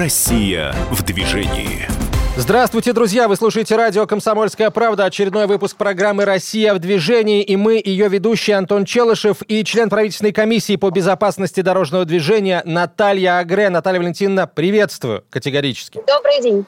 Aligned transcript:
Россия 0.00 0.74
в 0.90 1.02
движении. 1.02 1.86
Здравствуйте, 2.34 2.94
друзья! 2.94 3.28
Вы 3.28 3.36
слушаете 3.36 3.76
радио 3.76 4.06
«Комсомольская 4.06 4.70
правда». 4.70 5.04
Очередной 5.04 5.46
выпуск 5.46 5.76
программы 5.76 6.24
«Россия 6.24 6.72
в 6.72 6.78
движении». 6.78 7.42
И 7.42 7.54
мы, 7.56 7.82
ее 7.84 8.08
ведущий 8.08 8.52
Антон 8.52 8.86
Челышев 8.86 9.42
и 9.46 9.62
член 9.62 9.90
правительственной 9.90 10.32
комиссии 10.32 10.76
по 10.76 10.88
безопасности 10.88 11.60
дорожного 11.60 12.06
движения 12.06 12.62
Наталья 12.64 13.40
Агре. 13.40 13.68
Наталья 13.68 13.98
Валентиновна, 13.98 14.46
приветствую 14.46 15.22
категорически. 15.28 16.00
Добрый 16.06 16.40
день. 16.40 16.64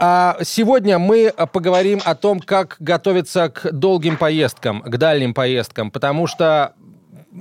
А 0.00 0.38
сегодня 0.42 0.98
мы 0.98 1.32
поговорим 1.52 2.00
о 2.04 2.16
том, 2.16 2.40
как 2.40 2.74
готовиться 2.80 3.50
к 3.50 3.70
долгим 3.70 4.16
поездкам, 4.16 4.82
к 4.82 4.96
дальним 4.96 5.32
поездкам, 5.32 5.92
потому 5.92 6.26
что 6.26 6.72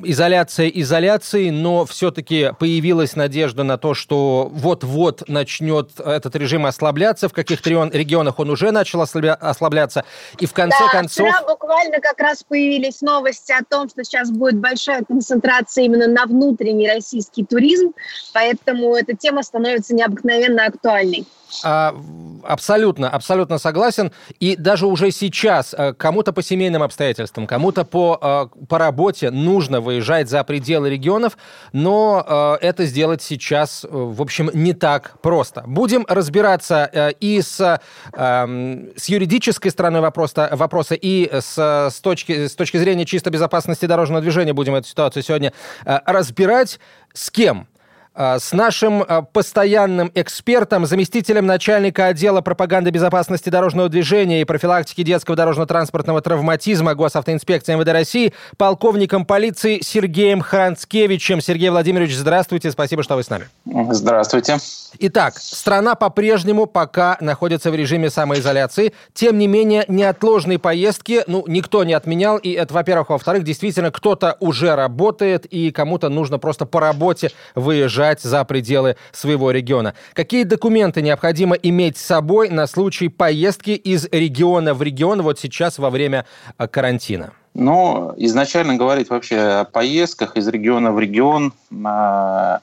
изоляция 0.03 0.67
изоляции, 0.67 1.49
но 1.49 1.85
все-таки 1.85 2.51
появилась 2.59 3.15
надежда 3.15 3.63
на 3.63 3.77
то, 3.77 3.93
что 3.93 4.49
вот-вот 4.51 5.27
начнет 5.27 5.99
этот 5.99 6.35
режим 6.35 6.65
ослабляться. 6.65 7.29
В 7.29 7.33
каких-то 7.33 7.69
регионах 7.69 8.39
он 8.39 8.49
уже 8.49 8.71
начал 8.71 9.01
ослабляться. 9.01 10.03
И 10.39 10.45
в 10.45 10.53
конце 10.53 10.77
да, 10.79 10.91
концов... 10.91 11.27
вчера 11.27 11.47
буквально 11.47 11.99
как 11.99 12.19
раз 12.19 12.43
появились 12.43 13.01
новости 13.01 13.51
о 13.51 13.63
том, 13.63 13.89
что 13.89 14.03
сейчас 14.03 14.31
будет 14.31 14.57
большая 14.57 15.03
концентрация 15.03 15.85
именно 15.85 16.07
на 16.07 16.25
внутренний 16.25 16.89
российский 16.89 17.45
туризм, 17.45 17.93
поэтому 18.33 18.95
эта 18.95 19.15
тема 19.15 19.43
становится 19.43 19.93
необыкновенно 19.93 20.65
актуальной. 20.65 21.25
А, 21.63 21.95
абсолютно, 22.43 23.09
абсолютно 23.09 23.57
согласен. 23.57 24.11
И 24.39 24.55
даже 24.55 24.87
уже 24.87 25.11
сейчас 25.11 25.73
э, 25.77 25.93
кому-то 25.93 26.33
по 26.33 26.41
семейным 26.41 26.83
обстоятельствам, 26.83 27.47
кому-то 27.47 27.85
по, 27.85 28.19
э, 28.21 28.65
по 28.65 28.77
работе 28.77 29.29
нужно 29.31 29.81
выезжать 29.81 30.29
за 30.29 30.43
пределы 30.43 30.89
регионов, 30.89 31.37
но 31.71 32.59
э, 32.61 32.65
это 32.65 32.85
сделать 32.85 33.21
сейчас, 33.21 33.85
в 33.89 34.21
общем, 34.21 34.49
не 34.53 34.73
так 34.73 35.19
просто. 35.21 35.63
Будем 35.67 36.05
разбираться 36.07 37.13
и 37.19 37.41
с, 37.41 37.79
эм, 38.13 38.89
с 38.95 39.09
юридической 39.09 39.69
стороной 39.69 40.01
вопроса, 40.01 40.49
вопроса 40.51 40.95
и 40.95 41.29
с, 41.31 41.57
с, 41.57 41.99
точки, 42.01 42.47
с 42.47 42.55
точки 42.55 42.77
зрения 42.77 43.05
чисто 43.05 43.29
безопасности 43.29 43.85
дорожного 43.85 44.21
движения 44.21 44.53
будем 44.53 44.75
эту 44.75 44.87
ситуацию 44.87 45.23
сегодня 45.23 45.53
разбирать. 45.85 46.79
С 47.13 47.29
кем? 47.29 47.67
А, 48.15 48.37
с 48.37 48.53
нашим 48.53 49.01
а, 49.01 49.23
постоянным 49.23 50.11
экспертом, 50.13 50.85
заместителем 50.85 51.47
начальника 51.47 52.05
отдела 52.05 52.41
пропаганды 52.41 52.91
безопасности 52.91 53.49
дорожного 53.49 53.89
движения 53.89 54.41
и 54.41 54.45
профилактики 54.45 55.01
детского 55.01 55.35
дорожно-транспортного 55.35 56.21
травматизма 56.21 56.93
Госавтоинспекции 56.93 57.73
МВД 57.73 57.87
России, 57.87 58.33
полковником 58.57 59.25
полиции 59.25 59.79
Сергеем 59.81 60.41
Хранцкевичем. 60.41 61.41
Сергей 61.41 61.69
Владимирович, 61.71 62.15
здравствуйте, 62.15 62.69
спасибо, 62.69 63.01
что 63.01 63.15
вы 63.15 63.23
с 63.23 63.31
нами. 63.31 63.47
Здравствуйте. 63.65 64.57
Итак, 64.99 65.39
страна 65.39 65.95
по-прежнему 65.95 66.67
пока 66.67 67.17
находится 67.19 67.71
в 67.71 67.75
режиме 67.75 68.11
самоизоляции. 68.11 68.93
Тем 69.15 69.39
не 69.39 69.47
менее, 69.47 69.85
неотложные 69.87 70.59
поездки, 70.59 71.23
ну, 71.25 71.45
никто 71.47 71.83
не 71.83 71.93
отменял, 71.93 72.37
и 72.37 72.51
это, 72.51 72.75
во-первых. 72.75 73.09
Во-вторых, 73.09 73.43
действительно, 73.43 73.89
кто-то 73.89 74.37
уже 74.39 74.75
работает, 74.75 75.45
и 75.45 75.71
кому-то 75.71 76.09
нужно 76.09 76.37
просто 76.37 76.67
по 76.67 76.79
работе 76.79 77.31
выезжать 77.55 78.02
выезжать 78.03 78.21
за 78.21 78.43
пределы 78.43 78.95
своего 79.11 79.51
региона. 79.51 79.93
Какие 80.13 80.43
документы 80.43 81.01
необходимо 81.01 81.55
иметь 81.55 81.97
с 81.97 82.05
собой 82.05 82.49
на 82.49 82.67
случай 82.67 83.09
поездки 83.09 83.71
из 83.71 84.07
региона 84.11 84.73
в 84.73 84.81
регион 84.81 85.21
вот 85.21 85.39
сейчас 85.39 85.79
во 85.79 85.89
время 85.89 86.25
э, 86.57 86.67
карантина? 86.67 87.31
Ну, 87.53 88.13
изначально 88.17 88.75
говорить 88.75 89.09
вообще 89.09 89.37
о 89.37 89.63
поездках 89.65 90.37
из 90.37 90.47
региона 90.47 90.91
в 90.91 90.99
регион, 90.99 91.53
а, 91.85 92.61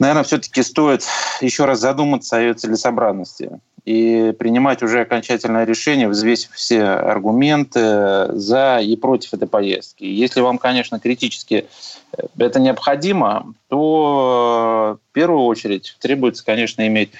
наверное, 0.00 0.24
все-таки 0.24 0.62
стоит 0.62 1.04
еще 1.40 1.64
раз 1.64 1.80
задуматься 1.80 2.36
о 2.36 2.40
ее 2.40 2.54
целесообразности 2.54 3.60
и 3.84 4.34
принимать 4.38 4.82
уже 4.82 5.02
окончательное 5.02 5.64
решение, 5.64 6.08
взвесив 6.08 6.50
все 6.54 6.82
аргументы 6.84 8.32
за 8.32 8.80
и 8.82 8.96
против 8.96 9.34
этой 9.34 9.46
поездки. 9.46 10.04
Если 10.04 10.40
вам, 10.40 10.58
конечно, 10.58 10.98
критически 10.98 11.66
это 12.38 12.60
необходимо, 12.60 13.54
то 13.68 14.98
в 15.10 15.12
первую 15.12 15.44
очередь 15.44 15.96
требуется, 16.00 16.44
конечно, 16.44 16.86
иметь 16.86 17.10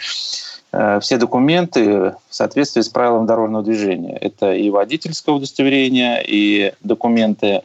э, 0.73 1.01
все 1.01 1.17
документы 1.17 2.15
в 2.29 2.35
соответствии 2.35 2.83
с 2.83 2.89
правилами 2.89 3.27
дорожного 3.27 3.65
движения. 3.65 4.17
Это 4.17 4.53
и 4.55 4.71
водительское 4.71 5.35
удостоверение, 5.35 6.25
и 6.27 6.73
документы 6.83 7.63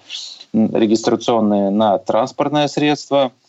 регистрационные 0.53 1.69
на 1.69 1.97
транспортное 1.97 2.67
средство– 2.67 3.31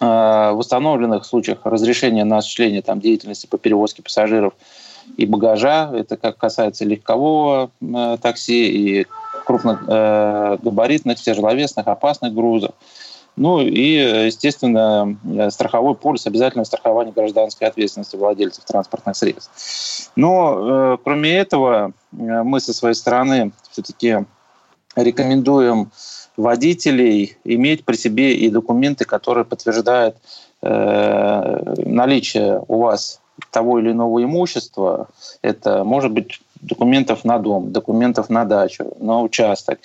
Э, 0.00 0.50
в 0.52 0.58
установленных 0.58 1.24
случаях 1.24 1.60
разрешения 1.64 2.24
на 2.24 2.38
осуществление 2.38 2.82
там, 2.82 3.00
деятельности 3.00 3.46
по 3.46 3.58
перевозке 3.58 4.02
пассажиров 4.02 4.54
и 5.16 5.24
багажа, 5.24 5.90
это 5.94 6.16
как 6.16 6.36
касается 6.36 6.84
легкового 6.84 7.70
э, 7.80 8.18
такси 8.20 8.68
и 8.68 9.06
крупногабаритных, 9.48 11.18
э, 11.18 11.22
тяжеловесных, 11.22 11.88
опасных 11.88 12.34
грузов. 12.34 12.72
Ну 13.36 13.60
и, 13.60 14.26
естественно, 14.26 15.16
страховой 15.50 15.94
полис 15.94 16.26
обязательного 16.26 16.64
страхования 16.64 17.12
гражданской 17.12 17.68
ответственности 17.68 18.16
владельцев 18.16 18.64
транспортных 18.64 19.16
средств. 19.16 20.10
Но, 20.16 20.58
э, 20.94 20.96
кроме 21.02 21.36
этого, 21.36 21.92
мы 22.10 22.60
со 22.60 22.74
своей 22.74 22.94
стороны 22.94 23.52
все-таки 23.70 24.26
рекомендуем 24.96 25.90
водителей 26.36 27.36
иметь 27.44 27.84
при 27.84 27.96
себе 27.96 28.34
и 28.34 28.50
документы, 28.50 29.04
которые 29.04 29.44
подтверждают 29.44 30.16
э, 30.62 31.74
наличие 31.86 32.62
у 32.68 32.80
вас 32.80 33.20
того 33.50 33.78
или 33.78 33.92
иного 33.92 34.22
имущества. 34.22 35.08
Это 35.42 35.84
может 35.84 36.12
быть 36.12 36.40
документов 36.60 37.24
на 37.24 37.38
дом, 37.38 37.72
документов 37.72 38.30
на 38.30 38.44
дачу, 38.44 38.96
на 39.00 39.22
участок, 39.22 39.78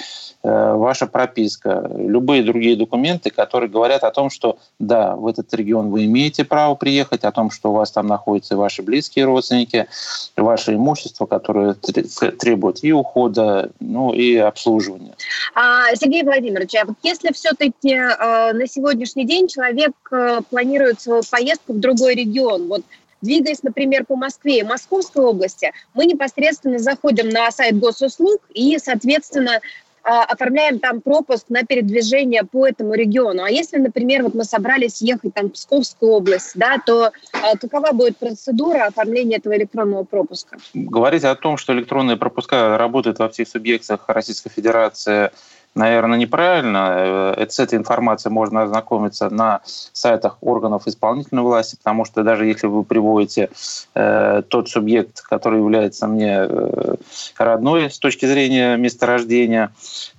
э, 0.44 0.74
ваша 0.74 1.08
прописка, 1.08 1.90
любые 1.96 2.44
другие 2.44 2.76
документы, 2.76 3.30
которые 3.30 3.70
говорят 3.70 4.04
о 4.04 4.12
том, 4.12 4.30
что 4.30 4.58
да, 4.80 5.16
в 5.16 5.28
этот 5.28 5.54
регион 5.54 5.90
вы 5.90 6.06
имеете 6.06 6.44
право 6.44 6.76
приехать, 6.76 7.24
о 7.24 7.32
том, 7.32 7.52
что 7.52 7.72
у 7.72 7.74
вас 7.74 7.92
там 7.92 8.08
находятся 8.08 8.58
ваши 8.58 8.82
близкие 8.82 9.26
родственники, 9.26 9.88
ваше 10.36 10.74
имущество, 10.76 11.26
которое 11.26 11.74
требует 11.74 12.84
и 12.84 12.92
ухода, 12.92 13.72
ну 13.80 14.14
и 14.14 14.36
обслуживания. 14.36 15.14
А, 15.56 15.96
Сергей 15.96 16.24
Владимирович, 16.24 16.76
а 16.76 16.86
вот 16.86 16.96
если 17.04 17.32
все-таки 17.34 17.94
э, 17.94 18.54
на 18.54 18.68
сегодняшний 18.68 19.26
день 19.26 19.48
человек 19.48 19.94
э, 20.12 20.40
планирует 20.50 21.02
свою 21.02 21.22
поездку 21.30 21.74
в 21.74 21.80
другой 21.80 22.16
регион, 22.16 22.68
вот 22.68 22.82
Двигаясь, 23.24 23.64
например, 23.64 24.06
по 24.06 24.18
Москве 24.18 24.60
и 24.60 24.64
Московской 24.64 25.24
области, 25.24 25.72
мы 25.94 26.06
непосредственно 26.06 26.78
заходим 26.78 27.30
на 27.30 27.50
сайт 27.52 27.80
госуслуг 27.80 28.42
и, 28.54 28.78
соответственно, 28.78 29.62
а, 30.04 30.26
оформляем 30.26 30.80
там 30.80 31.00
пропуск 31.00 31.46
на 31.48 31.64
передвижение 31.64 32.44
по 32.44 32.68
этому 32.68 32.94
региону. 32.94 33.44
А 33.44 33.50
если, 33.50 33.78
например, 33.78 34.24
вот 34.24 34.36
мы 34.36 34.44
собрались 34.44 35.02
ехать 35.02 35.34
там 35.34 35.48
в 35.48 35.54
Псковскую 35.54 36.12
область, 36.12 36.52
да, 36.56 36.78
то 36.86 37.12
а, 37.32 37.58
какова 37.58 37.94
будет 37.94 38.18
процедура 38.18 38.88
оформления 38.88 39.38
этого 39.38 39.56
электронного 39.56 40.04
пропуска? 40.04 40.58
Говорить 40.74 41.24
о 41.24 41.34
том, 41.36 41.56
что 41.56 41.72
электронные 41.72 42.18
пропуска 42.18 42.78
работают 42.78 43.20
во 43.20 43.30
всех 43.30 43.48
субъектах 43.48 44.04
Российской 44.10 44.50
Федерации– 44.50 45.32
наверное, 45.76 46.18
неправильно. 46.18 47.34
Э, 47.38 47.46
с 47.50 47.60
этой 47.60 47.78
информацией 47.78 48.34
можно 48.34 48.64
ознакомиться 48.64 49.30
на 49.30 49.62
сайтах 49.66 50.38
органов 50.42 50.88
исполнительной 50.88 51.44
власти, 51.44 51.76
потому 51.76 52.06
что 52.06 52.24
даже 52.24 52.46
если 52.46 52.68
вы 52.68 52.84
приводите 52.84 53.50
э, 53.96 54.44
тот 54.48 54.70
субъект, 54.70 55.22
который 55.22 55.60
является 55.60 56.08
мне 56.08 56.48
э, 56.48 56.96
родной 57.38 57.90
с 57.90 58.00
точки 58.00 58.26
зрения 58.26 58.78
месторождения, 58.78 59.72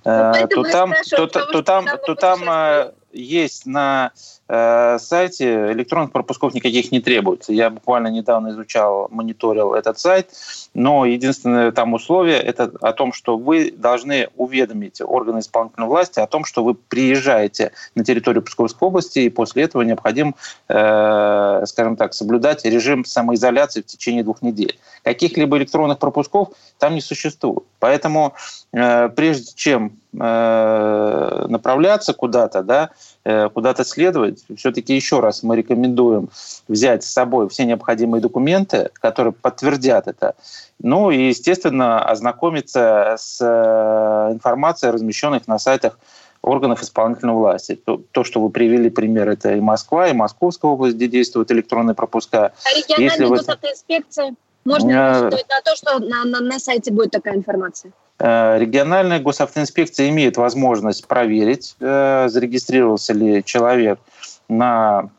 э, 0.03 0.47
то, 0.49 0.63
там, 0.63 0.93
то, 1.11 1.27
то, 1.27 1.45
то 1.45 1.61
там, 1.61 1.85
то 2.05 2.15
там 2.15 2.39
э, 2.47 2.91
есть 3.15 3.65
на 3.65 4.11
Э, 4.47 4.99
сайте 4.99 5.71
электронных 5.71 6.11
пропусков 6.11 6.53
никаких 6.53 6.91
не 6.91 6.99
требуется. 6.99 7.51
Я 7.51 7.71
буквально 7.71 8.09
недавно 8.09 8.49
изучал, 8.49 9.07
мониторил 9.09 9.73
этот 9.73 9.97
сайт, 9.97 10.29
но 10.75 11.05
единственное 11.05 11.71
там 11.71 11.95
условие 11.95 12.37
это 12.37 12.71
о 12.81 12.93
том, 12.93 13.11
что 13.11 13.37
вы 13.39 13.71
должны 13.71 14.29
уведомить 14.35 15.01
органы 15.01 15.39
исполнительной 15.39 15.87
власти 15.87 16.19
о 16.19 16.27
том, 16.27 16.45
что 16.45 16.63
вы 16.63 16.75
приезжаете 16.75 17.71
на 17.95 18.03
территорию 18.03 18.43
Псковской 18.43 18.87
области, 18.87 19.19
и 19.19 19.29
после 19.29 19.63
этого 19.63 19.81
необходимо, 19.81 20.33
э, 20.67 21.63
скажем 21.65 21.95
так, 21.95 22.13
соблюдать 22.13 22.65
режим 22.65 23.03
самоизоляции 23.03 23.81
в 23.81 23.87
течение 23.87 24.23
двух 24.23 24.43
недель. 24.43 24.77
Каких-либо 25.03 25.57
электронных 25.57 25.97
пропусков 25.97 26.49
там 26.77 26.93
не 26.93 27.01
существует. 27.01 27.63
Поэтому 27.79 28.35
э, 28.73 29.09
прежде 29.09 29.53
чем 29.55 29.97
э, 30.19 31.45
направляться 31.47 32.13
куда-то, 32.13 32.63
да, 32.63 32.91
э, 33.23 33.49
куда-то 33.49 33.83
следовать, 33.83 34.43
все-таки 34.57 34.95
еще 34.95 35.19
раз 35.19 35.43
мы 35.43 35.55
рекомендуем 35.55 36.29
взять 36.67 37.03
с 37.03 37.11
собой 37.11 37.49
все 37.49 37.65
необходимые 37.65 38.21
документы, 38.21 38.89
которые 38.95 39.33
подтвердят 39.33 40.07
это. 40.07 40.35
Ну 40.81 41.11
и, 41.11 41.27
естественно, 41.27 42.03
ознакомиться 42.03 43.15
с 43.17 43.39
э, 43.41 44.33
информацией, 44.33 44.91
размещенных 44.91 45.47
на 45.47 45.59
сайтах 45.59 45.99
органов 46.41 46.81
исполнительной 46.81 47.33
власти. 47.33 47.75
То, 47.75 48.01
то, 48.11 48.23
что 48.23 48.39
вы 48.39 48.49
привели 48.49 48.89
пример, 48.89 49.29
это 49.29 49.53
и 49.53 49.59
Москва, 49.59 50.07
и 50.07 50.13
Московская 50.13 50.71
область, 50.71 50.95
где 50.95 51.07
действуют 51.07 51.51
электронные 51.51 51.95
пропуска. 51.95 52.53
А 52.63 52.69
региональная 52.77 53.11
Если 53.11 53.25
госавтоинспекция? 53.25 54.35
Можно 54.63 55.09
рассчитывать 55.09 55.49
на 55.49 55.61
то, 55.61 55.75
что 55.75 55.99
на, 55.99 56.23
на, 56.25 56.39
на 56.41 56.59
сайте 56.59 56.91
будет 56.91 57.11
такая 57.11 57.35
информация? 57.35 57.91
Э, 58.17 58.57
региональная 58.59 59.19
госавтоинспекция 59.19 60.09
имеет 60.09 60.37
возможность 60.37 61.05
проверить, 61.07 61.75
э, 61.79 62.27
зарегистрировался 62.29 63.13
ли 63.13 63.43
человек 63.43 63.99
на 64.47 65.09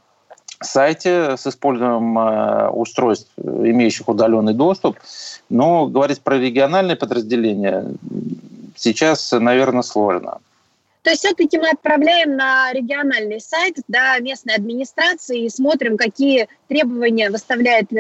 сайте 0.60 1.37
с 1.37 1.46
использованием 1.46 2.19
э, 2.19 2.69
устройств, 2.70 3.31
имеющих 3.37 4.08
удаленный 4.08 4.54
доступ. 4.54 4.98
Но 5.50 5.87
говорить 5.87 6.22
про 6.22 6.38
региональные 6.38 6.96
подразделения 6.96 7.84
сейчас, 8.75 9.31
наверное, 9.32 9.82
сложно. 9.82 10.38
То 11.02 11.10
есть 11.10 11.22
все-таки 11.22 11.58
мы 11.58 11.69
отправляем 11.69 12.34
на 12.34 12.72
региональный 12.72 13.40
сайт 13.40 13.76
да, 13.87 14.19
местной 14.19 14.54
администрации 14.54 15.44
и 15.44 15.50
смотрим, 15.50 15.96
какие 15.96 16.49
требования 16.66 17.31
выставляет 17.31 17.92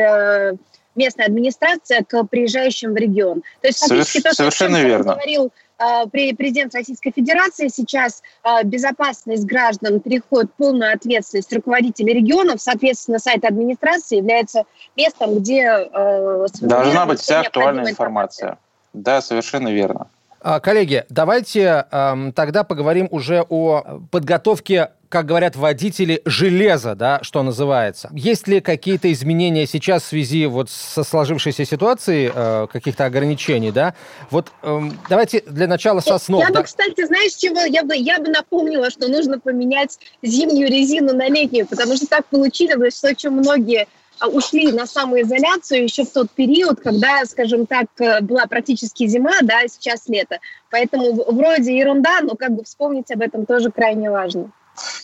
местная 0.96 1.26
администрация 1.26 2.04
к 2.04 2.24
приезжающим 2.24 2.92
в 2.92 2.96
регион. 2.96 3.42
То 3.60 3.68
есть 3.68 3.78
фактически 3.78 4.20
то, 4.20 4.34
Совершенно 4.34 4.78
что 4.78 4.86
верно. 4.86 5.12
говорил 5.14 5.52
а, 5.78 6.06
президент 6.06 6.74
Российской 6.74 7.10
Федерации 7.10 7.68
сейчас 7.68 8.22
а, 8.42 8.62
безопасность 8.62 9.44
граждан 9.44 10.00
переходит 10.00 10.52
полную 10.54 10.92
ответственность 10.92 11.52
руководителей 11.52 12.14
регионов. 12.14 12.60
Соответственно, 12.60 13.18
сайт 13.18 13.44
администрации 13.44 14.16
является 14.16 14.64
местом, 14.96 15.38
где 15.38 15.62
э, 15.92 16.46
должна 16.60 17.06
быть 17.06 17.20
вся 17.20 17.40
актуальная 17.40 17.90
информация. 17.90 18.46
информация. 18.46 18.58
Да, 18.94 19.20
совершенно 19.20 19.68
верно. 19.68 20.08
А, 20.48 20.60
коллеги, 20.60 21.04
давайте 21.08 21.86
э, 21.90 22.32
тогда 22.36 22.62
поговорим 22.62 23.08
уже 23.10 23.44
о 23.48 24.00
подготовке 24.12 24.90
как 25.08 25.26
говорят 25.26 25.56
водители, 25.56 26.22
железа, 26.24 26.94
да, 26.94 27.18
что 27.22 27.42
называется. 27.42 28.10
Есть 28.12 28.46
ли 28.46 28.60
какие-то 28.60 29.12
изменения 29.12 29.66
сейчас 29.66 30.04
в 30.04 30.06
связи 30.06 30.46
вот 30.46 30.70
со 30.70 31.02
сложившейся 31.02 31.64
ситуацией, 31.64 32.30
э, 32.32 32.66
каких-то 32.72 33.06
ограничений, 33.06 33.72
да? 33.72 33.94
Вот 34.30 34.52
э, 34.62 34.80
давайте 35.08 35.42
для 35.48 35.66
начала 35.66 35.98
со 35.98 36.16
снов. 36.18 36.42
Я 36.42 36.50
да? 36.50 36.60
бы, 36.60 36.64
кстати, 36.64 37.04
знаешь, 37.04 37.32
чего? 37.34 37.62
Я 37.62 37.82
бы, 37.82 37.96
я 37.96 38.20
бы 38.20 38.28
напомнила, 38.28 38.90
что 38.90 39.08
нужно 39.08 39.40
поменять 39.40 39.98
зимнюю 40.22 40.68
резину 40.68 41.12
на 41.12 41.28
летнюю, 41.28 41.66
потому 41.66 41.96
что 41.96 42.06
так 42.06 42.24
получилось, 42.26 42.98
что 42.98 43.08
очень 43.08 43.30
многие 43.30 43.88
ушли 44.24 44.72
на 44.72 44.86
самоизоляцию 44.86 45.84
еще 45.84 46.04
в 46.04 46.12
тот 46.12 46.30
период, 46.30 46.80
когда, 46.80 47.24
скажем 47.24 47.66
так, 47.66 47.86
э, 47.98 48.20
была 48.20 48.46
практически 48.46 49.06
зима, 49.06 49.32
да, 49.42 49.60
а 49.64 49.68
сейчас 49.68 50.08
лето. 50.08 50.38
Поэтому 50.70 51.12
вроде 51.32 51.76
ерунда, 51.76 52.20
но 52.22 52.34
как 52.34 52.52
бы 52.52 52.64
вспомнить 52.64 53.10
об 53.10 53.20
этом 53.20 53.46
тоже 53.46 53.70
крайне 53.70 54.10
важно. 54.10 54.50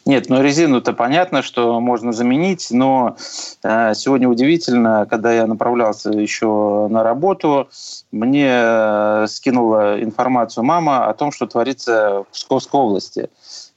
Нет, 0.04 0.28
ну 0.28 0.42
резину-то 0.42 0.92
понятно, 0.92 1.42
что 1.42 1.80
можно 1.80 2.12
заменить, 2.12 2.68
но 2.70 3.16
э, 3.62 3.94
сегодня 3.94 4.28
удивительно, 4.28 5.06
когда 5.08 5.32
я 5.32 5.46
направлялся 5.46 6.10
еще 6.10 6.88
на 6.90 7.02
работу, 7.02 7.68
мне 8.10 8.50
э, 8.50 9.26
скинула 9.28 10.02
информацию 10.02 10.64
мама 10.64 11.06
о 11.06 11.14
том, 11.14 11.32
что 11.32 11.46
творится 11.46 12.24
в 12.28 12.32
Псковской 12.32 12.80
области. 12.80 13.30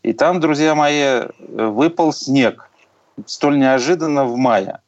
И 0.04 0.14
там, 0.14 0.40
друзья 0.40 0.76
мои, 0.76 1.22
выпал 1.40 2.12
снег 2.12 2.70
столь 3.26 3.60
неожиданно 3.60 4.26
в 4.26 4.36
мае. 4.36 4.80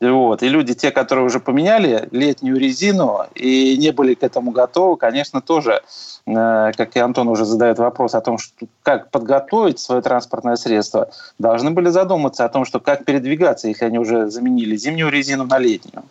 Вот. 0.00 0.42
И 0.42 0.48
люди, 0.48 0.74
те, 0.74 0.90
которые 0.90 1.24
уже 1.24 1.40
поменяли 1.40 2.08
летнюю 2.10 2.58
резину 2.58 3.20
и 3.34 3.76
не 3.78 3.92
были 3.92 4.14
к 4.14 4.22
этому 4.22 4.50
готовы, 4.50 4.96
конечно, 4.96 5.40
тоже, 5.40 5.80
э, 6.26 6.72
как 6.76 6.96
и 6.96 6.98
Антон 6.98 7.28
уже 7.28 7.46
задает 7.46 7.78
вопрос 7.78 8.14
о 8.14 8.20
том, 8.20 8.36
что, 8.36 8.66
как 8.82 9.10
подготовить 9.10 9.78
свое 9.78 10.02
транспортное 10.02 10.56
средство, 10.56 11.08
должны 11.38 11.70
были 11.70 11.88
задуматься 11.88 12.44
о 12.44 12.50
том, 12.50 12.66
что 12.66 12.78
как 12.78 13.06
передвигаться, 13.06 13.68
если 13.68 13.86
они 13.86 13.98
уже 13.98 14.28
заменили 14.28 14.76
зимнюю 14.76 15.10
резину 15.10 15.44
на 15.44 15.58
летнюю. 15.58 16.04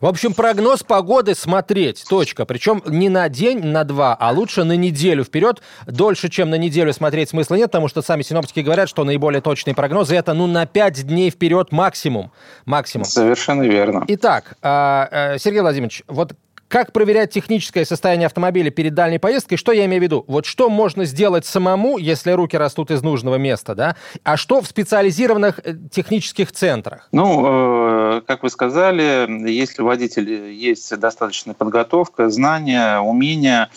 В 0.00 0.06
общем, 0.06 0.34
прогноз 0.34 0.82
погоды 0.82 1.34
смотреть, 1.34 2.04
точка. 2.08 2.44
Причем 2.44 2.82
не 2.86 3.08
на 3.08 3.28
день, 3.28 3.64
на 3.64 3.84
два, 3.84 4.16
а 4.18 4.30
лучше 4.30 4.64
на 4.64 4.76
неделю 4.76 5.24
вперед. 5.24 5.62
Дольше, 5.86 6.28
чем 6.28 6.50
на 6.50 6.56
неделю 6.56 6.92
смотреть 6.92 7.30
смысла 7.30 7.54
нет, 7.54 7.66
потому 7.66 7.88
что 7.88 8.02
сами 8.02 8.22
синоптики 8.22 8.60
говорят, 8.60 8.88
что 8.88 9.04
наиболее 9.04 9.40
точные 9.40 9.74
прогнозы 9.74 10.16
это 10.16 10.34
ну 10.34 10.46
на 10.46 10.66
пять 10.66 11.06
дней 11.06 11.30
вперед 11.30 11.72
максимум. 11.72 12.32
Максимум. 12.64 13.04
Совершенно 13.04 13.62
верно. 13.62 14.04
Итак, 14.08 14.56
а, 14.62 15.08
э, 15.10 15.38
Сергей 15.38 15.60
Владимирович, 15.60 16.02
вот 16.08 16.34
как 16.68 16.92
проверять 16.92 17.32
техническое 17.32 17.84
состояние 17.84 18.26
автомобиля 18.26 18.70
перед 18.70 18.94
дальней 18.94 19.18
поездкой? 19.18 19.56
Что 19.56 19.72
я 19.72 19.86
имею 19.86 20.00
в 20.00 20.04
виду? 20.04 20.24
Вот 20.28 20.46
что 20.46 20.68
можно 20.68 21.04
сделать 21.04 21.46
самому, 21.46 21.98
если 21.98 22.30
руки 22.32 22.56
растут 22.56 22.90
из 22.90 23.02
нужного 23.02 23.36
места, 23.36 23.74
да? 23.74 23.96
А 24.22 24.36
что 24.36 24.60
в 24.60 24.66
специализированных 24.66 25.60
э, 25.64 25.74
технических 25.90 26.52
центрах? 26.52 27.08
Ну, 27.10 28.18
э, 28.18 28.22
как 28.26 28.42
вы 28.42 28.50
сказали, 28.50 29.48
если 29.50 29.82
у 29.82 29.86
водителя 29.86 30.48
есть 30.48 30.96
достаточная 30.98 31.54
подготовка, 31.54 32.28
знания, 32.28 33.00
умения 33.00 33.70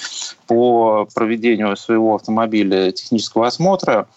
по 0.47 1.07
проведению 1.13 1.77
своего 1.77 2.15
автомобиля 2.15 2.91
технического 2.91 3.47
осмотра, 3.47 4.07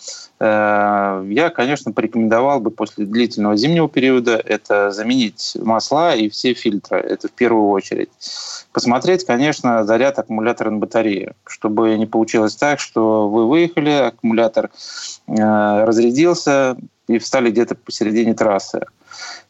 я, 0.40 1.52
конечно, 1.54 1.92
порекомендовал 1.92 2.60
бы 2.60 2.70
после 2.70 3.06
длительного 3.06 3.56
зимнего 3.56 3.88
периода 3.88 4.36
это 4.36 4.90
заменить 4.90 5.56
масла 5.60 6.14
и 6.14 6.28
все 6.28 6.54
фильтры. 6.54 6.98
Это 6.98 7.28
в 7.28 7.32
первую 7.32 7.68
очередь. 7.70 8.10
Посмотреть, 8.72 9.24
конечно, 9.24 9.84
заряд 9.84 10.18
аккумулятора 10.18 10.70
на 10.70 10.78
батарею, 10.78 11.34
чтобы 11.46 11.96
не 11.96 12.06
получилось 12.06 12.56
так, 12.56 12.80
что 12.80 13.28
вы 13.28 13.48
выехали, 13.48 13.90
аккумулятор 13.90 14.70
э, 15.28 15.84
разрядился 15.84 16.76
и 17.06 17.18
встали 17.18 17.50
где-то 17.50 17.76
посередине 17.76 18.34
трассы. 18.34 18.80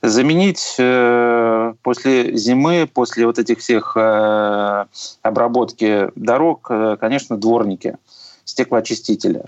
Заменить 0.03 0.77
э, 0.79 1.73
после 1.83 2.37
зимы, 2.37 2.89
после 2.93 3.27
вот 3.27 3.39
этих 3.39 3.61
всех 3.61 3.97
э, 3.97 4.85
обработки 5.23 6.11
дорог, 6.15 6.67
э, 6.69 6.97
конечно, 7.01 7.39
дворники 7.39 7.97
стеклоочистителя, 8.45 9.47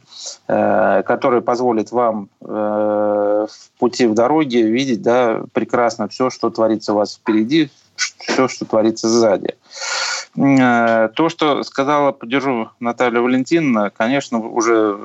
э, 0.48 1.02
который 1.04 1.42
позволит 1.42 1.92
вам 1.92 2.28
э, 2.40 2.46
в 2.46 3.78
пути 3.78 4.06
в 4.06 4.14
дороге 4.14 4.62
видеть 4.62 5.02
да, 5.02 5.42
прекрасно 5.52 6.08
все, 6.08 6.30
что 6.30 6.50
творится 6.50 6.92
у 6.92 6.96
вас 6.96 7.16
впереди, 7.16 7.70
все, 7.96 8.48
что 8.48 8.64
творится 8.64 9.08
сзади. 9.08 9.54
Э, 10.36 11.08
то, 11.14 11.28
что 11.28 11.62
сказала, 11.62 12.12
поддержу 12.12 12.70
Наталья 12.80 13.20
Валентиновна, 13.20 13.90
конечно, 13.90 14.38
уже 14.38 14.98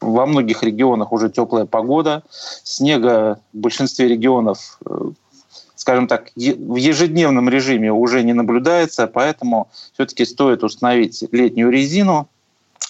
во 0.00 0.26
многих 0.26 0.62
регионах 0.62 1.12
уже 1.12 1.28
теплая 1.28 1.66
погода. 1.66 2.22
Снега 2.30 3.38
в 3.52 3.58
большинстве 3.58 4.08
регионов 4.08 4.78
скажем 5.80 6.08
так, 6.08 6.30
в 6.36 6.76
ежедневном 6.76 7.48
режиме 7.48 7.90
уже 7.90 8.22
не 8.22 8.34
наблюдается, 8.34 9.06
поэтому 9.06 9.68
все-таки 9.94 10.26
стоит 10.26 10.62
установить 10.62 11.24
летнюю 11.32 11.70
резину, 11.70 12.28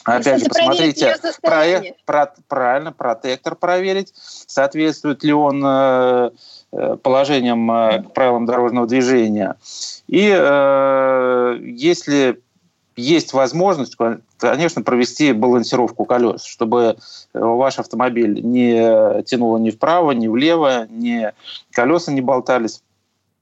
Опять 0.04 0.40
же, 0.40 0.46
посмотрите, 0.46 1.16
проект, 1.42 2.04
про, 2.06 2.32
правильно, 2.48 2.92
протектор 2.92 3.54
проверить, 3.54 4.12
соответствует 4.14 5.22
ли 5.22 5.32
он 5.32 5.62
э, 5.64 6.30
э 6.72 6.96
положениям, 6.96 7.70
э, 7.70 8.02
правилам 8.14 8.46
дорожного 8.46 8.86
движения. 8.86 9.56
И 10.06 10.32
э, 10.34 11.58
если 11.60 12.40
есть 12.96 13.32
возможность, 13.32 13.96
конечно, 14.38 14.82
провести 14.82 15.32
балансировку 15.32 16.04
колес, 16.04 16.44
чтобы 16.44 16.96
ваш 17.32 17.78
автомобиль 17.78 18.42
не 18.42 19.22
тянуло 19.24 19.58
ни 19.58 19.70
вправо, 19.70 20.12
ни 20.12 20.28
влево, 20.28 20.86
ни 20.88 21.32
колеса 21.72 22.12
не 22.12 22.20
болтались. 22.20 22.82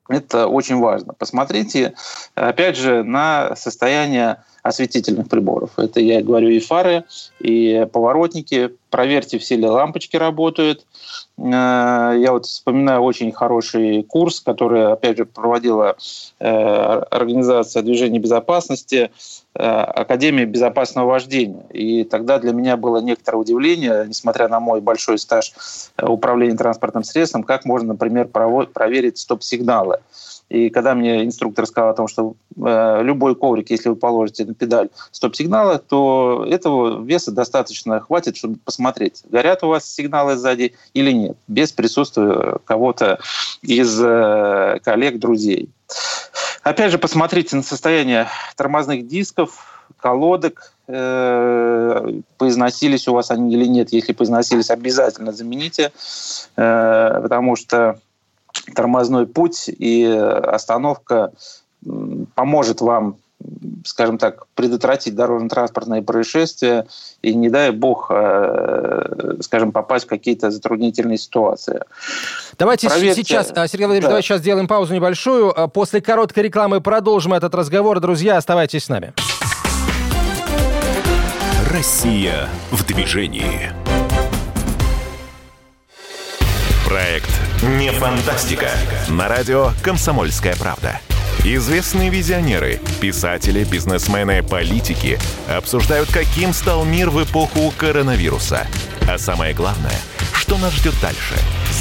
Это 0.09 0.47
очень 0.47 0.79
важно. 0.79 1.13
Посмотрите, 1.13 1.95
опять 2.35 2.77
же, 2.77 3.03
на 3.03 3.55
состояние 3.57 4.43
осветительных 4.69 5.29
приборов. 5.29 5.79
Это 5.79 6.01
я 6.01 6.23
говорю 6.23 6.49
и 6.49 6.61
фары, 6.61 7.05
и 7.41 7.87
поворотники. 7.93 8.71
Проверьте, 8.91 9.39
все 9.39 9.57
ли 9.57 9.67
лампочки 9.67 10.17
работают. 10.17 10.87
Э, 11.37 12.15
я 12.19 12.33
вот 12.33 12.47
вспоминаю 12.47 13.03
очень 13.03 13.33
хороший 13.33 14.03
курс, 14.03 14.41
который, 14.41 14.93
опять 14.93 15.19
же, 15.19 15.27
проводила 15.27 15.97
э, 16.39 16.47
организация 16.49 17.83
движения 17.83 18.19
безопасности, 18.19 19.11
э, 19.59 19.63
Академия 19.63 20.47
безопасного 20.47 21.07
вождения. 21.09 21.65
И 21.71 22.05
тогда 22.05 22.39
для 22.39 22.53
меня 22.53 22.77
было 22.77 22.99
некоторое 22.99 23.39
удивление, 23.39 24.05
несмотря 24.07 24.49
на 24.49 24.61
мой 24.61 24.81
большой 24.81 25.19
стаж 25.19 25.53
управления 26.01 26.57
транспортным 26.57 27.05
средством, 27.05 27.43
как 27.43 27.65
можно, 27.65 27.89
например, 27.89 28.29
проверить 28.29 29.19
стоп-сигналы. 29.19 29.99
И 30.49 30.71
когда 30.71 30.95
мне 30.95 31.25
инструктор 31.25 31.67
сказал 31.67 31.91
о 31.91 31.95
том, 31.95 32.09
что 32.09 32.35
э, 32.57 33.03
любой 33.03 33.35
коврик, 33.35 33.71
если 33.71 33.91
вы 33.91 33.97
положите 33.97 34.47
на 34.47 34.55
педаль 34.55 34.89
стоп-сигнала, 35.11 35.79
то 35.79 36.47
этого 36.49 37.05
веса 37.05 37.33
достаточно 37.33 38.01
хватит, 38.01 38.37
чтобы 38.37 38.57
посмотреть, 38.65 39.23
горят 39.29 39.63
у 39.63 39.69
вас 39.69 39.89
сигналы 39.89 40.37
сзади 40.37 40.75
или 40.95 41.13
нет, 41.13 41.37
без 41.49 41.73
присутствия 41.73 42.59
кого-то 42.65 43.19
из 43.61 44.01
э, 44.03 44.79
коллег, 44.83 45.19
друзей. 45.19 45.69
Опять 46.69 46.93
же, 46.93 46.99
посмотрите 46.99 47.57
на 47.57 47.63
состояние 47.63 48.29
тормозных 48.55 49.07
дисков, 49.07 49.87
колодок, 49.97 50.75
э, 50.87 52.21
поизносились 52.37 53.09
у 53.09 53.15
вас 53.15 53.31
они 53.31 53.55
или 53.55 53.65
нет. 53.65 53.91
Если 53.91 54.13
поизносились, 54.13 54.69
обязательно 54.69 55.33
замените, 55.33 55.93
э, 56.57 57.21
потому 57.23 57.57
что 57.57 57.99
тормозной 58.75 59.27
путь 59.27 59.71
и 59.71 60.05
остановка 60.05 61.33
поможет 62.35 62.83
вам 62.83 63.17
скажем 63.85 64.19
так, 64.19 64.47
предотвратить 64.55 65.15
дорожно-транспортные 65.15 66.03
происшествия 66.03 66.87
и, 67.23 67.35
не 67.35 67.49
дай 67.49 67.71
бог, 67.71 68.11
э, 68.11 69.37
скажем, 69.41 69.73
попасть 69.73 70.07
в 70.07 70.09
какие-то 70.09 70.51
затруднительные 70.51 71.19
ситуации. 71.19 71.83
Давайте 72.59 72.89
Проверьте... 72.89 73.23
сейчас, 73.23 73.51
э, 73.51 73.67
Сергей 73.69 73.87
Владимирович, 73.87 74.03
да. 74.03 74.09
давайте 74.09 74.29
сейчас 74.29 74.41
сделаем 74.41 74.69
паузу 74.69 74.95
небольшую. 74.95 75.53
Э, 75.57 75.69
после 75.69 76.01
короткой 76.01 76.45
рекламы 76.45 76.81
продолжим 76.81 77.35
этот 77.35 77.55
разговор. 77.55 78.01
Друзья, 78.01 78.37
оставайтесь 78.37 78.85
с 78.85 78.89
нами. 78.89 79.15
Россия 81.73 82.49
в 82.71 82.87
движении. 82.87 83.73
Проект 86.87 87.31
«Не 87.63 87.91
фантастика». 87.93 88.71
На 89.11 89.29
радио 89.29 89.71
«Комсомольская 89.83 90.57
правда». 90.57 90.99
Известные 91.45 92.11
визионеры, 92.11 92.81
писатели, 93.01 93.65
бизнесмены, 93.65 94.43
политики 94.43 95.19
обсуждают, 95.49 96.11
каким 96.11 96.53
стал 96.53 96.85
мир 96.85 97.11
в 97.11 97.23
эпоху 97.23 97.73
коронавируса. 97.77 98.67
А 99.09 99.19
самое 99.19 99.55
главное, 99.55 99.99
что 100.35 100.59
нас 100.59 100.75
ждет 100.75 100.95
дальше? 101.01 101.35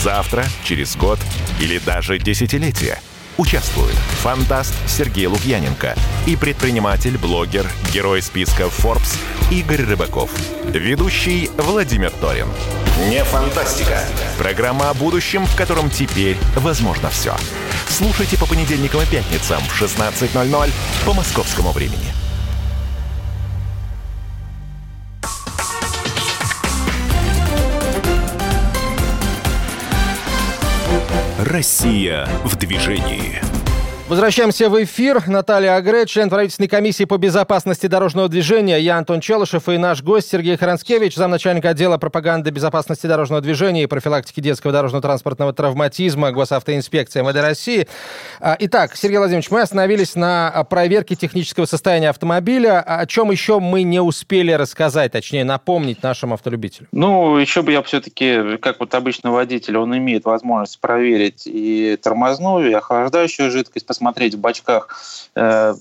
Завтра, 0.04 0.46
через 0.64 0.96
год 0.96 1.20
или 1.60 1.80
даже 1.80 2.20
десятилетие– 2.20 3.00
Участвуют 3.38 3.94
фантаст 4.24 4.74
Сергей 4.88 5.28
Лукьяненко 5.28 5.96
и 6.26 6.36
предприниматель, 6.36 7.20
блогер, 7.20 7.68
герой 7.94 8.24
списка 8.24 8.64
Forbes 8.64 9.16
Игорь 9.50 9.84
Рыбаков. 9.84 10.30
Ведущий 10.74 11.50
Владимир 11.58 12.12
Торин. 12.12 12.48
Не 13.10 13.24
фантастика. 13.24 13.98
Программа 14.38 14.90
о 14.90 14.94
будущем, 14.94 15.46
в 15.46 15.56
котором 15.56 15.90
теперь 15.90 16.36
возможно 16.56 17.10
все. 17.10 17.34
Слушайте 17.88 18.38
по 18.38 18.46
понедельникам 18.46 19.02
и 19.02 19.06
пятницам 19.06 19.62
в 19.62 19.82
16.00 19.82 20.72
по 21.06 21.14
московскому 21.14 21.72
времени. 21.72 22.12
Россия 31.40 32.28
в 32.44 32.58
движении. 32.58 33.42
Возвращаемся 34.10 34.70
в 34.70 34.82
эфир. 34.82 35.28
Наталья 35.28 35.76
Агре, 35.76 36.06
член 36.06 36.30
правительственной 36.30 36.70
комиссии 36.70 37.04
по 37.04 37.18
безопасности 37.18 37.88
дорожного 37.88 38.30
движения. 38.30 38.80
Я 38.80 38.98
Антон 38.98 39.20
Челышев 39.20 39.68
и 39.68 39.78
наш 39.78 40.02
гость 40.02 40.30
Сергей 40.30 40.56
Харанскевич, 40.56 41.16
замначальника 41.16 41.72
отдела 41.72 41.98
пропаганды 41.98 42.50
безопасности 42.50 43.06
дорожного 43.06 43.42
движения 43.42 43.84
и 43.84 43.86
профилактики 43.86 44.40
детского 44.40 44.72
дорожно-транспортного 44.72 45.52
травматизма 45.52 46.32
Госавтоинспекции 46.32 47.22
МВД 47.22 47.42
России. 47.42 47.90
А, 48.40 48.56
итак, 48.58 48.96
Сергей 48.96 49.18
Владимирович, 49.18 49.52
мы 49.52 49.60
остановились 49.60 50.16
на 50.16 50.64
проверке 50.70 51.16
технического 51.16 51.66
состояния 51.66 52.10
автомобиля. 52.10 52.80
О 52.80 53.06
чем 53.08 53.30
еще 53.30 53.60
мы 53.60 53.84
не 53.84 54.00
успели 54.00 54.54
рассказать, 54.54 55.12
точнее 55.12 55.44
напомнить 55.44 56.02
нашим 56.02 56.32
автолюбителям? 56.32 56.88
Ну, 56.94 57.38
еще 57.38 57.62
бы 57.62 57.74
я 57.74 57.84
все-таки, 57.84 58.56
как 58.62 58.80
вот 58.80 58.96
обычно 58.96 59.34
водитель, 59.34 59.76
он 59.76 59.98
имеет 59.98 60.24
возможность 60.24 60.80
проверить 60.80 61.44
и 61.46 62.00
тормозную, 62.02 62.72
и 62.72 62.74
охлаждающую 62.74 63.52
жидкость, 63.52 63.86
посмотреть 63.98 64.36
в 64.36 64.40
бачках, 64.40 64.90
э, 65.36 65.74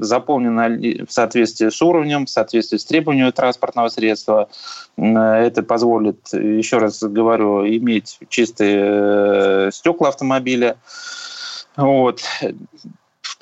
заполнено 0.00 0.66
ли 0.66 1.04
в 1.04 1.12
соответствии 1.12 1.68
с 1.68 1.80
уровнем, 1.80 2.26
в 2.26 2.30
соответствии 2.30 2.78
с 2.78 2.84
требованиями 2.84 3.30
транспортного 3.30 3.88
средства. 3.88 4.48
Это 4.96 5.62
позволит, 5.62 6.32
еще 6.32 6.78
раз 6.78 7.02
говорю, 7.02 7.64
иметь 7.66 8.18
чистые 8.28 8.78
э, 8.80 9.70
стекла 9.72 10.08
автомобиля. 10.08 10.76
Вот 11.76 12.22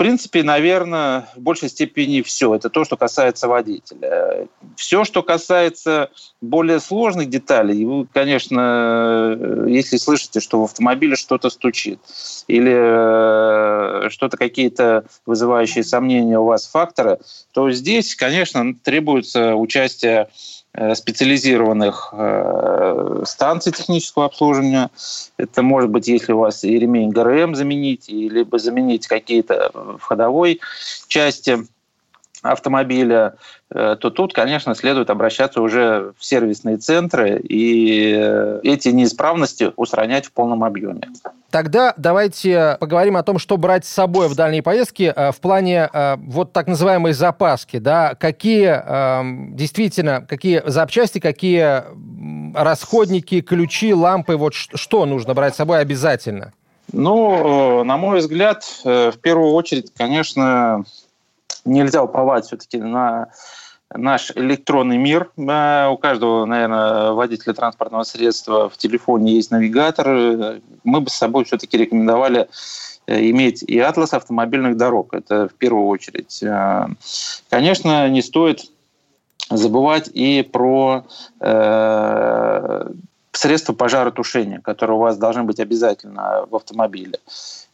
принципе, 0.02 0.42
наверное, 0.42 1.28
в 1.36 1.40
большей 1.40 1.68
степени 1.68 2.22
все. 2.22 2.52
Это 2.56 2.70
то, 2.70 2.84
что 2.84 2.96
касается 2.96 3.46
водителя. 3.46 4.48
Все, 4.74 5.04
что 5.04 5.22
касается 5.22 6.10
более 6.40 6.80
сложных 6.80 7.30
деталей, 7.30 7.84
вы, 7.84 8.08
конечно, 8.12 9.38
если 9.68 9.98
слышите, 9.98 10.40
что 10.40 10.60
в 10.60 10.64
автомобиле 10.64 11.14
что-то 11.14 11.50
стучит, 11.50 12.00
или 12.48 12.74
э, 12.74 14.10
что-то 14.10 14.36
какие-то 14.36 15.04
вызывающие 15.24 15.84
сомнения 15.84 16.36
у 16.36 16.46
вас 16.46 16.66
факторы, 16.66 17.20
то 17.52 17.70
здесь, 17.70 18.16
конечно, 18.16 18.74
требуется 18.74 19.54
участие 19.54 20.26
специализированных 20.94 22.08
э, 22.12 23.22
станций 23.26 23.72
технического 23.72 24.24
обслуживания. 24.24 24.90
Это 25.36 25.62
может 25.62 25.90
быть, 25.90 26.08
если 26.08 26.32
у 26.32 26.38
вас 26.38 26.64
и 26.64 26.78
ремень 26.78 27.10
ГРМ 27.10 27.54
заменить, 27.54 28.08
либо 28.08 28.58
заменить 28.58 29.06
какие-то 29.06 29.70
в 29.74 30.00
ходовой 30.00 30.60
части 31.08 31.66
автомобиля, 32.42 33.36
э, 33.70 33.96
то 33.98 34.10
тут, 34.10 34.34
конечно, 34.34 34.74
следует 34.74 35.10
обращаться 35.10 35.62
уже 35.62 36.12
в 36.18 36.24
сервисные 36.24 36.76
центры 36.76 37.38
и 37.38 38.14
э, 38.16 38.60
эти 38.64 38.88
неисправности 38.88 39.72
устранять 39.76 40.26
в 40.26 40.32
полном 40.32 40.64
объеме. 40.64 41.02
Тогда 41.50 41.94
давайте 41.96 42.76
поговорим 42.80 43.16
о 43.16 43.22
том, 43.22 43.38
что 43.38 43.56
брать 43.56 43.84
с 43.84 43.88
собой 43.88 44.28
в 44.28 44.34
дальние 44.34 44.62
поездки 44.62 45.12
э, 45.14 45.30
в 45.30 45.40
плане 45.40 45.88
вот 46.16 46.52
так 46.52 46.66
называемой 46.66 47.12
запаски. 47.12 47.78
Да? 47.78 48.14
Какие 48.14 48.68
эм, 48.68 49.54
действительно, 49.56 50.24
какие 50.28 50.62
запчасти, 50.66 51.18
какие 51.18 51.84
расходники, 52.54 53.40
ключи, 53.40 53.94
лампы, 53.94 54.36
вот 54.36 54.54
что 54.54 55.06
нужно 55.06 55.34
брать 55.34 55.54
с 55.54 55.58
собой 55.58 55.80
обязательно? 55.80 56.52
Ну, 56.92 57.84
на 57.84 57.96
мой 57.96 58.18
взгляд, 58.18 58.64
в 58.84 59.14
первую 59.22 59.52
очередь, 59.52 59.92
конечно, 59.96 60.84
нельзя 61.64 62.02
уповать 62.02 62.46
все-таки 62.46 62.78
на 62.78 63.28
наш 63.94 64.30
электронный 64.34 64.96
мир. 64.96 65.30
У 65.36 65.96
каждого, 65.96 66.44
наверное, 66.44 67.12
водителя 67.12 67.54
транспортного 67.54 68.04
средства 68.04 68.68
в 68.68 68.76
телефоне 68.76 69.34
есть 69.34 69.50
навигатор. 69.50 70.60
Мы 70.84 71.00
бы 71.00 71.10
с 71.10 71.14
собой 71.14 71.44
все-таки 71.44 71.76
рекомендовали 71.76 72.48
э, 73.06 73.30
иметь 73.30 73.62
и 73.62 73.78
атлас 73.78 74.14
автомобильных 74.14 74.76
дорог. 74.76 75.14
Это 75.14 75.48
в 75.48 75.54
первую 75.54 75.86
очередь. 75.86 76.42
Э, 76.42 76.86
конечно, 77.50 78.08
не 78.08 78.22
стоит 78.22 78.70
забывать 79.50 80.08
и 80.12 80.42
про 80.42 81.04
э, 81.40 82.90
средства 83.32 83.72
пожаротушения, 83.72 84.60
которые 84.60 84.96
у 84.96 85.00
вас 85.00 85.16
должны 85.16 85.42
быть 85.42 85.60
обязательно 85.60 86.46
в 86.50 86.56
автомобиле. 86.56 87.18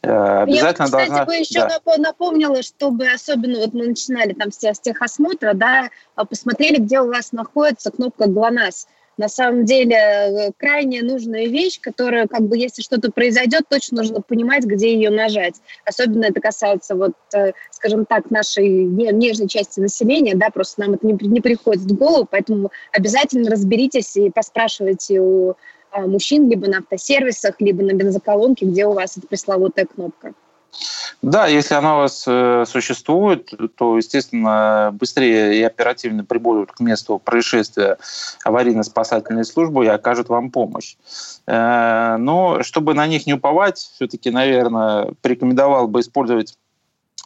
Э, 0.01 0.43
обязательно 0.43 0.67
Я, 0.67 0.73
кстати, 0.85 1.07
должна... 1.07 1.25
бы 1.25 1.35
еще 1.35 1.67
да. 1.67 1.97
напомнила, 1.97 2.61
чтобы 2.63 3.07
особенно 3.07 3.59
вот 3.59 3.73
мы 3.73 3.87
начинали 3.87 4.33
там 4.33 4.51
с 4.51 4.79
техосмотра, 4.79 5.53
да, 5.53 5.89
а 6.15 6.25
посмотрели, 6.25 6.77
где 6.77 7.01
у 7.01 7.07
вас 7.07 7.31
находится 7.31 7.91
кнопка 7.91 8.27
ГЛОНАСС. 8.27 8.87
На 9.17 9.27
самом 9.27 9.65
деле 9.65 9.97
э, 9.97 10.51
крайне 10.55 11.01
нужная 11.01 11.47
вещь, 11.47 11.81
которая, 11.81 12.25
как 12.27 12.43
бы, 12.43 12.57
если 12.57 12.81
что-то 12.81 13.11
произойдет, 13.11 13.63
точно 13.67 13.97
нужно 13.97 14.21
понимать, 14.21 14.63
где 14.63 14.93
ее 14.93 15.09
нажать. 15.09 15.55
Особенно 15.83 16.23
это 16.23 16.39
касается, 16.39 16.95
вот, 16.95 17.11
э, 17.33 17.51
скажем 17.69 18.05
так, 18.05 18.31
нашей 18.31 18.69
нежной 18.69 19.49
части 19.49 19.81
населения, 19.81 20.35
да, 20.35 20.49
просто 20.49 20.79
нам 20.79 20.93
это 20.93 21.05
не, 21.05 21.17
не 21.19 21.41
приходит 21.41 21.81
в 21.81 21.97
голову, 21.97 22.25
поэтому 22.31 22.71
обязательно 22.93 23.51
разберитесь 23.51 24.15
и 24.15 24.29
поспрашивайте 24.29 25.19
у 25.19 25.55
мужчин 25.95 26.49
либо 26.49 26.67
на 26.67 26.79
автосервисах, 26.79 27.55
либо 27.59 27.83
на 27.83 27.93
бензоколонке, 27.93 28.65
где 28.65 28.85
у 28.85 28.93
вас 28.93 29.17
эта 29.17 29.27
пресловутая 29.27 29.85
кнопка. 29.85 30.33
Да, 31.21 31.47
если 31.47 31.73
она 31.73 31.95
у 31.95 31.99
вас 31.99 32.23
э, 32.27 32.63
существует, 32.65 33.51
то, 33.75 33.97
естественно, 33.97 34.91
быстрее 34.93 35.59
и 35.59 35.63
оперативно 35.63 36.23
прибудут 36.23 36.71
к 36.71 36.79
месту 36.79 37.19
происшествия 37.19 37.97
аварийно-спасательные 38.45 39.43
службы 39.43 39.83
и 39.83 39.89
окажут 39.89 40.29
вам 40.29 40.49
помощь. 40.49 40.95
Э, 41.45 42.15
но 42.17 42.63
чтобы 42.63 42.93
на 42.93 43.05
них 43.05 43.27
не 43.27 43.33
уповать, 43.33 43.77
все-таки, 43.77 44.31
наверное, 44.31 45.13
порекомендовал 45.21 45.87
бы 45.87 45.99
использовать 45.99 46.57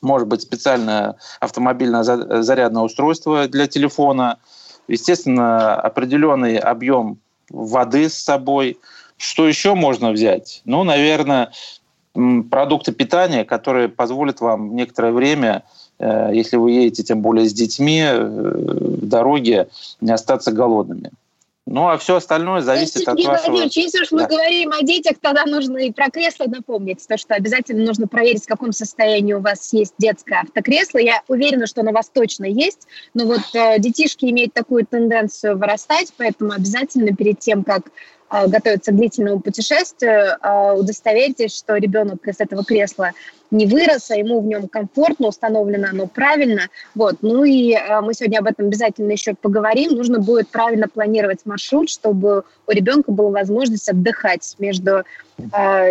может 0.02 0.28
быть, 0.28 0.42
специальное 0.42 1.16
автомобильное 1.40 2.04
зарядное 2.04 2.82
устройство 2.82 3.48
для 3.48 3.68
телефона, 3.68 4.38
естественно, 4.90 5.76
определенный 5.76 6.58
объем 6.58 7.20
воды 7.50 8.10
с 8.10 8.16
собой. 8.16 8.78
Что 9.18 9.48
еще 9.48 9.76
можно 9.76 10.12
взять? 10.12 10.62
Ну, 10.66 10.84
наверное, 10.84 11.52
продукты 12.14 12.92
питания, 12.92 13.44
которые 13.46 13.90
позволят 13.90 14.42
вам 14.42 14.76
некоторое 14.76 15.12
время, 15.12 15.64
э, 16.00 16.32
если 16.34 16.58
вы 16.58 16.72
едете 16.72 17.04
тем 17.04 17.22
более 17.22 17.48
с 17.48 17.54
детьми, 17.54 18.02
э, 18.02 18.24
в 18.24 19.06
дороге 19.06 19.68
не 20.02 20.12
остаться 20.12 20.52
голодными. 20.52 21.12
Ну, 21.74 21.90
а 21.90 21.98
все 21.98 22.18
остальное 22.18 22.62
зависит 22.62 22.98
есть, 22.98 23.08
от 23.08 23.16
Сергей 23.16 23.26
вашего... 23.26 23.48
Владимирович, 23.48 23.78
если 23.78 24.04
уж 24.04 24.12
мы 24.12 24.20
да. 24.20 24.28
говорим 24.28 24.74
о 24.74 24.84
детях, 24.84 25.18
тогда 25.20 25.44
нужно 25.46 25.80
и 25.80 25.92
про 25.92 26.12
кресло 26.12 26.46
напомнить, 26.46 27.04
то, 27.08 27.18
что 27.18 27.34
обязательно 27.34 27.84
нужно 27.84 28.08
проверить, 28.08 28.44
в 28.44 28.48
каком 28.48 28.72
состоянии 28.74 29.34
у 29.34 29.40
вас 29.40 29.74
есть 29.74 29.96
детское 29.98 30.42
автокресло. 30.42 31.00
Я 31.00 31.24
уверена, 31.28 31.66
что 31.66 31.82
оно 31.82 31.90
у 31.90 31.96
вас 31.96 32.12
точно 32.14 32.46
есть, 32.46 32.88
но 33.16 33.26
вот 33.26 33.42
э, 33.56 33.80
детишки 33.80 34.26
имеют 34.26 34.54
такую 34.54 34.86
тенденцию 34.86 35.58
вырастать, 35.58 36.14
поэтому 36.16 36.52
обязательно 36.52 37.16
перед 37.16 37.40
тем, 37.40 37.64
как 37.64 37.86
э, 38.34 38.48
готовиться 38.48 38.92
к 38.92 38.96
длительному 38.96 39.40
путешествию, 39.40 40.38
э, 40.42 40.74
удостоверьтесь, 40.74 41.56
что 41.56 41.78
ребенок 41.78 42.28
из 42.28 42.40
этого 42.40 42.64
кресла 42.64 43.12
не 43.52 43.66
вырос, 43.68 44.10
а 44.10 44.16
ему 44.16 44.42
в 44.42 44.46
нем 44.46 44.68
комфортно, 44.68 45.28
установлено 45.28 45.88
оно 45.92 46.08
правильно. 46.08 46.64
Вот. 46.96 47.18
Ну 47.22 47.44
и 47.44 47.74
э, 47.74 48.02
мы 48.02 48.14
сегодня 48.14 48.40
об 48.40 48.48
этом 48.48 48.66
обязательно 48.66 49.12
еще 49.12 49.36
поговорим. 49.36 49.92
Нужно 49.92 50.20
будет 50.20 50.50
правильно 50.50 50.88
планировать 50.88 51.46
маршрут, 51.46 51.90
чтобы 51.90 52.44
у 52.68 52.72
ребенка 52.72 53.12
была 53.12 53.30
возможность 53.30 53.88
отдыхать 53.90 54.56
между 54.60 55.04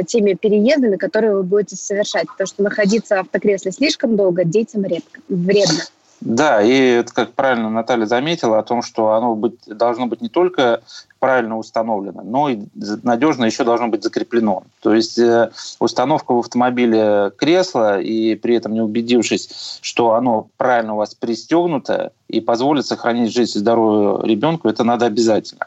теми 0.06 0.34
переездами, 0.34 0.96
которые 0.96 1.34
вы 1.34 1.42
будете 1.42 1.74
совершать. 1.74 2.26
Потому 2.28 2.46
что 2.46 2.62
находиться 2.62 3.16
в 3.16 3.20
автокресле 3.20 3.72
слишком 3.72 4.16
долго 4.16 4.44
детям 4.44 4.84
редко, 4.84 5.20
вредно. 5.28 5.82
Да, 6.24 6.62
и 6.62 7.02
как 7.14 7.32
правильно 7.32 7.68
Наталья 7.68 8.06
заметила 8.06 8.60
о 8.60 8.62
том, 8.62 8.82
что 8.82 9.12
оно 9.12 9.34
быть, 9.34 9.58
должно 9.66 10.06
быть 10.06 10.20
не 10.20 10.28
только 10.28 10.80
правильно 11.18 11.58
установлено, 11.58 12.22
но 12.22 12.48
и 12.48 12.60
надежно 13.02 13.44
еще 13.44 13.64
должно 13.64 13.88
быть 13.88 14.04
закреплено. 14.04 14.62
То 14.80 14.94
есть 14.94 15.18
э, 15.18 15.50
установка 15.80 16.32
в 16.32 16.38
автомобиле 16.38 17.32
кресла 17.36 18.00
и 18.00 18.36
при 18.36 18.54
этом 18.54 18.72
не 18.72 18.80
убедившись, 18.80 19.78
что 19.82 20.12
оно 20.12 20.46
правильно 20.58 20.94
у 20.94 20.98
вас 20.98 21.14
пристегнуто 21.16 22.12
и 22.28 22.40
позволит 22.40 22.86
сохранить 22.86 23.32
жизнь 23.32 23.58
и 23.58 23.60
здоровье 23.60 24.24
ребенку, 24.24 24.68
это 24.68 24.84
надо 24.84 25.06
обязательно. 25.06 25.66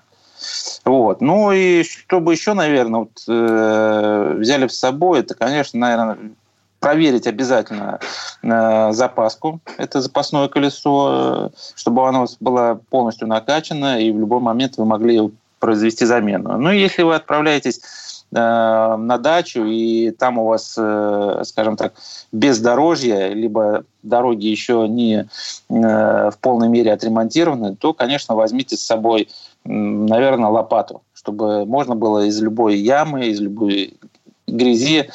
Вот. 0.86 1.20
Ну 1.20 1.52
и 1.52 1.84
чтобы 1.84 2.32
еще, 2.32 2.54
наверное, 2.54 3.02
вот, 3.02 3.24
э, 3.28 4.36
взяли 4.38 4.68
с 4.68 4.80
собой, 4.80 5.20
это, 5.20 5.34
конечно, 5.34 5.80
наверное, 5.80 6.18
проверить 6.86 7.25
обязательно 7.25 8.00
э, 8.44 8.92
запаску, 8.92 9.60
это 9.80 10.01
запасное 10.01 10.48
колесо, 10.48 11.50
э, 11.51 11.58
чтобы 11.75 12.08
оно 12.08 12.27
было 12.39 12.80
полностью 12.92 13.27
накачано, 13.27 14.00
и 14.00 14.12
в 14.12 14.20
любой 14.20 14.39
момент 14.39 14.77
вы 14.77 14.86
могли 14.86 15.32
произвести 15.58 16.06
замену. 16.06 16.60
Ну, 16.60 16.70
если 16.70 17.01
вы 17.01 17.15
отправляетесь 17.15 17.82
э, 18.32 18.36
на 18.36 19.18
дачу, 19.18 19.65
и 19.65 20.12
там 20.12 20.38
у 20.38 20.46
вас, 20.46 20.74
скажем 21.50 21.75
так, 21.75 21.96
бездорожье, 22.32 23.34
либо 23.34 23.84
дороги 24.04 24.46
еще 24.46 24.88
не 24.88 25.27
в 25.68 26.36
полной 26.39 26.68
мере 26.68 26.94
отремонтированы, 26.94 27.75
то, 27.75 27.94
конечно, 27.94 28.36
возьмите 28.36 28.77
с 28.77 28.86
собой, 28.86 29.30
наверное, 29.63 30.51
лопату, 30.51 31.01
чтобы 31.15 31.65
можно 31.65 31.96
было 31.96 32.27
из 32.27 32.39
любой 32.39 32.75
ямы, 32.75 33.25
из 33.25 33.39
любой 33.42 33.98
грязи 34.48 35.10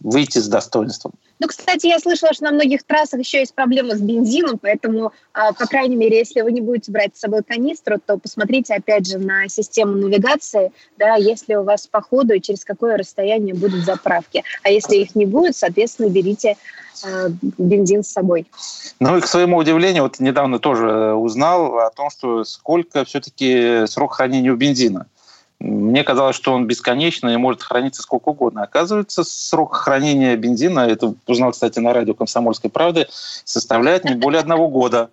выйти 0.00 0.38
с 0.38 0.48
достоинством. 0.48 1.12
Ну, 1.40 1.46
кстати, 1.48 1.86
я 1.86 1.98
слышала, 1.98 2.34
что 2.34 2.44
на 2.44 2.52
многих 2.52 2.82
трассах 2.82 3.20
еще 3.20 3.38
есть 3.38 3.54
проблемы 3.54 3.96
с 3.96 4.00
бензином, 4.00 4.58
поэтому, 4.58 5.12
а, 5.32 5.54
по 5.54 5.66
крайней 5.66 5.96
мере, 5.96 6.18
если 6.18 6.42
вы 6.42 6.52
не 6.52 6.60
будете 6.60 6.92
брать 6.92 7.16
с 7.16 7.20
собой 7.20 7.42
канистру, 7.42 7.96
то 8.04 8.18
посмотрите, 8.18 8.74
опять 8.74 9.06
же, 9.06 9.18
на 9.18 9.48
систему 9.48 9.94
навигации, 9.94 10.70
да, 10.98 11.14
если 11.14 11.54
у 11.54 11.62
вас 11.62 11.86
по 11.86 12.02
ходу 12.02 12.34
и 12.34 12.42
через 12.42 12.62
какое 12.62 12.98
расстояние 12.98 13.54
будут 13.54 13.86
заправки. 13.86 14.44
А 14.62 14.70
если 14.70 14.96
их 14.96 15.14
не 15.14 15.24
будет, 15.24 15.56
соответственно, 15.56 16.10
берите 16.10 16.58
а, 17.02 17.28
бензин 17.56 18.04
с 18.04 18.08
собой. 18.08 18.46
Ну 18.98 19.16
и 19.16 19.20
к 19.22 19.26
своему 19.26 19.56
удивлению, 19.56 20.02
вот 20.02 20.20
недавно 20.20 20.58
тоже 20.58 21.14
узнал 21.14 21.78
о 21.78 21.90
том, 21.90 22.10
что 22.10 22.44
сколько 22.44 23.06
все-таки 23.06 23.86
срок 23.86 24.12
хранения 24.14 24.52
у 24.52 24.56
бензина. 24.56 25.06
Мне 25.60 26.04
казалось, 26.04 26.36
что 26.36 26.52
он 26.54 26.66
бесконечный 26.66 27.34
и 27.34 27.36
может 27.36 27.62
храниться 27.62 28.00
сколько 28.00 28.30
угодно. 28.30 28.62
Оказывается, 28.62 29.24
срок 29.24 29.76
хранения 29.76 30.34
бензина, 30.34 30.80
это 30.80 31.14
узнал, 31.26 31.52
кстати, 31.52 31.78
на 31.78 31.92
радио 31.92 32.14
«Комсомольской 32.14 32.70
правды», 32.70 33.06
составляет 33.44 34.04
не 34.04 34.14
более 34.14 34.40
одного 34.40 34.68
года. 34.68 35.10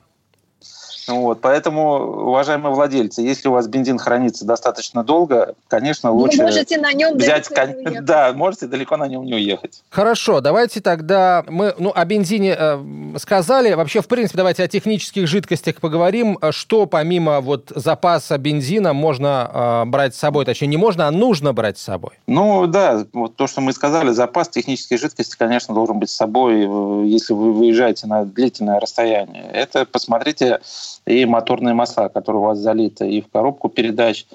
Вот, 1.07 1.41
поэтому, 1.41 2.27
уважаемые 2.27 2.73
владельцы, 2.73 3.21
если 3.21 3.47
у 3.47 3.51
вас 3.51 3.67
бензин 3.67 3.97
хранится 3.97 4.45
достаточно 4.45 5.03
долго, 5.03 5.55
конечно, 5.67 6.11
лучше 6.11 6.39
Вы 6.39 6.43
можете 6.45 6.77
на 6.77 6.93
нем 6.93 7.17
взять... 7.17 7.47
Кон... 7.47 7.75
Да, 8.01 8.31
можете 8.33 8.67
далеко 8.67 8.97
на 8.97 9.07
нем 9.07 9.25
не 9.25 9.33
уехать. 9.33 9.81
Хорошо, 9.89 10.41
давайте 10.41 10.81
тогда 10.81 11.43
мы 11.47 11.73
ну, 11.77 11.91
о 11.93 12.05
бензине 12.05 12.55
э, 12.57 13.17
сказали. 13.17 13.73
Вообще, 13.73 14.01
в 14.01 14.07
принципе, 14.07 14.37
давайте 14.37 14.63
о 14.63 14.67
технических 14.67 15.27
жидкостях 15.27 15.75
поговорим. 15.77 16.37
Что 16.51 16.85
помимо 16.85 17.41
вот 17.41 17.71
запаса 17.75 18.37
бензина 18.37 18.93
можно 18.93 19.83
э, 19.85 19.85
брать 19.85 20.15
с 20.15 20.19
собой? 20.19 20.45
Точнее, 20.45 20.67
не 20.67 20.77
можно, 20.77 21.07
а 21.07 21.11
нужно 21.11 21.53
брать 21.53 21.77
с 21.77 21.83
собой. 21.83 22.11
Ну 22.27 22.67
да, 22.67 23.05
вот 23.13 23.35
то, 23.35 23.47
что 23.47 23.61
мы 23.61 23.73
сказали, 23.73 24.11
запас 24.11 24.49
технических 24.49 24.99
жидкостей, 24.99 25.37
конечно, 25.37 25.73
должен 25.73 25.99
быть 25.99 26.09
с 26.09 26.15
собой, 26.15 26.65
э, 26.65 27.05
если 27.05 27.33
вы 27.33 27.53
выезжаете 27.53 28.07
на 28.07 28.25
длительное 28.25 28.79
расстояние. 28.79 29.49
Это 29.51 29.85
посмотрите 29.85 30.59
и 31.07 31.25
моторные 31.25 31.73
масла, 31.73 32.09
которые 32.09 32.41
у 32.41 32.45
вас 32.45 32.59
залиты 32.59 33.09
и 33.09 33.21
в 33.21 33.29
коробку 33.29 33.69
передач. 33.69 34.25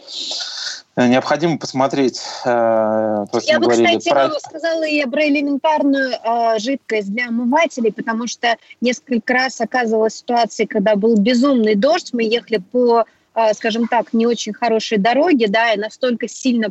Э, 0.97 1.07
необходимо 1.07 1.59
посмотреть, 1.59 2.21
э, 2.45 3.27
то, 3.31 3.41
что 3.41 3.53
Я 3.53 3.59
бы, 3.59 3.67
говорили, 3.67 3.99
кстати, 3.99 4.09
про... 4.09 4.31
сказала 4.41 4.87
и 4.87 5.05
про 5.05 5.27
элементарную 5.29 6.13
э, 6.13 6.59
жидкость 6.59 7.13
для 7.13 7.29
омывателей, 7.29 7.93
потому 7.93 8.27
что 8.27 8.57
несколько 8.81 9.33
раз 9.35 9.61
оказывалась 9.61 10.17
ситуация, 10.17 10.67
когда 10.67 10.97
был 10.97 11.17
безумный 11.17 11.75
дождь, 11.75 12.11
мы 12.13 12.25
ехали 12.25 12.59
по 12.59 13.05
э, 13.35 13.55
скажем 13.55 13.87
так, 13.89 14.13
не 14.13 14.27
очень 14.27 14.53
хорошей 14.53 14.99
дороге, 14.99 15.49
да, 15.49 15.73
и 15.73 15.79
настолько 15.79 16.29
сильно 16.29 16.69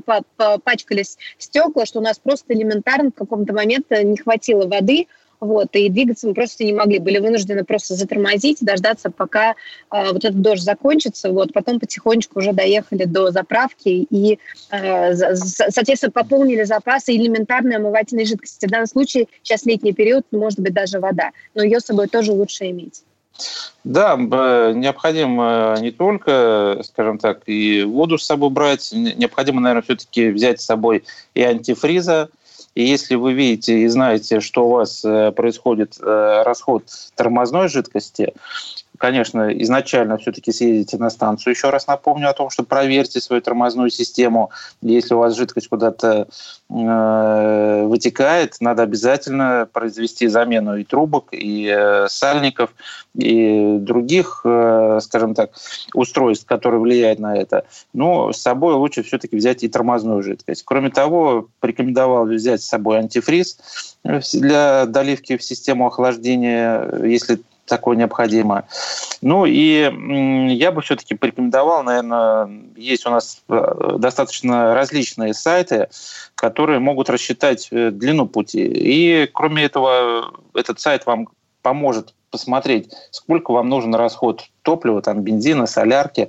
пачкались 0.63 1.17
стекла, 1.39 1.85
что 1.85 1.99
у 1.99 2.03
нас 2.03 2.19
просто 2.19 2.53
элементарно 2.53 3.09
в 3.09 3.15
каком-то 3.15 3.53
момент 3.53 3.87
не 3.89 4.17
хватило 4.17 4.67
воды, 4.67 5.07
вот, 5.41 5.69
и 5.75 5.89
двигаться 5.89 6.27
мы 6.27 6.35
просто 6.35 6.63
не 6.63 6.71
могли, 6.71 6.99
были 6.99 7.17
вынуждены 7.17 7.65
просто 7.65 7.95
затормозить, 7.95 8.59
дождаться, 8.61 9.09
пока 9.09 9.51
э, 9.51 10.11
вот 10.11 10.23
этот 10.23 10.39
дождь 10.41 10.61
закончится, 10.61 11.31
вот, 11.31 11.51
потом 11.51 11.79
потихонечку 11.79 12.39
уже 12.39 12.53
доехали 12.53 13.05
до 13.05 13.31
заправки 13.31 13.89
и, 13.89 14.39
э, 14.69 15.35
соответственно, 15.35 16.11
пополнили 16.11 16.63
запасы 16.63 17.15
элементарной 17.15 17.77
омывательной 17.77 18.25
жидкости. 18.25 18.67
В 18.67 18.69
данном 18.69 18.87
случае 18.87 19.27
сейчас 19.41 19.65
летний 19.65 19.93
период, 19.93 20.25
может 20.31 20.59
быть, 20.59 20.73
даже 20.73 20.99
вода, 20.99 21.31
но 21.55 21.63
ее 21.63 21.79
с 21.79 21.85
собой 21.85 22.07
тоже 22.07 22.31
лучше 22.31 22.69
иметь. 22.69 23.03
Да, 23.83 24.15
необходимо 24.15 25.75
не 25.81 25.89
только, 25.89 26.81
скажем 26.83 27.17
так, 27.17 27.41
и 27.47 27.81
воду 27.81 28.19
с 28.19 28.25
собой 28.25 28.51
брать, 28.51 28.91
необходимо, 28.93 29.59
наверное, 29.59 29.81
все-таки 29.81 30.29
взять 30.29 30.61
с 30.61 30.65
собой 30.65 31.03
и 31.33 31.41
антифриза, 31.41 32.29
и 32.75 32.83
если 32.83 33.15
вы 33.15 33.33
видите 33.33 33.79
и 33.79 33.87
знаете, 33.87 34.39
что 34.39 34.67
у 34.67 34.71
вас 34.71 35.03
э, 35.03 35.31
происходит 35.31 35.97
э, 35.99 36.43
расход 36.45 36.83
тормозной 37.15 37.67
жидкости, 37.67 38.33
конечно, 39.01 39.51
изначально 39.63 40.17
все-таки 40.17 40.51
съездите 40.51 40.97
на 40.97 41.09
станцию. 41.09 41.53
Еще 41.53 41.71
раз 41.71 41.87
напомню 41.87 42.29
о 42.29 42.33
том, 42.33 42.51
что 42.51 42.61
проверьте 42.61 43.19
свою 43.19 43.41
тормозную 43.41 43.89
систему. 43.89 44.51
Если 44.83 45.15
у 45.15 45.17
вас 45.17 45.35
жидкость 45.35 45.69
куда-то 45.69 46.27
э, 46.69 47.83
вытекает, 47.87 48.57
надо 48.59 48.83
обязательно 48.83 49.67
произвести 49.73 50.27
замену 50.27 50.77
и 50.77 50.83
трубок, 50.83 51.29
и 51.31 51.67
э, 51.75 52.07
сальников, 52.09 52.75
и 53.15 53.77
других, 53.79 54.41
э, 54.45 54.99
скажем 55.01 55.33
так, 55.33 55.49
устройств, 55.95 56.45
которые 56.45 56.79
влияют 56.79 57.19
на 57.19 57.35
это. 57.35 57.65
Но 57.93 58.31
с 58.31 58.37
собой 58.37 58.75
лучше 58.75 59.01
все-таки 59.01 59.35
взять 59.35 59.63
и 59.63 59.67
тормозную 59.67 60.21
жидкость. 60.21 60.61
Кроме 60.63 60.91
того, 60.91 61.47
порекомендовал 61.59 62.27
взять 62.27 62.61
с 62.61 62.67
собой 62.67 62.99
антифриз 62.99 63.57
для 64.33 64.85
доливки 64.85 65.37
в 65.37 65.43
систему 65.43 65.87
охлаждения, 65.87 66.87
если 67.03 67.41
такое 67.71 67.95
необходимо. 67.95 68.65
Ну 69.21 69.45
и 69.45 70.53
я 70.53 70.71
бы 70.71 70.81
все-таки 70.81 71.15
порекомендовал, 71.15 71.83
наверное, 71.83 72.49
есть 72.75 73.05
у 73.07 73.09
нас 73.09 73.41
э, 73.47 73.95
достаточно 73.97 74.75
различные 74.75 75.33
сайты, 75.33 75.87
которые 76.35 76.79
могут 76.79 77.09
рассчитать 77.09 77.69
э, 77.71 77.91
длину 77.91 78.27
пути. 78.27 78.63
И 78.65 79.29
кроме 79.33 79.63
этого, 79.63 80.33
этот 80.53 80.81
сайт 80.81 81.05
вам 81.05 81.29
поможет 81.61 82.13
посмотреть, 82.29 82.91
сколько 83.11 83.51
вам 83.51 83.69
нужен 83.69 83.95
расход 83.95 84.43
топлива, 84.63 85.01
там, 85.01 85.21
бензина, 85.21 85.65
солярки, 85.65 86.27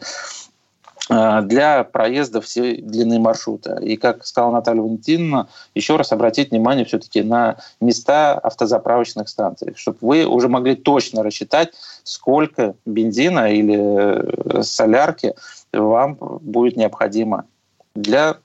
для 1.09 1.85
проезда 1.85 2.41
всей 2.41 2.81
длины 2.81 3.19
маршрута. 3.19 3.77
И, 3.77 3.97
как 3.97 4.25
сказала 4.25 4.53
Наталья 4.53 4.83
Валентиновна, 4.83 5.49
еще 5.75 5.97
раз 5.97 6.13
обратить 6.13 6.51
внимание 6.51 6.85
все-таки 6.85 7.23
на 7.23 7.57
места 7.81 8.35
автозаправочных 8.35 9.29
станций, 9.29 9.75
чтобы 9.77 9.99
вы 10.01 10.27
уже 10.27 10.49
могли 10.49 10.77
точно 10.77 11.23
рассчитать, 11.23 11.73
сколько 12.05 12.75
бензина 12.87 13.53
или 13.53 14.59
э, 14.59 14.63
солярки 14.63 15.35
вам 15.73 16.17
будет 16.21 16.77
необходимо 16.77 17.47
для 17.95 18.37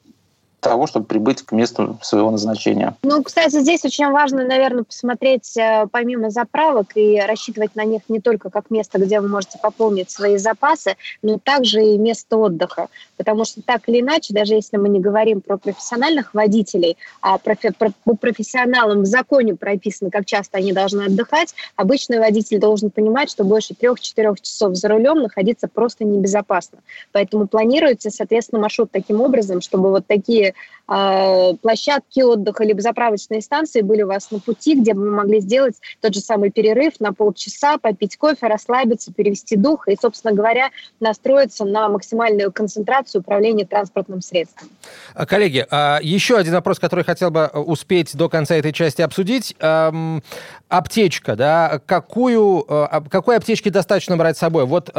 того, 0.70 0.88
чтобы 0.88 1.06
прибыть 1.06 1.42
к 1.44 1.52
месту 1.52 1.98
своего 2.02 2.32
назначения. 2.32 2.96
Ну, 3.04 3.24
кстати, 3.24 3.60
здесь 3.60 3.86
очень 3.86 4.10
важно, 4.12 4.44
наверное, 4.44 4.84
посмотреть 4.84 5.56
э, 5.58 5.88
помимо 5.92 6.30
заправок 6.30 6.88
и 6.96 7.20
рассчитывать 7.20 7.76
на 7.76 7.86
них 7.86 8.02
не 8.10 8.20
только 8.20 8.50
как 8.50 8.70
место, 8.70 9.00
где 9.00 9.20
вы 9.22 9.28
можете 9.28 9.58
пополнить 9.62 10.12
свои 10.12 10.38
запасы, 10.38 10.96
но 11.22 11.38
также 11.38 11.84
и 11.84 11.98
место 11.98 12.38
отдыха. 12.38 12.88
Потому 13.16 13.46
что 13.46 13.62
так 13.62 13.88
или 13.88 14.02
иначе, 14.02 14.34
даже 14.34 14.56
если 14.56 14.78
мы 14.78 14.90
не 14.90 15.00
говорим 15.00 15.42
про 15.42 15.58
профессиональных 15.58 16.34
водителей, 16.34 16.98
а 17.22 17.38
профи- 17.38 17.74
про, 17.78 17.92
профессионалам 18.16 19.04
в 19.04 19.06
законе 19.06 19.56
прописано, 19.56 20.12
как 20.12 20.26
часто 20.26 20.58
они 20.58 20.74
должны 20.74 21.04
отдыхать, 21.04 21.54
обычный 21.76 22.20
водитель 22.20 22.60
должен 22.60 22.90
понимать, 22.92 23.30
что 23.30 23.44
больше 23.44 23.74
трех-четырех 23.74 24.42
часов 24.42 24.76
за 24.76 24.88
рулем 24.90 25.22
находиться 25.22 25.68
просто 25.68 26.04
небезопасно. 26.04 26.80
Поэтому 27.12 27.48
планируется, 27.48 28.10
соответственно, 28.10 28.62
маршрут 28.62 28.92
таким 28.92 29.22
образом, 29.22 29.62
чтобы 29.62 29.90
вот 29.90 30.06
такие 30.06 30.54
э, 30.88 31.54
площадки 31.62 32.22
отдыха 32.22 32.64
либо 32.64 32.82
заправочные 32.82 33.42
станции 33.42 33.82
были 33.82 34.04
у 34.04 34.08
вас 34.08 34.32
на 34.32 34.40
пути, 34.40 34.76
где 34.76 34.94
бы 34.94 35.02
вы 35.02 35.12
могли 35.12 35.40
сделать 35.40 35.76
тот 36.02 36.14
же 36.14 36.20
самый 36.20 36.52
перерыв 36.52 37.00
на 37.00 37.14
полчаса, 37.14 37.78
попить 37.78 38.18
кофе, 38.18 38.48
расслабиться, 38.48 39.14
перевести 39.14 39.56
дух 39.56 39.88
и, 39.88 39.98
собственно 40.00 40.34
говоря, 40.34 40.70
настроиться 41.00 41.66
на 41.66 41.90
максимальную 41.90 42.52
концентрацию 42.52 43.22
управления 43.22 43.66
транспортным 43.66 44.22
средством. 44.22 44.70
А, 45.14 45.26
коллеги, 45.26 45.66
а, 45.70 46.00
еще 46.02 46.38
один 46.38 46.54
вопрос, 46.54 46.80
который 46.80 47.04
хотел 47.04 47.32
бы 47.32 47.50
э, 47.52 47.60
успеть 47.60 48.16
до 48.16 48.30
конца 48.30 48.56
этой 48.56 48.74
части 48.74 49.02
обсудить. 49.02 49.56
Аптечка, 50.70 51.36
да, 51.36 51.82
какую, 51.86 52.66
э, 52.68 53.02
какой 53.10 53.38
аптечки 53.38 53.70
достаточно 53.70 54.18
брать 54.18 54.38
с 54.38 54.40
собой? 54.40 54.66
Вот 54.66 54.90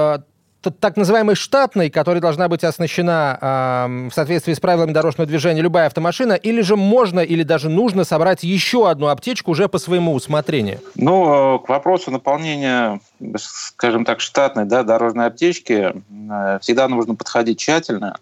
так 0.63 0.97
называемой 0.97 1.35
штатной, 1.35 1.91
которая 1.91 2.21
должна 2.21 2.49
быть 2.49 2.65
оснащена 2.65 3.39
э, 3.41 4.09
в 4.11 4.15
соответствии 4.15 4.53
с 4.53 4.61
правилами 4.61 4.93
дорожного 4.93 5.27
движения 5.27 5.61
любая 5.61 5.87
автомашина, 5.87 6.33
или 6.33 6.61
же 6.61 6.77
можно 6.77 7.21
или 7.21 7.43
даже 7.43 7.69
нужно 7.69 8.05
собрать 8.05 8.43
еще 8.43 8.91
одну 8.91 9.07
аптечку 9.09 9.53
уже 9.53 9.69
по 9.69 9.79
своему 9.79 10.13
усмотрению? 10.15 10.81
Ну, 10.97 11.57
э, 11.57 11.59
к 11.65 11.69
вопросу 11.69 12.11
наполнения, 12.11 13.01
скажем 13.37 14.05
так, 14.05 14.21
штатной 14.21 14.65
да, 14.65 14.83
дорожной 14.83 15.27
аптечки 15.27 15.93
э, 15.93 16.59
всегда 16.61 16.89
нужно 16.89 17.15
подходить 17.15 17.59
тщательно. 17.59 18.19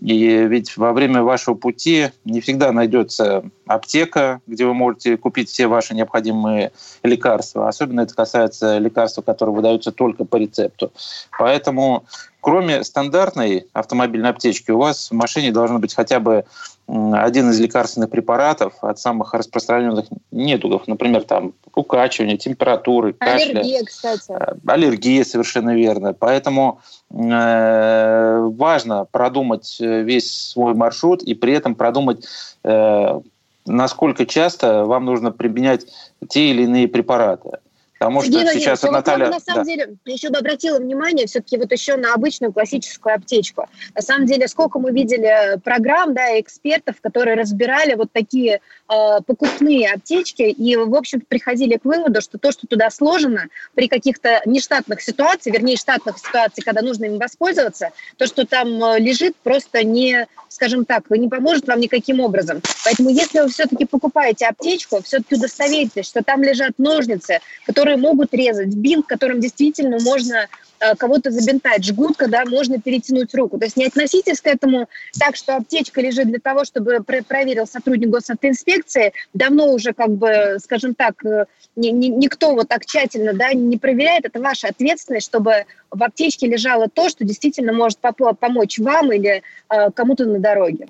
И 0.00 0.44
ведь 0.46 0.76
во 0.76 0.92
время 0.92 1.22
вашего 1.22 1.54
пути 1.54 2.10
не 2.24 2.40
всегда 2.40 2.70
найдется 2.72 3.44
аптека, 3.66 4.40
где 4.46 4.64
вы 4.64 4.74
можете 4.74 5.16
купить 5.16 5.48
все 5.48 5.66
ваши 5.66 5.94
необходимые 5.94 6.72
лекарства. 7.02 7.68
Особенно 7.68 8.02
это 8.02 8.14
касается 8.14 8.78
лекарств, 8.78 9.20
которые 9.24 9.54
выдаются 9.54 9.90
только 9.90 10.24
по 10.24 10.36
рецепту. 10.36 10.92
Поэтому 11.36 12.04
кроме 12.40 12.84
стандартной 12.84 13.66
автомобильной 13.72 14.30
аптечки 14.30 14.70
у 14.70 14.78
вас 14.78 15.10
в 15.10 15.14
машине 15.14 15.52
должно 15.52 15.78
быть 15.78 15.94
хотя 15.94 16.20
бы 16.20 16.44
один 16.88 17.50
из 17.50 17.60
лекарственных 17.60 18.08
препаратов 18.08 18.72
от 18.80 18.98
самых 18.98 19.34
распространенных 19.34 20.06
недугов, 20.30 20.88
например, 20.88 21.24
там 21.24 21.52
укачивание, 21.74 22.38
температуры, 22.38 23.12
кашля. 23.12 23.60
Аллергия, 23.60 23.84
кстати. 23.84 24.30
Э, 24.30 24.54
аллергия, 24.66 25.22
совершенно 25.24 25.74
верно. 25.74 26.14
Поэтому 26.14 26.80
э, 27.10 28.48
важно 28.56 29.04
продумать 29.04 29.76
э, 29.80 30.02
весь 30.02 30.30
свой 30.30 30.72
маршрут 30.72 31.22
и 31.22 31.34
при 31.34 31.52
этом 31.52 31.74
продумать, 31.74 32.24
э, 32.64 33.20
насколько 33.66 34.24
часто 34.24 34.86
вам 34.86 35.04
нужно 35.04 35.30
применять 35.30 35.86
те 36.26 36.48
или 36.48 36.62
иные 36.62 36.88
препараты. 36.88 37.58
Потому 37.98 38.22
что 38.22 38.32
Сергей 38.32 38.60
сейчас 38.60 38.82
вот 38.82 38.92
Наталья... 38.92 39.28
на 39.28 39.40
самом 39.40 39.64
да. 39.64 39.70
деле, 39.70 39.96
еще 40.04 40.30
бы 40.30 40.38
обратила 40.38 40.78
внимание 40.78 41.26
все-таки 41.26 41.56
вот 41.56 41.72
еще 41.72 41.96
на 41.96 42.14
обычную 42.14 42.52
классическую 42.52 43.14
аптечку. 43.14 43.68
На 43.94 44.02
самом 44.02 44.26
деле, 44.26 44.46
сколько 44.48 44.78
мы 44.78 44.92
видели 44.92 45.58
программ, 45.64 46.14
да, 46.14 46.38
экспертов, 46.40 46.96
которые 47.00 47.36
разбирали 47.36 47.94
вот 47.94 48.12
такие 48.12 48.60
э, 48.88 49.18
покупные 49.26 49.92
аптечки 49.92 50.42
и, 50.42 50.76
в 50.76 50.94
общем 50.94 51.20
приходили 51.20 51.76
к 51.76 51.84
выводу, 51.84 52.20
что 52.22 52.38
то, 52.38 52.52
что 52.52 52.66
туда 52.66 52.90
сложено, 52.90 53.46
при 53.74 53.88
каких-то 53.88 54.42
нештатных 54.46 55.02
ситуациях, 55.02 55.56
вернее, 55.56 55.76
штатных 55.76 56.18
ситуациях, 56.18 56.64
когда 56.64 56.82
нужно 56.82 57.06
им 57.06 57.18
воспользоваться, 57.18 57.90
то, 58.16 58.26
что 58.26 58.46
там 58.46 58.82
э, 58.82 59.00
лежит, 59.00 59.34
просто 59.42 59.82
не, 59.82 60.26
скажем 60.48 60.84
так, 60.84 61.10
не 61.10 61.28
поможет 61.28 61.66
вам 61.66 61.80
никаким 61.80 62.20
образом. 62.20 62.62
Поэтому, 62.84 63.10
если 63.10 63.40
вы 63.40 63.48
все-таки 63.48 63.84
покупаете 63.84 64.46
аптечку, 64.46 65.02
все-таки 65.02 65.34
удостоверитесь, 65.34 66.06
что 66.06 66.22
там 66.22 66.42
лежат 66.42 66.72
ножницы, 66.78 67.40
которые 67.66 67.87
которые 67.88 68.02
могут 68.02 68.34
резать, 68.34 68.74
бинт, 68.74 69.06
которым 69.06 69.40
действительно 69.40 69.98
можно 70.00 70.46
э, 70.80 70.94
кого-то 70.96 71.30
забинтать, 71.30 71.84
жгут, 71.84 72.18
когда 72.18 72.44
можно 72.44 72.78
перетянуть 72.78 73.34
руку. 73.34 73.58
То 73.58 73.64
есть 73.64 73.78
не 73.78 73.86
относитесь 73.86 74.42
к 74.42 74.46
этому 74.46 74.88
так, 75.18 75.36
что 75.36 75.56
аптечка 75.56 76.02
лежит 76.02 76.28
для 76.28 76.38
того, 76.38 76.64
чтобы 76.64 77.02
проверил 77.02 77.66
сотрудник 77.66 78.10
госавтоинспекции. 78.10 79.14
Давно 79.32 79.72
уже, 79.72 79.94
как 79.94 80.10
бы, 80.10 80.58
скажем 80.62 80.94
так, 80.94 81.24
э, 81.24 81.46
ни, 81.76 81.88
ни, 81.88 82.08
никто 82.08 82.52
вот 82.52 82.68
так 82.68 82.84
тщательно 82.84 83.32
да, 83.32 83.54
не 83.54 83.78
проверяет. 83.78 84.26
Это 84.26 84.38
ваша 84.38 84.68
ответственность, 84.68 85.26
чтобы 85.26 85.64
в 85.90 86.02
аптечке 86.02 86.46
лежало 86.46 86.88
то, 86.92 87.08
что 87.08 87.24
действительно 87.24 87.72
может 87.72 87.98
помочь 88.38 88.78
вам 88.78 89.12
или 89.12 89.42
э, 89.70 89.90
кому-то 89.92 90.26
на 90.26 90.40
дороге. 90.40 90.88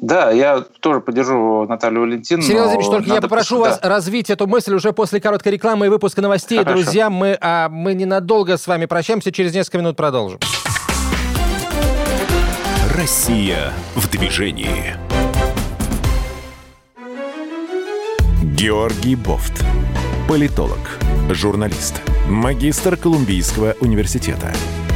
Да, 0.00 0.30
я 0.30 0.64
тоже 0.80 1.00
поддержу 1.00 1.66
Наталью 1.68 2.00
Валентиновну. 2.00 2.46
Сергей 2.46 2.62
Владимирович, 2.62 2.90
только 2.90 3.14
я 3.14 3.20
попрошу 3.20 3.58
вас 3.58 3.78
да. 3.80 3.88
развить 3.88 4.30
эту 4.30 4.46
мысль 4.46 4.74
уже 4.74 4.92
после 4.92 5.20
короткой 5.20 5.52
рекламы 5.52 5.86
и 5.86 5.88
выпуска 5.90 6.22
новостей. 6.22 6.58
Хорошо. 6.58 6.82
Друзья, 6.82 7.10
мы, 7.10 7.36
а, 7.40 7.68
мы 7.68 7.92
ненадолго 7.92 8.56
с 8.56 8.66
вами 8.66 8.86
прощаемся, 8.86 9.30
через 9.30 9.54
несколько 9.54 9.78
минут 9.78 9.96
продолжим. 9.96 10.38
Россия 12.96 13.72
в 13.94 14.10
движении. 14.10 14.96
Георгий 18.42 19.16
Бофт. 19.16 19.64
Политолог, 20.28 20.78
журналист, 21.30 22.00
магистр 22.28 22.96
Колумбийского 22.96 23.74
университета– 23.80 24.52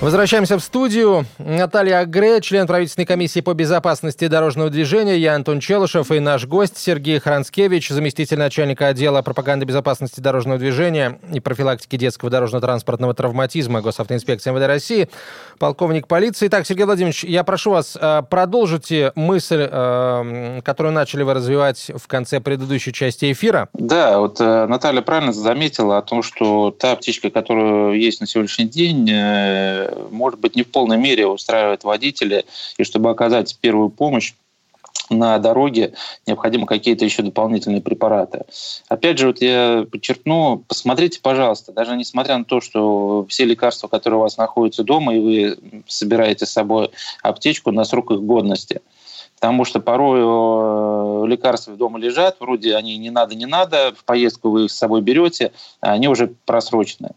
Возвращаемся 0.00 0.58
в 0.58 0.62
студию. 0.62 1.24
Наталья 1.38 2.00
Агре, 2.00 2.40
член 2.42 2.66
правительственной 2.66 3.06
комиссии 3.06 3.40
по 3.40 3.54
безопасности 3.54 4.26
дорожного 4.26 4.68
движения, 4.68 5.16
я 5.16 5.34
Антон 5.34 5.60
Челышев 5.60 6.10
и 6.10 6.20
наш 6.20 6.46
гость 6.46 6.76
Сергей 6.76 7.18
Хранскевич, 7.18 7.88
заместитель 7.88 8.38
начальника 8.38 8.88
отдела 8.88 9.22
пропаганды 9.22 9.64
безопасности 9.64 10.20
дорожного 10.20 10.58
движения 10.58 11.18
и 11.32 11.40
профилактики 11.40 11.96
детского 11.96 12.30
дорожно-транспортного 12.30 13.14
травматизма 13.14 13.80
Госавтоинспекции 13.80 14.50
МВД 14.50 14.66
России, 14.66 15.08
полковник 15.58 16.06
полиции. 16.06 16.48
Так, 16.48 16.66
Сергей 16.66 16.84
Владимирович, 16.84 17.24
я 17.24 17.42
прошу 17.42 17.70
вас, 17.70 17.96
э, 17.98 18.22
продолжите 18.28 19.12
мысль, 19.14 19.66
э, 19.70 20.60
которую 20.62 20.92
начали 20.92 21.22
вы 21.22 21.32
развивать 21.32 21.90
в 21.94 22.06
конце 22.08 22.40
предыдущей 22.40 22.92
части 22.92 23.32
эфира. 23.32 23.68
Да, 23.72 24.18
вот 24.18 24.38
э, 24.40 24.66
Наталья 24.66 25.00
правильно 25.00 25.32
заметила 25.32 25.96
о 25.96 26.02
том, 26.02 26.22
что 26.22 26.70
та 26.70 26.92
аптечка, 26.92 27.30
которая 27.30 27.94
есть 27.94 28.20
на 28.20 28.26
сегодняшний 28.26 28.66
день, 28.66 29.08
может 30.10 30.40
быть, 30.40 30.56
не 30.56 30.62
в 30.62 30.70
полной 30.70 30.98
мере 30.98 31.26
устраивает 31.26 31.84
водителя, 31.84 32.44
и 32.76 32.84
чтобы 32.84 33.10
оказать 33.10 33.56
первую 33.60 33.90
помощь, 33.90 34.34
на 35.10 35.38
дороге 35.38 35.92
необходимы 36.26 36.66
какие-то 36.66 37.04
еще 37.04 37.22
дополнительные 37.22 37.82
препараты. 37.82 38.44
Опять 38.88 39.18
же, 39.18 39.26
вот 39.26 39.42
я 39.42 39.86
подчеркну, 39.90 40.64
посмотрите, 40.66 41.20
пожалуйста, 41.20 41.72
даже 41.72 41.96
несмотря 41.96 42.38
на 42.38 42.44
то, 42.44 42.60
что 42.60 43.26
все 43.28 43.44
лекарства, 43.44 43.88
которые 43.88 44.18
у 44.18 44.22
вас 44.22 44.38
находятся 44.38 44.82
дома, 44.82 45.14
и 45.14 45.18
вы 45.18 45.58
собираете 45.86 46.46
с 46.46 46.50
собой 46.50 46.90
аптечку 47.22 47.70
на 47.70 47.84
срок 47.84 48.12
их 48.12 48.22
годности– 48.22 48.80
потому 49.44 49.66
что 49.66 49.78
порой 49.78 50.20
э, 50.22 51.26
лекарства 51.26 51.76
дома 51.76 51.98
лежат, 51.98 52.36
вроде 52.40 52.76
они 52.76 52.96
не 52.96 53.10
надо, 53.10 53.34
не 53.34 53.44
надо, 53.44 53.92
в 53.94 54.02
поездку 54.04 54.48
вы 54.48 54.64
их 54.64 54.70
с 54.70 54.74
собой 54.74 55.02
берете, 55.02 55.52
а 55.82 55.92
они 55.92 56.08
уже 56.08 56.32
просрочены. 56.46 57.10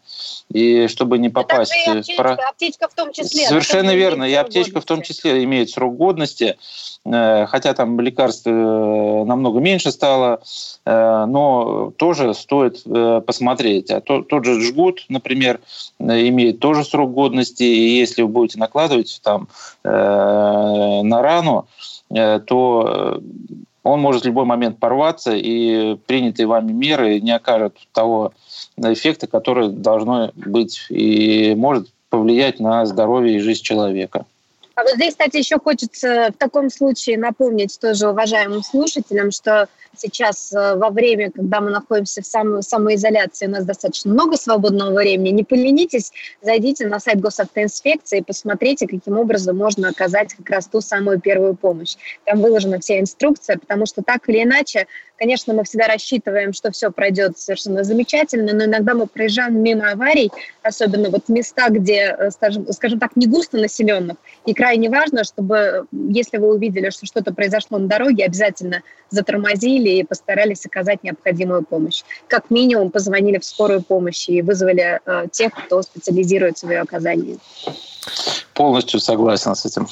И 0.52 0.90
чтобы 0.90 1.20
не 1.20 1.30
попасть... 1.30 1.72
Это 1.72 2.00
аптечка, 2.00 2.22
про... 2.22 2.34
аптечка 2.34 2.90
в 2.90 2.94
том 2.96 3.13
числе. 3.13 3.48
Совершенно 3.48 3.96
верно, 3.96 4.26
и 4.26 4.34
аптечка 4.34 4.82
в 4.82 4.84
том 4.84 5.04
числе 5.04 5.42
имеет 5.46 5.70
срок 5.70 5.96
годности, 5.96 6.58
э, 7.06 7.46
хотя 7.46 7.74
там 7.74 7.98
лекарств 8.02 8.46
э, 8.46 8.52
намного 8.52 9.62
меньше 9.62 9.94
стало, 9.94 10.42
но 10.86 11.94
тоже 11.98 12.34
стоит 12.34 12.84
посмотреть. 13.26 13.90
А 13.90 14.02
тот 14.02 14.46
же 14.46 14.60
жгут, 14.62 15.06
например, 15.08 15.62
имеет 16.00 16.60
тоже 16.60 16.84
срок 16.84 17.13
годности, 17.13 17.63
и 17.63 17.98
если 17.98 18.22
вы 18.24 18.28
будете 18.28 18.60
накладывать 18.60 19.20
там 19.24 19.48
на 19.84 21.22
рану, 21.22 21.68
то 22.10 23.22
он 23.84 24.02
может 24.02 24.24
в 24.24 24.26
любой 24.26 24.46
момент 24.46 24.80
порваться, 24.80 25.36
и 25.36 25.96
принятые 26.08 26.46
вами 26.48 26.72
меры 26.72 27.20
не 27.20 27.32
окажут 27.32 27.76
того 27.93 28.34
эффекта, 28.78 29.28
который 29.28 29.70
должно 29.70 30.32
быть 30.36 30.86
и 30.89 31.56
может 31.56 31.88
повлиять 32.10 32.60
на 32.60 32.86
здоровье 32.86 33.38
и 33.38 33.39
жизнь 33.39 33.63
человека. 33.63 34.26
А 34.78 34.84
вот 34.84 34.94
здесь, 34.94 35.13
кстати, 35.13 35.38
еще 35.38 35.58
хочется 35.58 36.30
в 36.32 36.38
таком 36.38 36.70
случае 36.70 37.18
напомнить 37.18 37.80
тоже 37.82 38.10
уважаемым 38.10 38.62
слушателям, 38.62 39.32
что 39.32 39.68
сейчас 39.96 40.54
э, 40.54 40.76
во 40.76 40.92
время, 40.92 41.32
когда 41.32 41.62
мы 41.62 41.72
находимся 41.72 42.22
в 42.22 42.28
самой, 42.28 42.62
самоизоляции, 42.62 43.48
у 43.48 43.50
нас 43.50 43.66
достаточно 43.66 44.12
много 44.12 44.38
свободного 44.38 44.94
времени. 44.94 45.30
Не 45.32 45.44
поленитесь, 45.44 46.12
зайдите 46.44 46.86
на 46.86 47.00
сайт 47.00 47.20
госавтоинспекции 47.20 48.20
и 48.20 48.24
посмотрите, 48.24 48.86
каким 48.86 49.18
образом 49.18 49.58
можно 49.58 49.90
оказать 49.90 50.36
как 50.36 50.48
раз 50.52 50.68
ту 50.68 50.80
самую 50.80 51.20
первую 51.20 51.56
помощь. 51.56 51.96
Там 52.26 52.44
выложена 52.44 52.80
вся 52.80 53.00
инструкция, 53.00 53.58
потому 53.58 53.88
что 53.88 54.04
так 54.04 54.30
или 54.30 54.44
иначе, 54.44 54.86
конечно, 55.18 55.54
мы 55.54 55.64
всегда 55.64 55.88
рассчитываем, 55.88 56.54
что 56.54 56.72
все 56.72 56.92
пройдет 56.92 57.38
совершенно 57.38 57.84
замечательно, 57.84 58.54
но 58.54 58.66
иногда 58.66 58.94
мы 58.94 59.08
проезжаем 59.08 59.62
мимо 59.62 59.92
аварий, 59.92 60.32
особенно 60.62 61.10
вот 61.10 61.28
места, 61.28 61.70
где, 61.70 62.16
э, 62.18 62.32
скажем, 62.32 63.00
так, 63.00 63.16
не 63.16 63.28
густо 63.28 63.58
населенных, 63.58 64.18
и 64.46 64.54
крайне 64.54 64.90
важно, 64.90 65.24
чтобы, 65.24 65.88
если 65.92 66.38
вы 66.38 66.54
увидели, 66.54 66.90
что 66.90 67.06
что-то 67.06 67.34
произошло 67.34 67.78
на 67.78 67.88
дороге, 67.88 68.26
обязательно 68.26 68.82
затормозили, 69.10 69.90
и 69.90 70.04
постарались 70.04 70.66
оказать 70.66 71.04
необходимую 71.04 71.64
помощь. 71.64 72.04
Как 72.28 72.50
минимум 72.50 72.92
позвонили 72.92 73.38
в 73.40 73.46
скорую 73.46 73.82
помощь 73.82 74.30
и 74.30 74.42
вызвали 74.42 75.00
э, 75.06 75.28
тех, 75.32 75.52
кто 75.54 75.82
специализируется 75.82 76.68
в 76.68 76.72
ее 76.72 76.82
оказании. 76.82 77.40
Полностью 78.54 79.00
согласен 79.00 79.56
с 79.56 79.66
этим. 79.66 79.88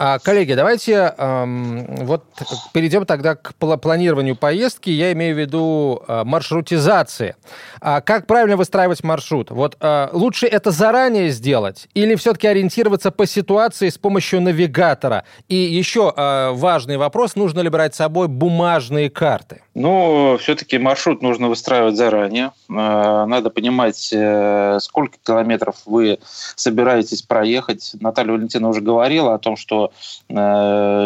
А, 0.00 0.20
коллеги, 0.20 0.54
давайте 0.54 1.12
эм, 1.18 1.84
вот 2.04 2.24
перейдем 2.72 3.04
тогда 3.04 3.34
к 3.34 3.54
планированию 3.54 4.36
поездки. 4.36 4.90
Я 4.90 5.12
имею 5.12 5.34
в 5.34 5.38
виду 5.38 6.04
э, 6.06 6.22
маршрутизации. 6.24 7.34
А 7.80 8.00
как 8.00 8.28
правильно 8.28 8.56
выстраивать 8.56 9.02
маршрут? 9.02 9.50
Вот 9.50 9.76
э, 9.80 10.08
лучше 10.12 10.46
это 10.46 10.70
заранее 10.70 11.30
сделать 11.30 11.88
или 11.94 12.14
все-таки 12.14 12.46
ориентироваться 12.46 13.10
по 13.10 13.26
ситуации 13.26 13.88
с 13.88 13.98
помощью 13.98 14.40
навигатора? 14.40 15.24
И 15.48 15.56
еще 15.56 16.14
э, 16.16 16.50
важный 16.52 16.96
вопрос: 16.96 17.34
нужно 17.34 17.60
ли 17.60 17.68
брать 17.68 17.94
с 17.94 17.98
собой 17.98 18.28
бумажные 18.28 19.10
карты? 19.10 19.62
Ну, 19.80 20.36
все-таки 20.40 20.76
маршрут 20.76 21.22
нужно 21.22 21.48
выстраивать 21.48 21.96
заранее. 21.96 22.50
Э, 22.68 23.26
надо 23.26 23.48
понимать, 23.48 24.10
э, 24.12 24.78
сколько 24.80 25.18
километров 25.24 25.76
вы 25.86 26.18
собираетесь 26.56 27.22
проехать. 27.22 27.92
Наталья 28.00 28.32
Валентина 28.32 28.68
уже 28.68 28.80
говорила 28.80 29.34
о 29.34 29.38
том, 29.38 29.56
что 29.56 29.92
э, 30.28 30.34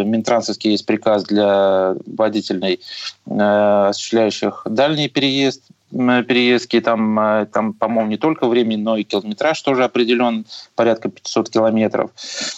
Минтрансовский 0.06 0.70
есть 0.70 0.86
приказ 0.86 1.24
для 1.24 1.96
водительной, 2.06 2.80
э, 3.26 3.88
осуществляющих 3.90 4.62
дальний 4.64 5.10
переезд, 5.10 5.64
переездки, 5.90 6.80
там, 6.80 7.46
там 7.52 7.74
по-моему, 7.74 8.08
не 8.08 8.16
только 8.16 8.46
время, 8.46 8.78
но 8.78 8.96
и 8.96 9.04
километраж 9.04 9.60
тоже 9.60 9.84
определен, 9.84 10.46
порядка 10.74 11.10
500 11.10 11.50
километров. 11.50 12.10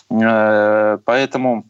Поэтому 0.09 1.65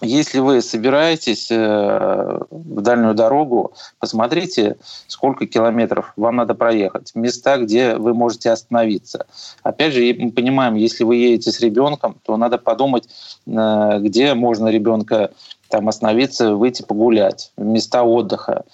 если 0.00 0.40
вы 0.40 0.60
собираетесь 0.60 1.50
э, 1.50 2.38
в 2.50 2.80
дальнюю 2.80 3.14
дорогу, 3.14 3.74
посмотрите, 4.00 4.76
сколько 5.06 5.46
километров 5.46 6.12
вам 6.16 6.36
надо 6.36 6.54
проехать, 6.54 7.12
места, 7.14 7.58
где 7.58 7.94
вы 7.96 8.12
можете 8.12 8.50
остановиться. 8.50 9.26
Опять 9.62 9.94
же, 9.94 10.00
мы 10.18 10.32
понимаем, 10.32 10.74
если 10.74 11.04
вы 11.04 11.16
едете 11.16 11.52
с 11.52 11.60
ребенком, 11.60 12.16
то 12.24 12.36
надо 12.36 12.58
подумать, 12.58 13.08
э, 13.46 13.98
где 14.00 14.34
можно 14.34 14.68
ребенка 14.68 15.30
там 15.68 15.88
остановиться, 15.88 16.54
выйти 16.54 16.82
погулять, 16.82 17.52
места 17.56 18.02
отдыха 18.02 18.64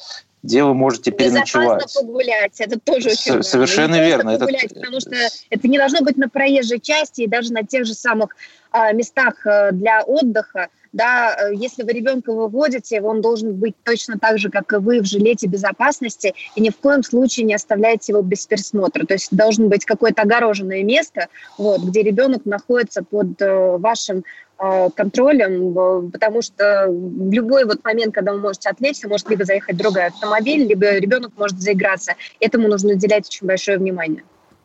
где 0.43 0.65
вы 0.65 0.75
можете 0.75 1.11
переночевать. 1.11 1.79
Безопасно 1.79 2.01
погулять, 2.01 2.61
это 2.61 2.79
тоже 2.79 3.11
очень 3.11 3.33
важно. 3.33 3.43
Совершенно 3.43 4.01
верно. 4.01 4.39
Погулять, 4.39 4.65
это... 4.65 4.75
Потому 4.75 5.01
что 5.01 5.15
это 5.51 5.69
не 5.69 5.79
должно 5.79 6.01
быть 6.01 6.17
на 6.17 6.29
проезжей 6.29 6.81
части 6.81 7.23
и 7.23 7.27
даже 7.27 7.53
на 7.53 7.63
тех 7.63 7.85
же 7.85 7.95
самых 7.95 8.37
а, 8.71 8.93
местах 8.93 9.47
э, 9.47 9.73
для 9.73 10.03
отдыха 10.03 10.69
да, 10.93 11.37
э, 11.37 11.55
если 11.55 11.83
вы 11.83 11.93
ребенка 11.93 12.33
выводите, 12.33 13.01
он 13.01 13.21
должен 13.21 13.55
быть 13.55 13.75
точно 13.85 14.19
так 14.19 14.39
же, 14.39 14.51
как 14.51 14.73
и 14.73 14.77
вы, 14.77 15.01
в 15.01 15.07
жилете 15.07 15.47
безопасности, 15.47 16.35
и 16.57 16.61
ни 16.61 16.71
в 16.71 16.77
коем 16.77 17.03
случае 17.03 17.47
не 17.47 17.55
оставляйте 17.55 18.13
его 18.13 18.23
без 18.23 18.47
присмотра. 18.47 19.07
То 19.07 19.15
есть 19.15 19.35
должен 19.35 19.69
быть 19.69 19.85
какое-то 19.85 20.23
огороженное 20.23 20.83
место, 20.83 21.29
вот, 21.59 21.83
где 21.83 22.03
ребенок 22.03 22.45
находится 22.45 23.03
под 23.05 23.41
э, 23.41 23.77
вашим 23.79 24.25
контролем, 24.95 26.11
потому 26.11 26.43
что 26.43 26.87
в 26.89 27.33
любой 27.33 27.65
вот 27.65 27.83
момент, 27.85 28.15
когда 28.15 28.33
вы 28.33 28.41
можете 28.41 28.69
отвлечься, 28.69 29.09
может 29.09 29.31
либо 29.31 29.45
заехать 29.45 29.77
другой 29.77 30.07
автомобиль, 30.07 30.67
либо 30.67 30.97
ребенок 30.99 31.33
может 31.37 31.61
заиграться. 31.61 32.15
Этому 32.41 32.69
нужно 32.69 32.93
уделять 32.93 33.27
очень 33.27 33.47
большое 33.47 33.79
внимание. 33.79 34.23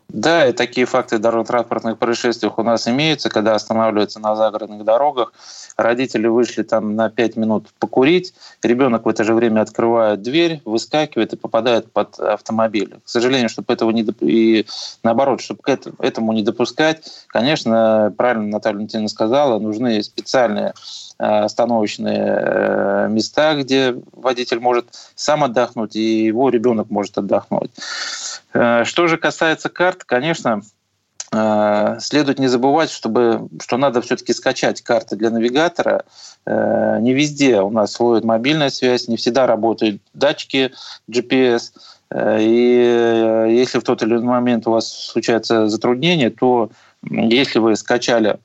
Да, 0.09 0.47
и 0.47 0.53
такие 0.53 0.85
факты 0.85 1.17
дорожно-транспортных 1.17 1.97
происшествий 1.97 2.49
у 2.55 2.63
нас 2.63 2.87
имеются, 2.87 3.29
когда 3.29 3.55
останавливаются 3.55 4.19
на 4.19 4.35
загородных 4.35 4.83
дорогах, 4.83 5.33
родители 5.77 6.27
вышли 6.27 6.63
там 6.63 6.95
на 6.95 7.09
5 7.09 7.35
минут 7.35 7.67
покурить, 7.79 8.33
ребенок 8.61 9.05
в 9.05 9.09
это 9.09 9.23
же 9.23 9.33
время 9.33 9.61
открывает 9.61 10.21
дверь, 10.21 10.61
выскакивает 10.63 11.33
и 11.33 11.37
попадает 11.37 11.91
под 11.91 12.19
автомобиль. 12.19 12.95
К 13.03 13.09
сожалению, 13.09 13.49
чтобы 13.49 13.73
этого 13.73 13.91
не 13.91 14.03
доп... 14.03 14.17
и 14.21 14.65
наоборот, 15.03 15.41
чтобы 15.41 15.61
к 15.61 15.69
этому 15.99 16.33
не 16.33 16.43
допускать, 16.43 17.03
конечно, 17.27 18.13
правильно 18.15 18.47
Наталья 18.47 18.75
Валентиновна 18.75 19.09
сказала, 19.09 19.59
нужны 19.59 20.01
специальные 20.03 20.73
э, 21.17 21.23
остановочные 21.25 22.37
э, 22.37 23.07
места, 23.09 23.55
где 23.55 23.95
водитель 24.13 24.59
может 24.59 24.85
сам 25.15 25.43
отдохнуть, 25.43 25.95
и 25.95 26.25
его 26.25 26.49
ребенок 26.49 26.89
может 26.89 27.17
отдохнуть. 27.17 27.71
Э, 28.55 28.85
что 28.85 29.07
же 29.07 29.17
касается 29.17 29.67
карт, 29.69 30.05
конечно, 30.05 30.61
э, 31.33 31.97
следует 31.99 32.39
не 32.39 32.47
забывать, 32.47 32.89
чтобы, 32.89 33.49
что 33.61 33.75
надо 33.77 34.01
все-таки 34.01 34.33
скачать 34.33 34.81
карты 34.81 35.17
для 35.17 35.29
навигатора. 35.29 36.05
Э, 36.45 36.99
не 37.01 37.13
везде 37.13 37.59
у 37.61 37.69
нас 37.69 37.99
ловит 37.99 38.23
мобильная 38.23 38.69
связь, 38.69 39.09
не 39.09 39.17
всегда 39.17 39.45
работают 39.45 40.01
датчики 40.13 40.71
GPS. 41.09 41.73
И 42.15 43.47
если 43.49 43.79
в 43.79 43.83
тот 43.83 44.03
или 44.03 44.11
иной 44.11 44.23
момент 44.23 44.67
у 44.67 44.71
вас 44.71 44.87
случается 44.87 45.67
затруднение, 45.67 46.29
то 46.29 46.69
если 47.01 47.57
вы 47.57 47.75
скачали 47.75 48.37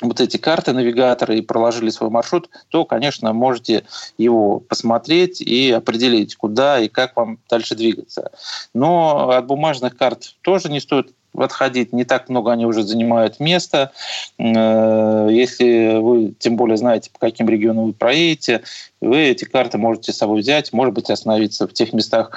вот 0.00 0.20
эти 0.20 0.36
карты 0.36 0.72
навигатора 0.72 1.34
и 1.34 1.42
проложили 1.42 1.90
свой 1.90 2.10
маршрут, 2.10 2.48
то, 2.68 2.84
конечно, 2.84 3.32
можете 3.32 3.84
его 4.18 4.60
посмотреть 4.60 5.40
и 5.40 5.70
определить, 5.70 6.36
куда 6.36 6.80
и 6.80 6.88
как 6.88 7.16
вам 7.16 7.38
дальше 7.48 7.74
двигаться. 7.74 8.30
Но 8.74 9.30
от 9.30 9.46
бумажных 9.46 9.96
карт 9.96 10.34
тоже 10.42 10.70
не 10.70 10.80
стоит 10.80 11.12
отходить, 11.36 11.92
не 11.92 12.04
так 12.04 12.28
много 12.28 12.52
они 12.52 12.66
уже 12.66 12.82
занимают 12.82 13.40
места. 13.40 13.92
Э, 14.38 15.28
если 15.30 15.98
вы 15.98 16.34
тем 16.38 16.56
более 16.56 16.76
знаете, 16.76 17.10
по 17.10 17.18
каким 17.18 17.48
регионам 17.48 17.86
вы 17.86 17.92
проедете, 17.92 18.62
вы 19.00 19.18
эти 19.18 19.44
карты 19.44 19.78
можете 19.78 20.12
с 20.12 20.18
собой 20.18 20.40
взять, 20.40 20.72
может 20.72 20.94
быть, 20.94 21.10
остановиться 21.10 21.66
в 21.66 21.72
тех 21.72 21.92
местах. 21.92 22.32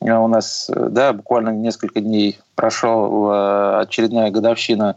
Э, 0.00 0.14
у 0.14 0.28
нас 0.28 0.70
да, 0.74 1.12
буквально 1.12 1.50
несколько 1.50 2.00
дней 2.00 2.38
прошел 2.54 3.30
э, 3.30 3.80
очередная 3.82 4.30
годовщина 4.30 4.96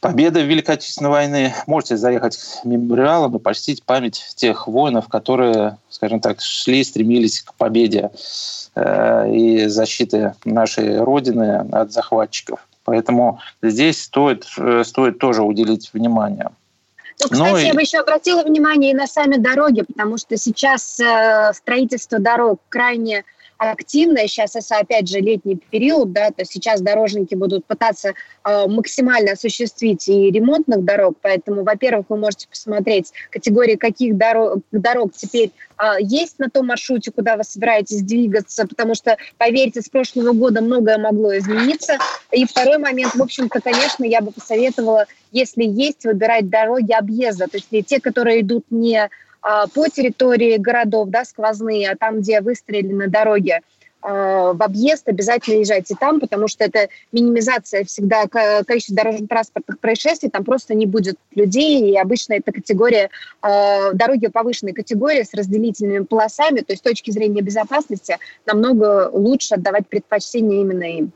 победы 0.00 0.42
в 0.42 0.46
Великой 0.46 0.76
Отечественной 0.76 1.10
войны. 1.10 1.54
Можете 1.66 1.96
заехать 1.96 2.36
к 2.36 2.64
мемориалам 2.64 3.36
и 3.36 3.38
почтить 3.38 3.82
память 3.82 4.22
тех 4.36 4.66
воинов, 4.66 5.08
которые, 5.08 5.76
скажем 6.00 6.20
так, 6.20 6.40
шли, 6.40 6.82
стремились 6.82 7.42
к 7.42 7.52
победе 7.52 8.10
э, 8.74 9.34
и 9.34 9.66
защите 9.66 10.34
нашей 10.46 10.98
Родины 10.98 11.68
от 11.70 11.92
захватчиков. 11.92 12.66
Поэтому 12.84 13.38
здесь 13.60 14.04
стоит, 14.04 14.46
э, 14.56 14.82
стоит 14.84 15.18
тоже 15.18 15.42
уделить 15.42 15.90
внимание. 15.92 16.48
Ну, 17.20 17.28
кстати, 17.28 17.50
ну, 17.50 17.56
я 17.58 17.74
бы 17.74 17.82
еще 17.82 17.98
обратила 17.98 18.42
внимание 18.42 18.92
и 18.92 18.94
на 18.94 19.06
сами 19.06 19.36
дороги, 19.36 19.82
потому 19.82 20.16
что 20.16 20.38
сейчас 20.38 20.98
э, 21.00 21.52
строительство 21.52 22.18
дорог 22.18 22.60
крайне 22.70 23.24
активная. 23.60 24.26
Сейчас, 24.26 24.56
это, 24.56 24.78
опять 24.78 25.06
же, 25.06 25.18
летний 25.18 25.56
период, 25.56 26.12
да, 26.12 26.30
то 26.30 26.44
сейчас 26.46 26.80
дорожники 26.80 27.34
будут 27.34 27.66
пытаться 27.66 28.14
э, 28.44 28.66
максимально 28.66 29.32
осуществить 29.32 30.08
и 30.08 30.30
ремонтных 30.30 30.82
дорог, 30.82 31.18
поэтому, 31.20 31.62
во-первых, 31.62 32.06
вы 32.08 32.16
можете 32.16 32.48
посмотреть 32.48 33.12
категории, 33.30 33.76
каких 33.76 34.16
дорог, 34.16 34.60
дорог 34.72 35.12
теперь 35.14 35.50
э, 35.78 35.96
есть 36.00 36.38
на 36.38 36.48
том 36.48 36.68
маршруте, 36.68 37.12
куда 37.12 37.36
вы 37.36 37.44
собираетесь 37.44 38.00
двигаться, 38.00 38.66
потому 38.66 38.94
что, 38.94 39.18
поверьте, 39.36 39.82
с 39.82 39.90
прошлого 39.90 40.32
года 40.32 40.62
многое 40.62 40.96
могло 40.96 41.36
измениться. 41.36 41.98
И 42.32 42.46
второй 42.46 42.78
момент, 42.78 43.14
в 43.14 43.22
общем-то, 43.22 43.60
конечно, 43.60 44.04
я 44.04 44.22
бы 44.22 44.32
посоветовала, 44.32 45.04
если 45.32 45.64
есть, 45.64 46.04
выбирать 46.04 46.48
дороги 46.48 46.92
объезда, 46.92 47.46
то 47.46 47.58
есть 47.58 47.86
те, 47.86 48.00
которые 48.00 48.40
идут 48.40 48.64
не 48.70 49.10
по 49.42 49.88
территории 49.88 50.56
городов, 50.56 51.08
да, 51.08 51.24
сквозные, 51.24 51.90
а 51.90 51.96
там, 51.96 52.20
где 52.20 52.40
выстроены 52.40 53.08
дороги, 53.08 53.60
в 54.02 54.56
объезд, 54.60 55.06
обязательно 55.10 55.60
езжайте 55.60 55.94
там, 55.94 56.20
потому 56.20 56.48
что 56.48 56.64
это 56.64 56.88
минимизация 57.12 57.84
всегда 57.84 58.26
количества 58.28 58.96
дорожно-транспортных 58.96 59.78
происшествий, 59.78 60.30
там 60.30 60.42
просто 60.42 60.72
не 60.72 60.86
будет 60.86 61.16
людей, 61.34 61.90
и 61.90 61.98
обычно 61.98 62.32
это 62.32 62.50
категория, 62.50 63.10
дороги 63.42 64.28
повышенной 64.28 64.72
категории 64.72 65.22
с 65.22 65.34
разделительными 65.34 66.04
полосами, 66.04 66.60
то 66.60 66.72
есть 66.72 66.80
с 66.80 66.88
точки 66.88 67.10
зрения 67.10 67.42
безопасности 67.42 68.16
намного 68.46 69.10
лучше 69.12 69.56
отдавать 69.56 69.86
предпочтение 69.86 70.62
именно 70.62 70.84
им. 70.84 71.12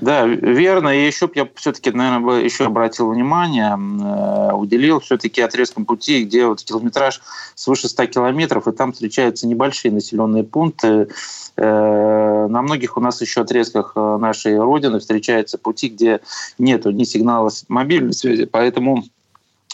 Да, 0.00 0.26
верно. 0.26 0.88
И 0.88 1.06
еще 1.06 1.28
я 1.34 1.48
все-таки, 1.56 1.90
наверное, 1.90 2.20
бы 2.20 2.40
еще 2.40 2.66
обратил 2.66 3.10
внимание, 3.10 3.76
э, 3.76 4.52
уделил 4.52 5.00
все-таки 5.00 5.40
отрезкам 5.40 5.84
пути, 5.84 6.24
где 6.24 6.46
вот 6.46 6.62
километраж 6.62 7.20
свыше 7.54 7.88
100 7.88 8.06
километров, 8.06 8.68
и 8.68 8.72
там 8.72 8.92
встречаются 8.92 9.48
небольшие 9.48 9.92
населенные 9.92 10.44
пункты. 10.44 11.08
Э, 11.56 12.46
на 12.48 12.62
многих 12.62 12.96
у 12.96 13.00
нас 13.00 13.20
еще 13.20 13.40
отрезках 13.40 13.92
э, 13.96 14.18
нашей 14.20 14.58
Родины 14.58 15.00
встречаются 15.00 15.58
пути, 15.58 15.88
где 15.88 16.20
нету 16.58 16.92
ни 16.92 17.02
сигнала 17.02 17.50
мобильной 17.68 18.12
связи, 18.12 18.44
поэтому 18.44 19.04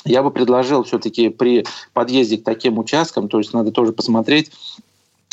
я 0.07 0.23
бы 0.23 0.31
предложил 0.31 0.85
все-таки 0.85 1.29
при 1.29 1.67
подъезде 1.93 2.39
к 2.39 2.45
таким 2.45 2.79
участкам, 2.79 3.29
то 3.29 3.39
есть 3.39 3.53
надо 3.53 3.73
тоже 3.73 3.93
посмотреть, 3.93 4.51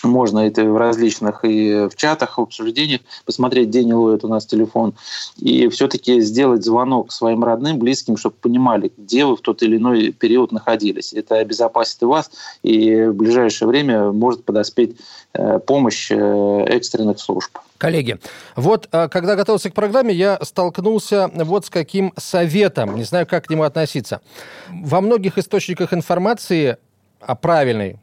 можно 0.03 0.39
это 0.39 0.63
в 0.65 0.77
различных 0.77 1.45
и 1.45 1.87
в 1.87 1.95
чатах, 1.95 2.37
в 2.37 2.41
обсуждениях 2.41 3.01
посмотреть, 3.25 3.69
где 3.69 3.83
не 3.83 3.93
ловит 3.93 4.23
у 4.23 4.27
нас 4.27 4.45
телефон, 4.45 4.93
и 5.37 5.67
все-таки 5.69 6.21
сделать 6.21 6.63
звонок 6.63 7.11
своим 7.11 7.43
родным, 7.43 7.79
близким, 7.79 8.17
чтобы 8.17 8.35
понимали, 8.41 8.91
где 8.97 9.25
вы 9.25 9.35
в 9.35 9.41
тот 9.41 9.63
или 9.63 9.77
иной 9.77 10.11
период 10.11 10.51
находились. 10.51 11.13
Это 11.13 11.35
обезопасит 11.35 12.01
и 12.01 12.05
вас, 12.05 12.31
и 12.63 13.03
в 13.05 13.13
ближайшее 13.13 13.67
время 13.67 14.11
может 14.11 14.43
подоспеть 14.43 14.97
э, 15.33 15.59
помощь 15.59 16.11
э, 16.11 16.65
экстренных 16.67 17.19
служб. 17.19 17.57
Коллеги, 17.77 18.19
вот 18.55 18.87
э, 18.91 19.07
когда 19.09 19.35
готовился 19.35 19.69
к 19.69 19.73
программе, 19.73 20.13
я 20.13 20.39
столкнулся 20.41 21.29
вот 21.33 21.65
с 21.65 21.69
каким 21.69 22.13
советом, 22.17 22.95
не 22.95 23.03
знаю, 23.03 23.25
как 23.25 23.47
к 23.47 23.49
нему 23.49 23.63
относиться. 23.63 24.21
Во 24.69 25.01
многих 25.01 25.37
источниках 25.37 25.93
информации 25.93 26.77
о 27.19 27.35
правильной 27.35 27.97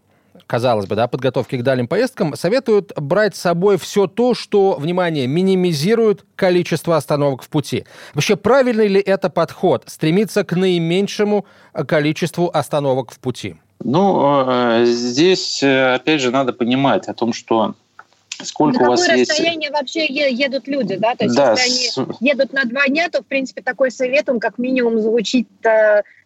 казалось 0.48 0.86
бы, 0.86 0.96
да, 0.96 1.06
подготовки 1.06 1.56
к 1.56 1.62
дальним 1.62 1.86
поездкам, 1.86 2.34
советуют 2.34 2.92
брать 2.96 3.36
с 3.36 3.40
собой 3.40 3.78
все 3.78 4.08
то, 4.08 4.34
что, 4.34 4.74
внимание, 4.74 5.28
минимизирует 5.28 6.24
количество 6.34 6.96
остановок 6.96 7.42
в 7.42 7.48
пути. 7.48 7.84
Вообще, 8.14 8.34
правильный 8.34 8.88
ли 8.88 9.00
это 9.00 9.28
подход? 9.28 9.84
Стремиться 9.86 10.42
к 10.42 10.56
наименьшему 10.56 11.44
количеству 11.86 12.50
остановок 12.52 13.12
в 13.12 13.20
пути? 13.20 13.56
Ну, 13.84 14.44
э, 14.48 14.84
здесь, 14.86 15.62
э, 15.62 15.94
опять 15.94 16.20
же, 16.20 16.30
надо 16.30 16.52
понимать 16.52 17.06
о 17.08 17.14
том, 17.14 17.32
что 17.32 17.74
сколько 18.44 18.80
на 18.80 18.86
у 18.86 18.90
вас 18.90 19.02
какое 19.02 19.18
есть... 19.18 19.30
расстояние 19.30 19.70
вообще 19.70 20.06
едут 20.06 20.68
люди, 20.68 20.96
да? 20.96 21.14
То 21.14 21.24
есть 21.24 21.36
да, 21.36 21.52
если 21.52 21.90
с... 21.90 21.98
они 21.98 22.08
едут 22.20 22.52
на 22.52 22.64
два 22.64 22.86
дня, 22.86 23.08
то, 23.08 23.22
в 23.22 23.26
принципе, 23.26 23.62
такой 23.62 23.90
совет, 23.90 24.28
он 24.28 24.40
как 24.40 24.58
минимум 24.58 25.00
звучит 25.00 25.48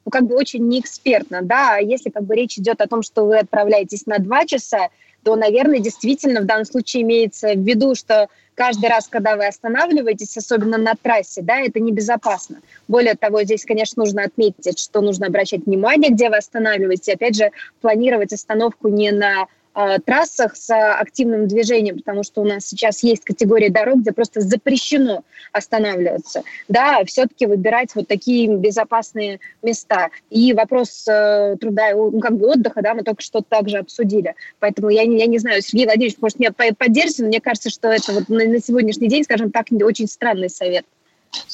ну, 0.05 0.11
как 0.11 0.27
бы 0.27 0.35
очень 0.35 0.67
неэкспертно, 0.69 1.43
да, 1.43 1.77
а 1.77 1.81
если 1.81 2.11
как 2.11 2.25
бы 2.25 2.35
речь 2.35 2.59
идет 2.59 2.81
о 2.81 2.89
том, 2.89 3.03
что 3.03 3.25
вы 3.25 3.39
отправляетесь 3.39 4.07
на 4.07 4.19
два 4.19 4.45
часа, 4.47 4.89
то, 5.23 5.37
наверное, 5.37 5.79
действительно 5.79 6.41
в 6.41 6.47
данном 6.47 6.65
случае 6.65 7.03
имеется 7.03 7.55
в 7.55 7.61
виду, 7.61 7.95
что 7.95 8.29
каждый 8.55 8.89
раз, 8.89 9.07
когда 9.09 9.37
вы 9.37 9.47
останавливаетесь, 9.47 10.37
особенно 10.37 10.79
на 10.79 10.95
трассе, 11.01 11.43
да, 11.43 11.61
это 11.61 11.79
небезопасно. 11.79 12.57
Более 12.89 13.15
того, 13.15 13.45
здесь, 13.45 13.65
конечно, 13.65 14.03
нужно 14.03 14.25
отметить, 14.25 14.79
что 14.79 15.01
нужно 15.01 15.27
обращать 15.27 15.67
внимание, 15.67 16.11
где 16.11 16.29
вы 16.29 16.39
останавливаетесь, 16.39 17.15
опять 17.15 17.37
же, 17.37 17.51
планировать 17.81 18.33
остановку 18.33 18.89
не 18.89 19.13
на 19.13 19.47
Э, 19.75 19.99
трассах 20.05 20.55
с 20.55 20.71
активным 20.71 21.49
движением, 21.49 21.97
потому 21.97 22.23
что 22.25 22.43
у 22.43 22.45
нас 22.45 22.67
сейчас 22.67 23.03
есть 23.03 23.25
категории 23.25 23.71
дорог, 23.71 24.01
где 24.01 24.13
просто 24.13 24.43
запрещено 24.43 25.25
останавливаться. 25.51 26.43
Да, 26.69 27.03
все-таки 27.07 27.47
выбирать 27.47 27.95
вот 27.95 28.07
такие 28.07 28.55
безопасные 28.55 29.41
места. 29.63 30.11
И 30.29 30.53
вопрос 30.53 31.07
э, 31.09 31.57
труда, 31.59 31.93
ну, 31.95 32.21
как 32.21 32.37
бы 32.37 32.49
отдыха, 32.49 32.83
да, 32.83 32.93
мы 32.93 33.03
только 33.03 33.23
что 33.23 33.41
также 33.41 33.79
обсудили. 33.79 34.35
Поэтому 34.59 34.91
я, 34.91 35.03
я 35.03 35.27
не 35.27 35.39
знаю, 35.39 35.63
Сергей 35.63 35.87
Владимирович, 35.87 36.19
может, 36.21 36.39
меня 36.39 36.53
поддержите, 36.53 37.23
но 37.23 37.29
мне 37.29 37.41
кажется, 37.41 37.71
что 37.71 37.89
это 37.89 38.13
вот 38.13 38.29
на, 38.29 38.45
на 38.45 38.61
сегодняшний 38.61 39.09
день, 39.09 39.25
скажем 39.25 39.51
так, 39.51 39.67
очень 39.71 40.07
странный 40.07 40.51
совет. 40.51 40.85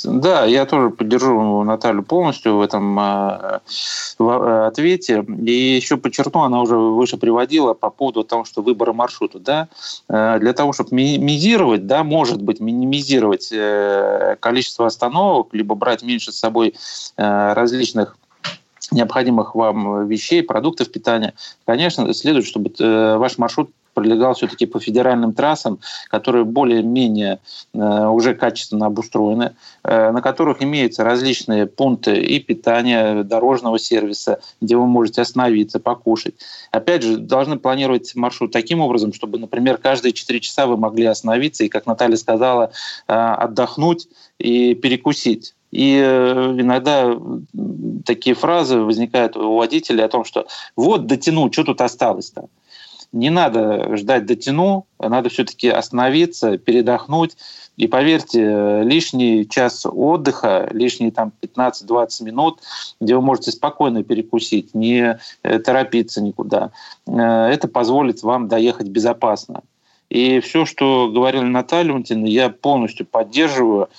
Да, 0.05 0.45
я 0.45 0.67
тоже 0.67 0.91
поддержу 0.91 1.62
Наталью 1.62 2.03
полностью 2.03 2.57
в 2.57 2.62
этом 2.62 2.99
э, 2.99 3.61
в 4.19 4.67
ответе. 4.67 5.25
И 5.45 5.77
еще 5.77 5.97
подчеркну, 5.97 6.43
она 6.43 6.61
уже 6.61 6.77
выше 6.77 7.17
приводила 7.17 7.75
по 7.75 7.91
поводу 7.91 8.25
того, 8.25 8.45
что 8.45 8.62
выбора 8.62 8.93
маршрута. 8.93 9.38
Да, 9.38 9.69
э, 10.09 10.38
для 10.41 10.53
того, 10.53 10.73
чтобы 10.73 10.95
минимизировать, 10.95 11.87
да, 11.87 12.03
может 12.03 12.43
быть, 12.43 12.61
минимизировать 12.61 13.51
э, 13.53 14.37
количество 14.41 14.87
остановок, 14.87 15.49
либо 15.53 15.75
брать 15.75 16.03
меньше 16.03 16.33
с 16.33 16.38
собой 16.38 16.75
различных 17.17 18.17
необходимых 18.91 19.55
вам 19.55 20.09
вещей, 20.09 20.43
продуктов 20.43 20.91
питания, 20.91 21.35
конечно, 21.67 22.12
следует, 22.14 22.47
чтобы 22.47 22.73
ваш 23.19 23.37
маршрут 23.37 23.71
пролегал 23.99 24.35
все-таки 24.35 24.67
по 24.67 24.79
федеральным 24.79 25.33
трассам, 25.33 25.81
которые 26.09 26.45
более-менее 26.45 27.41
э, 27.75 28.07
уже 28.07 28.35
качественно 28.35 28.87
обустроены, 28.87 29.57
э, 29.83 30.13
на 30.13 30.23
которых 30.23 30.63
имеются 30.63 31.03
различные 31.03 31.67
пункты 31.67 32.17
и 32.21 32.39
питания, 32.39 33.25
дорожного 33.25 33.79
сервиса, 33.79 34.41
где 34.61 34.77
вы 34.77 34.87
можете 34.87 35.23
остановиться, 35.23 35.81
покушать. 35.81 36.35
Опять 36.71 37.03
же, 37.03 37.17
должны 37.17 37.59
планировать 37.59 38.15
маршрут 38.15 38.53
таким 38.53 38.81
образом, 38.81 39.13
чтобы, 39.13 39.39
например, 39.39 39.79
каждые 39.79 40.13
4 40.13 40.41
часа 40.41 40.67
вы 40.67 40.77
могли 40.77 41.07
остановиться 41.07 41.65
и, 41.65 41.69
как 41.69 41.87
Наталья 41.87 42.17
сказала, 42.17 42.71
э, 43.09 43.13
отдохнуть 43.13 44.09
и 44.39 44.75
перекусить. 44.75 45.55
И 45.71 45.99
иногда 45.99 47.15
такие 48.07 48.35
фразы 48.35 48.79
возникают 48.79 49.37
у 49.37 49.57
водителей 49.57 50.03
о 50.03 50.09
том, 50.09 50.25
что 50.25 50.47
вот 50.77 51.07
дотяну, 51.07 51.53
что 51.53 51.65
тут 51.65 51.83
осталось-то 51.83 52.49
не 53.12 53.31
надо 53.31 53.97
ждать 53.97 54.27
дотяну, 54.27 54.87
надо 54.99 55.29
все-таки 55.29 55.68
остановиться, 55.68 56.59
передохнуть. 56.59 57.37
И 57.77 57.87
поверьте, 57.87 58.83
лишний 58.83 59.49
час 59.49 59.87
отдыха, 59.87 60.68
лишние 60.73 61.12
там 61.12 61.33
15-20 61.42 62.25
минут, 62.25 62.61
где 63.01 63.14
вы 63.14 63.23
можете 63.23 63.53
спокойно 63.53 64.03
перекусить, 64.03 64.75
не 64.75 65.18
э, 65.42 65.59
торопиться 65.61 66.21
никуда, 66.21 66.73
э, 67.07 67.12
это 67.12 67.68
позволит 67.68 68.23
вам 68.23 68.49
доехать 68.49 68.88
безопасно. 68.88 69.62
И 70.09 70.40
все, 70.40 70.64
что 70.64 71.11
говорила 71.12 71.42
Наталья 71.42 71.92
Валентина, 71.92 72.27
я 72.27 72.49
полностью 72.49 73.07
поддерживаю. 73.07 73.90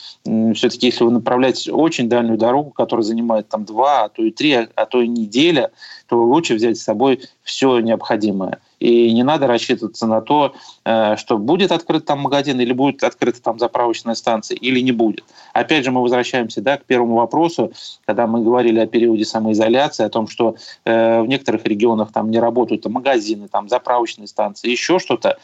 Все-таки, 0.55 0.87
если 0.87 1.03
вы 1.03 1.11
направляетесь 1.11 1.69
очень 1.69 2.09
дальнюю 2.09 2.37
дорогу, 2.37 2.71
которая 2.71 3.03
занимает 3.03 3.47
там 3.47 3.63
два, 3.63 4.05
а 4.05 4.09
то 4.09 4.23
и 4.23 4.31
три, 4.31 4.53
а 4.53 4.85
то 4.85 5.01
и 5.01 5.07
неделя, 5.07 5.71
то 6.07 6.21
лучше 6.21 6.55
взять 6.55 6.79
с 6.79 6.83
собой 6.83 7.21
все 7.43 7.79
необходимое. 7.79 8.59
И 8.79 9.11
не 9.11 9.23
надо 9.23 9.47
рассчитываться 9.47 10.07
на 10.07 10.21
то, 10.21 10.53
э, 10.85 11.15
что 11.17 11.37
будет 11.37 11.71
открыт 11.71 12.05
там 12.05 12.19
магазин 12.19 12.59
или 12.59 12.73
будет 12.73 13.03
открыта 13.03 13.41
там 13.41 13.59
заправочная 13.59 14.15
станция, 14.15 14.55
или 14.55 14.79
не 14.79 14.91
будет. 14.91 15.23
Опять 15.53 15.85
же, 15.85 15.91
мы 15.91 16.01
возвращаемся 16.01 16.61
да, 16.61 16.77
к 16.77 16.85
первому 16.85 17.15
вопросу, 17.15 17.71
когда 18.05 18.27
мы 18.27 18.43
говорили 18.43 18.79
о 18.79 18.87
периоде 18.87 19.25
самоизоляции, 19.25 20.05
о 20.05 20.09
том, 20.09 20.27
что 20.27 20.55
э, 20.85 21.21
в 21.21 21.27
некоторых 21.27 21.65
регионах 21.65 22.11
там 22.11 22.31
не 22.31 22.39
работают 22.39 22.85
магазины, 22.85 23.47
там 23.47 23.69
заправочные 23.69 24.27
станции, 24.27 24.69
еще 24.69 24.99
что-то 24.99 25.37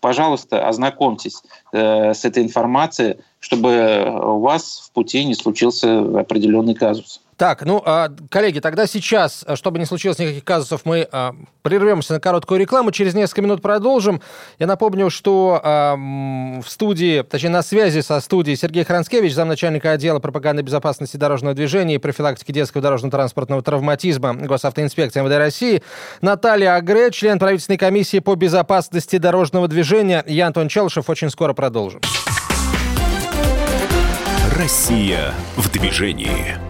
пожалуйста, 0.00 0.66
ознакомьтесь 0.66 1.42
э, 1.72 2.14
с 2.14 2.24
этой 2.24 2.42
информацией, 2.42 3.18
чтобы 3.38 4.04
у 4.22 4.40
вас 4.40 4.84
в 4.86 4.92
пути 4.92 5.24
не 5.24 5.34
случился 5.34 6.00
определенный 6.18 6.74
казус. 6.74 7.20
Так, 7.40 7.64
ну, 7.64 7.82
а, 7.86 8.10
коллеги, 8.28 8.58
тогда 8.58 8.86
сейчас, 8.86 9.46
а, 9.46 9.56
чтобы 9.56 9.78
не 9.78 9.86
случилось 9.86 10.18
никаких 10.18 10.44
казусов, 10.44 10.82
мы 10.84 11.08
а, 11.10 11.34
прервемся 11.62 12.12
на 12.12 12.20
короткую 12.20 12.60
рекламу, 12.60 12.92
через 12.92 13.14
несколько 13.14 13.40
минут 13.40 13.62
продолжим. 13.62 14.20
Я 14.58 14.66
напомню, 14.66 15.08
что 15.08 15.62
в 15.64 16.68
студии, 16.68 17.22
точнее, 17.22 17.48
на 17.48 17.62
связи 17.62 18.00
со 18.00 18.20
студией 18.20 18.58
Сергей 18.58 18.84
Хранскевич, 18.84 19.32
замначальника 19.32 19.92
отдела 19.92 20.18
пропаганды 20.18 20.62
безопасности 20.62 21.16
дорожного 21.16 21.54
движения 21.54 21.94
и 21.94 21.98
профилактики 21.98 22.52
детского 22.52 22.82
дорожно-транспортного 22.82 23.62
травматизма 23.62 24.34
Госавтоинспекции 24.34 25.22
МВД 25.22 25.38
России, 25.38 25.82
Наталья 26.20 26.74
Агре, 26.74 27.10
член 27.10 27.38
правительственной 27.38 27.78
комиссии 27.78 28.18
по 28.18 28.34
безопасности 28.34 29.16
дорожного 29.16 29.66
движения. 29.66 30.22
Я 30.26 30.48
Антон 30.48 30.68
Челышев. 30.68 31.08
Очень 31.08 31.30
скоро 31.30 31.54
продолжим. 31.54 32.02
Россия 34.54 35.32
в 35.56 35.70
движении. 35.70 36.69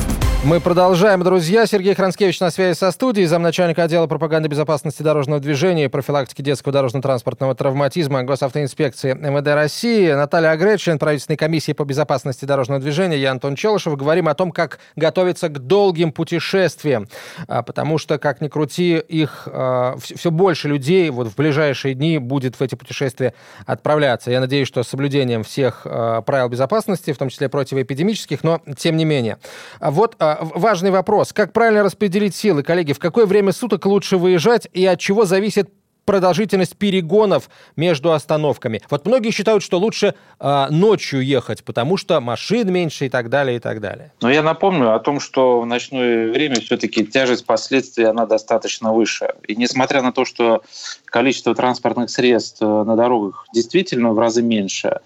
Мы 0.43 0.59
продолжаем, 0.59 1.21
друзья. 1.21 1.67
Сергей 1.67 1.93
Хранскевич 1.93 2.39
на 2.39 2.49
связи 2.49 2.75
со 2.75 2.89
студией, 2.89 3.27
замначальника 3.27 3.83
отдела 3.83 4.07
пропаганды 4.07 4.49
безопасности 4.49 5.03
дорожного 5.03 5.39
движения 5.39 5.85
и 5.85 5.87
профилактики 5.87 6.41
детского 6.41 6.73
дорожно-транспортного 6.73 7.53
травматизма 7.53 8.23
Госавтоинспекции 8.23 9.13
МВД 9.13 9.49
России. 9.49 10.11
Наталья 10.13 10.49
Агрет, 10.49 10.79
член 10.79 10.97
правительственной 10.97 11.37
комиссии 11.37 11.73
по 11.73 11.83
безопасности 11.83 12.45
дорожного 12.45 12.81
движения. 12.81 13.19
Я 13.19 13.29
Антон 13.29 13.55
Челышев. 13.55 13.95
Говорим 13.95 14.27
о 14.29 14.33
том, 14.33 14.51
как 14.51 14.79
готовиться 14.95 15.47
к 15.47 15.59
долгим 15.59 16.11
путешествиям. 16.11 17.07
А, 17.47 17.61
потому 17.61 17.99
что, 17.99 18.17
как 18.17 18.41
ни 18.41 18.47
крути, 18.47 18.97
их 18.97 19.43
а, 19.45 19.95
все 19.99 20.31
больше 20.31 20.67
людей 20.67 21.11
вот 21.11 21.27
в 21.27 21.35
ближайшие 21.35 21.93
дни 21.93 22.17
будет 22.17 22.55
в 22.55 22.63
эти 22.63 22.73
путешествия 22.73 23.35
отправляться. 23.67 24.31
Я 24.31 24.39
надеюсь, 24.39 24.67
что 24.67 24.81
с 24.81 24.87
соблюдением 24.87 25.43
всех 25.43 25.83
а, 25.85 26.23
правил 26.23 26.49
безопасности, 26.49 27.13
в 27.13 27.17
том 27.19 27.29
числе 27.29 27.47
противоэпидемических, 27.47 28.43
но 28.43 28.59
тем 28.75 28.97
не 28.97 29.05
менее. 29.05 29.37
Вот 29.79 30.15
важный 30.41 30.91
вопрос. 30.91 31.33
Как 31.33 31.53
правильно 31.53 31.83
распределить 31.83 32.35
силы, 32.35 32.63
коллеги? 32.63 32.93
В 32.93 32.99
какое 32.99 33.25
время 33.25 33.51
суток 33.51 33.85
лучше 33.85 34.17
выезжать 34.17 34.67
и 34.73 34.85
от 34.85 34.99
чего 34.99 35.25
зависит 35.25 35.69
продолжительность 36.05 36.77
перегонов 36.77 37.49
между 37.75 38.11
остановками. 38.11 38.81
Вот 38.89 39.05
многие 39.05 39.31
считают, 39.31 39.63
что 39.63 39.79
лучше 39.79 40.15
э, 40.39 40.65
ночью 40.69 41.21
ехать, 41.21 41.63
потому 41.63 41.97
что 41.97 42.19
машин 42.19 42.71
меньше 42.71 43.05
и 43.05 43.09
так 43.09 43.29
далее, 43.29 43.57
и 43.57 43.59
так 43.59 43.79
далее. 43.79 44.11
Но 44.21 44.29
я 44.29 44.43
напомню 44.43 44.93
о 44.93 44.99
том, 44.99 45.19
что 45.19 45.61
в 45.61 45.65
ночное 45.65 46.31
время 46.31 46.55
все-таки 46.55 47.05
тяжесть 47.05 47.45
последствий, 47.45 48.05
она 48.05 48.25
достаточно 48.25 48.91
выше. 48.91 49.33
И 49.47 49.55
несмотря 49.55 50.01
на 50.01 50.11
то, 50.11 50.25
что 50.25 50.63
количество 51.11 51.53
транспортных 51.53 52.09
средств 52.09 52.61
э, 52.61 52.65
на 52.65 52.95
дорогах 52.95 53.45
действительно 53.53 54.13
в 54.13 54.19
разы 54.19 54.41
меньше, 54.41 55.01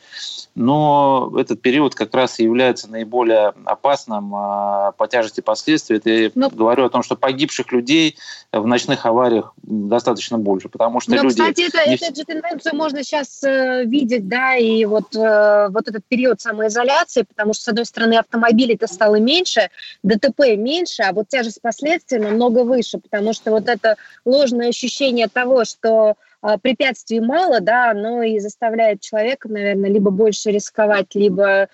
но 0.53 1.33
этот 1.37 1.61
период 1.61 1.95
как 1.95 2.13
раз 2.13 2.39
и 2.39 2.43
является 2.43 2.89
наиболее 2.89 3.53
опасным 3.65 4.33
а, 4.33 4.93
по 4.93 5.07
тяжести 5.07 5.41
последствий. 5.41 5.97
Это 5.97 6.09
я 6.09 6.31
но... 6.33 6.49
Ну, 6.49 6.57
говорю 6.57 6.85
о 6.85 6.89
том, 6.89 7.03
что 7.03 7.17
погибших 7.17 7.71
людей 7.73 8.17
в 8.53 8.65
ночных 8.65 9.05
авариях 9.05 9.53
достаточно 9.63 10.37
больше, 10.37 10.69
потому 10.69 11.01
что 11.01 11.11
но, 11.11 11.23
люди... 11.23 11.29
кстати, 11.29 11.67
это, 11.67 11.89
не... 11.89 11.95
эту 11.95 12.15
же 12.15 12.23
тенденцию 12.23 12.75
можно 12.75 13.03
сейчас 13.03 13.43
э, 13.43 13.83
видеть, 13.85 14.29
да, 14.29 14.55
и 14.55 14.85
вот, 14.85 15.13
э, 15.15 15.67
вот 15.71 15.87
этот 15.89 16.05
период 16.05 16.39
самоизоляции, 16.39 17.23
потому 17.23 17.53
что, 17.53 17.63
с 17.63 17.67
одной 17.69 17.85
стороны, 17.85 18.13
автомобилей-то 18.13 18.87
стало 18.87 19.15
меньше, 19.15 19.69
ДТП 20.03 20.55
меньше, 20.55 21.03
а 21.03 21.11
вот 21.11 21.27
тяжесть 21.27 21.61
последствий 21.61 22.19
намного 22.19 22.63
выше, 22.63 22.99
потому 22.99 23.33
что 23.33 23.51
вот 23.51 23.67
это 23.67 23.97
ложное 24.23 24.69
ощущение 24.69 25.27
того, 25.27 25.65
что 25.65 25.94
а, 26.41 26.57
препятствий 26.57 27.19
мало, 27.19 27.59
да, 27.59 27.93
но 27.93 28.21
и 28.21 28.39
заставляет 28.39 29.01
человека, 29.01 29.49
наверное, 29.49 29.89
либо 29.89 30.11
больше 30.11 30.51
рисковать, 30.51 31.15
либо, 31.15 31.69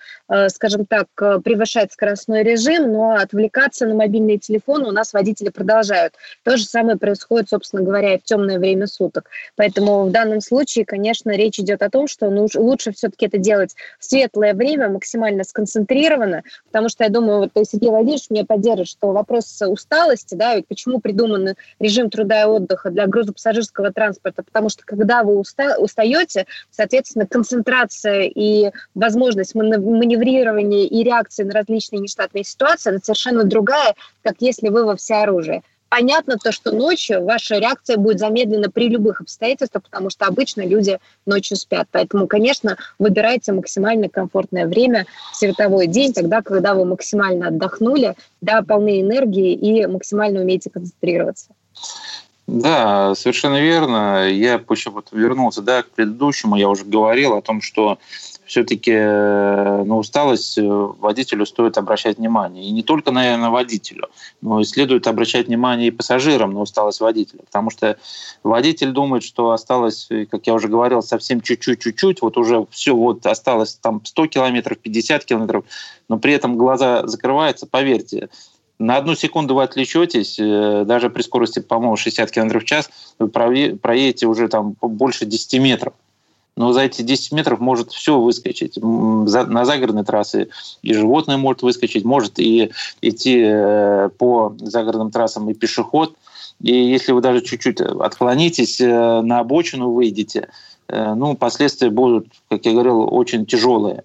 скажем 0.48 0.86
так, 0.86 1.08
э, 1.20 1.40
превышать 1.40 1.92
скоростной 1.92 2.42
режим, 2.42 2.92
но 2.92 3.12
отвлекаться 3.12 3.86
на 3.86 3.94
мобильные 3.94 4.38
телефоны 4.38 4.88
у 4.88 4.92
нас 4.92 5.12
водители 5.12 5.50
продолжают. 5.50 6.14
То 6.42 6.56
же 6.56 6.64
самое 6.64 6.96
происходит, 6.96 7.50
собственно 7.50 7.82
говоря, 7.82 8.14
и 8.14 8.18
в 8.18 8.22
темное 8.22 8.58
время 8.58 8.86
суток. 8.86 9.28
Поэтому 9.56 10.04
в 10.04 10.10
данном 10.10 10.40
случае, 10.40 10.84
конечно, 10.84 11.30
речь 11.30 11.58
идет 11.58 11.82
о 11.82 11.90
том, 11.90 12.06
что 12.06 12.28
лучше 12.28 12.92
все-таки 12.92 13.26
это 13.26 13.38
делать 13.38 13.74
в 13.98 14.04
светлое 14.04 14.54
время, 14.54 14.88
максимально 14.88 15.44
сконцентрированно, 15.44 16.42
потому 16.66 16.88
что 16.88 17.04
я 17.04 17.10
думаю, 17.10 17.50
вот 17.54 17.68
Сергей 17.68 17.90
Владимирович 17.90 18.30
меня 18.30 18.44
поддержит, 18.44 18.88
что 18.88 19.12
вопрос 19.12 19.60
усталости, 19.60 20.34
да, 20.34 20.56
ведь 20.56 20.66
почему 20.66 21.00
придуман 21.00 21.54
режим 21.78 22.10
труда 22.10 22.42
и 22.42 22.46
отдыха 22.46 22.90
для 22.90 23.06
грузопассажирского 23.06 23.92
транспорта, 23.92 24.42
потому 24.42 24.68
что 24.68 24.84
когда 24.84 25.22
вы 25.22 25.36
уста 25.38 25.76
устаете, 25.78 26.46
соответственно, 26.70 27.26
концентрация 27.26 28.22
и 28.22 28.70
возможность 28.94 29.54
маневрирования 30.22 30.86
и 30.86 31.02
реакции 31.02 31.42
на 31.42 31.52
различные 31.52 32.00
нештатные 32.00 32.44
ситуации, 32.44 32.90
она 32.90 32.98
совершенно 33.02 33.44
другая, 33.44 33.94
как 34.22 34.36
если 34.40 34.68
вы 34.68 34.84
во 34.84 34.96
всеоружии. 34.96 35.62
Понятно 35.88 36.38
то, 36.38 36.52
что 36.52 36.72
ночью 36.72 37.22
ваша 37.22 37.58
реакция 37.58 37.98
будет 37.98 38.18
замедлена 38.18 38.70
при 38.70 38.88
любых 38.88 39.20
обстоятельствах, 39.20 39.82
потому 39.82 40.08
что 40.08 40.24
обычно 40.24 40.66
люди 40.66 40.98
ночью 41.26 41.58
спят. 41.58 41.86
Поэтому, 41.90 42.26
конечно, 42.26 42.78
выбирайте 42.98 43.52
максимально 43.52 44.08
комфортное 44.08 44.66
время, 44.66 45.04
световой 45.34 45.88
день, 45.88 46.14
тогда, 46.14 46.40
когда 46.40 46.74
вы 46.74 46.86
максимально 46.86 47.48
отдохнули, 47.48 48.14
да, 48.40 48.62
полны 48.62 49.02
энергии 49.02 49.52
и 49.52 49.84
максимально 49.86 50.40
умеете 50.40 50.70
концентрироваться. 50.70 51.48
Да, 52.46 53.14
совершенно 53.14 53.60
верно. 53.60 54.28
Я 54.28 54.54
еще 54.70 54.90
вот 54.90 55.08
вернулся 55.12 55.60
да, 55.60 55.82
к 55.82 55.90
предыдущему. 55.90 56.56
Я 56.56 56.70
уже 56.70 56.84
говорил 56.84 57.34
о 57.34 57.42
том, 57.42 57.60
что 57.60 57.98
все-таки 58.44 58.92
э, 58.92 59.82
на 59.84 59.96
усталость 59.96 60.58
э, 60.58 60.62
водителю 60.62 61.46
стоит 61.46 61.78
обращать 61.78 62.18
внимание. 62.18 62.64
И 62.64 62.70
не 62.70 62.82
только, 62.82 63.10
наверное, 63.10 63.50
водителю, 63.50 64.08
но 64.40 64.60
и 64.60 64.64
следует 64.64 65.06
обращать 65.06 65.46
внимание 65.46 65.88
и 65.88 65.90
пассажирам 65.90 66.52
на 66.52 66.60
усталость 66.60 67.00
водителя. 67.00 67.40
Потому 67.44 67.70
что 67.70 67.96
водитель 68.42 68.90
думает, 68.90 69.22
что 69.22 69.52
осталось, 69.52 70.08
как 70.30 70.46
я 70.46 70.54
уже 70.54 70.68
говорил, 70.68 71.02
совсем 71.02 71.40
чуть-чуть-чуть-чуть, 71.40 72.22
вот 72.22 72.36
уже 72.36 72.66
все, 72.70 72.94
вот 72.94 73.24
осталось 73.26 73.74
там 73.74 74.04
100 74.04 74.26
километров, 74.26 74.78
50 74.78 75.24
километров, 75.24 75.64
но 76.08 76.18
при 76.18 76.32
этом 76.32 76.56
глаза 76.56 77.06
закрываются, 77.06 77.66
поверьте, 77.66 78.28
на 78.82 78.96
одну 78.96 79.14
секунду 79.14 79.54
вы 79.54 79.62
отвлечетесь, 79.62 80.38
э, 80.40 80.84
даже 80.84 81.08
при 81.08 81.22
скорости, 81.22 81.60
по-моему, 81.60 81.96
60 81.96 82.30
км 82.30 82.58
в 82.58 82.64
час, 82.64 82.90
вы 83.18 83.28
проедете 83.28 84.26
уже 84.26 84.48
там 84.48 84.74
больше 84.80 85.24
10 85.24 85.60
метров. 85.60 85.94
Но 86.56 86.72
за 86.72 86.82
эти 86.82 87.02
10 87.02 87.32
метров 87.32 87.60
может 87.60 87.92
все 87.92 88.18
выскочить. 88.20 88.76
На 88.76 89.64
загородной 89.64 90.04
трассе 90.04 90.48
и 90.82 90.92
животное 90.92 91.38
может 91.38 91.62
выскочить, 91.62 92.04
может 92.04 92.38
и 92.38 92.72
идти 93.00 93.42
э, 93.42 94.10
по 94.18 94.54
загородным 94.60 95.10
трассам 95.10 95.48
и 95.48 95.54
пешеход. 95.54 96.14
И 96.60 96.74
если 96.74 97.12
вы 97.12 97.22
даже 97.22 97.40
чуть-чуть 97.40 97.80
отклонитесь, 97.80 98.80
э, 98.80 99.20
на 99.22 99.38
обочину 99.38 99.92
выйдете, 99.92 100.48
ну, 100.88 101.36
последствия 101.36 101.88
будут, 101.88 102.26
как 102.50 102.66
я 102.66 102.72
говорил, 102.72 103.08
очень 103.10 103.46
тяжелые. 103.46 104.04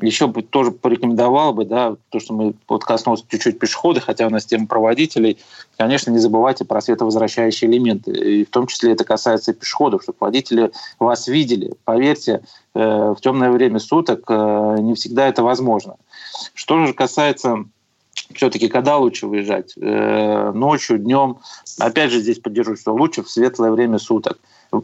Еще 0.00 0.26
бы 0.26 0.42
тоже 0.42 0.72
порекомендовал 0.72 1.54
бы, 1.54 1.64
да, 1.64 1.94
то, 2.10 2.18
что 2.18 2.34
мы 2.34 2.54
вот 2.68 2.82
коснулся 2.82 3.24
чуть-чуть 3.28 3.60
пешехода, 3.60 4.00
хотя 4.00 4.26
у 4.26 4.30
нас 4.30 4.44
тема 4.44 4.66
проводителей, 4.66 5.38
конечно, 5.76 6.10
не 6.10 6.18
забывайте 6.18 6.64
про 6.64 6.80
световозвращающие 6.80 7.70
элементы. 7.70 8.10
И 8.10 8.44
в 8.44 8.50
том 8.50 8.66
числе 8.66 8.92
это 8.92 9.04
касается 9.04 9.52
и 9.52 9.54
пешеходов, 9.54 10.02
чтобы 10.02 10.16
водители 10.18 10.72
вас 10.98 11.28
видели. 11.28 11.74
Поверьте, 11.84 12.42
э, 12.74 13.14
в 13.16 13.20
темное 13.20 13.52
время 13.52 13.78
суток 13.78 14.24
э, 14.28 14.76
не 14.80 14.94
всегда 14.94 15.28
это 15.28 15.44
возможно. 15.44 15.94
Что 16.54 16.86
же 16.86 16.92
касается 16.92 17.64
все-таки 18.34 18.66
когда 18.66 18.96
лучше 18.96 19.28
выезжать? 19.28 19.74
Э, 19.76 20.50
ночью, 20.52 20.98
днем. 20.98 21.38
Опять 21.78 22.10
же, 22.10 22.20
здесь 22.20 22.40
поддержу, 22.40 22.74
что 22.76 22.92
лучше 22.92 23.22
в 23.22 23.30
светлое 23.30 23.70
время 23.70 23.98
суток 23.98 24.38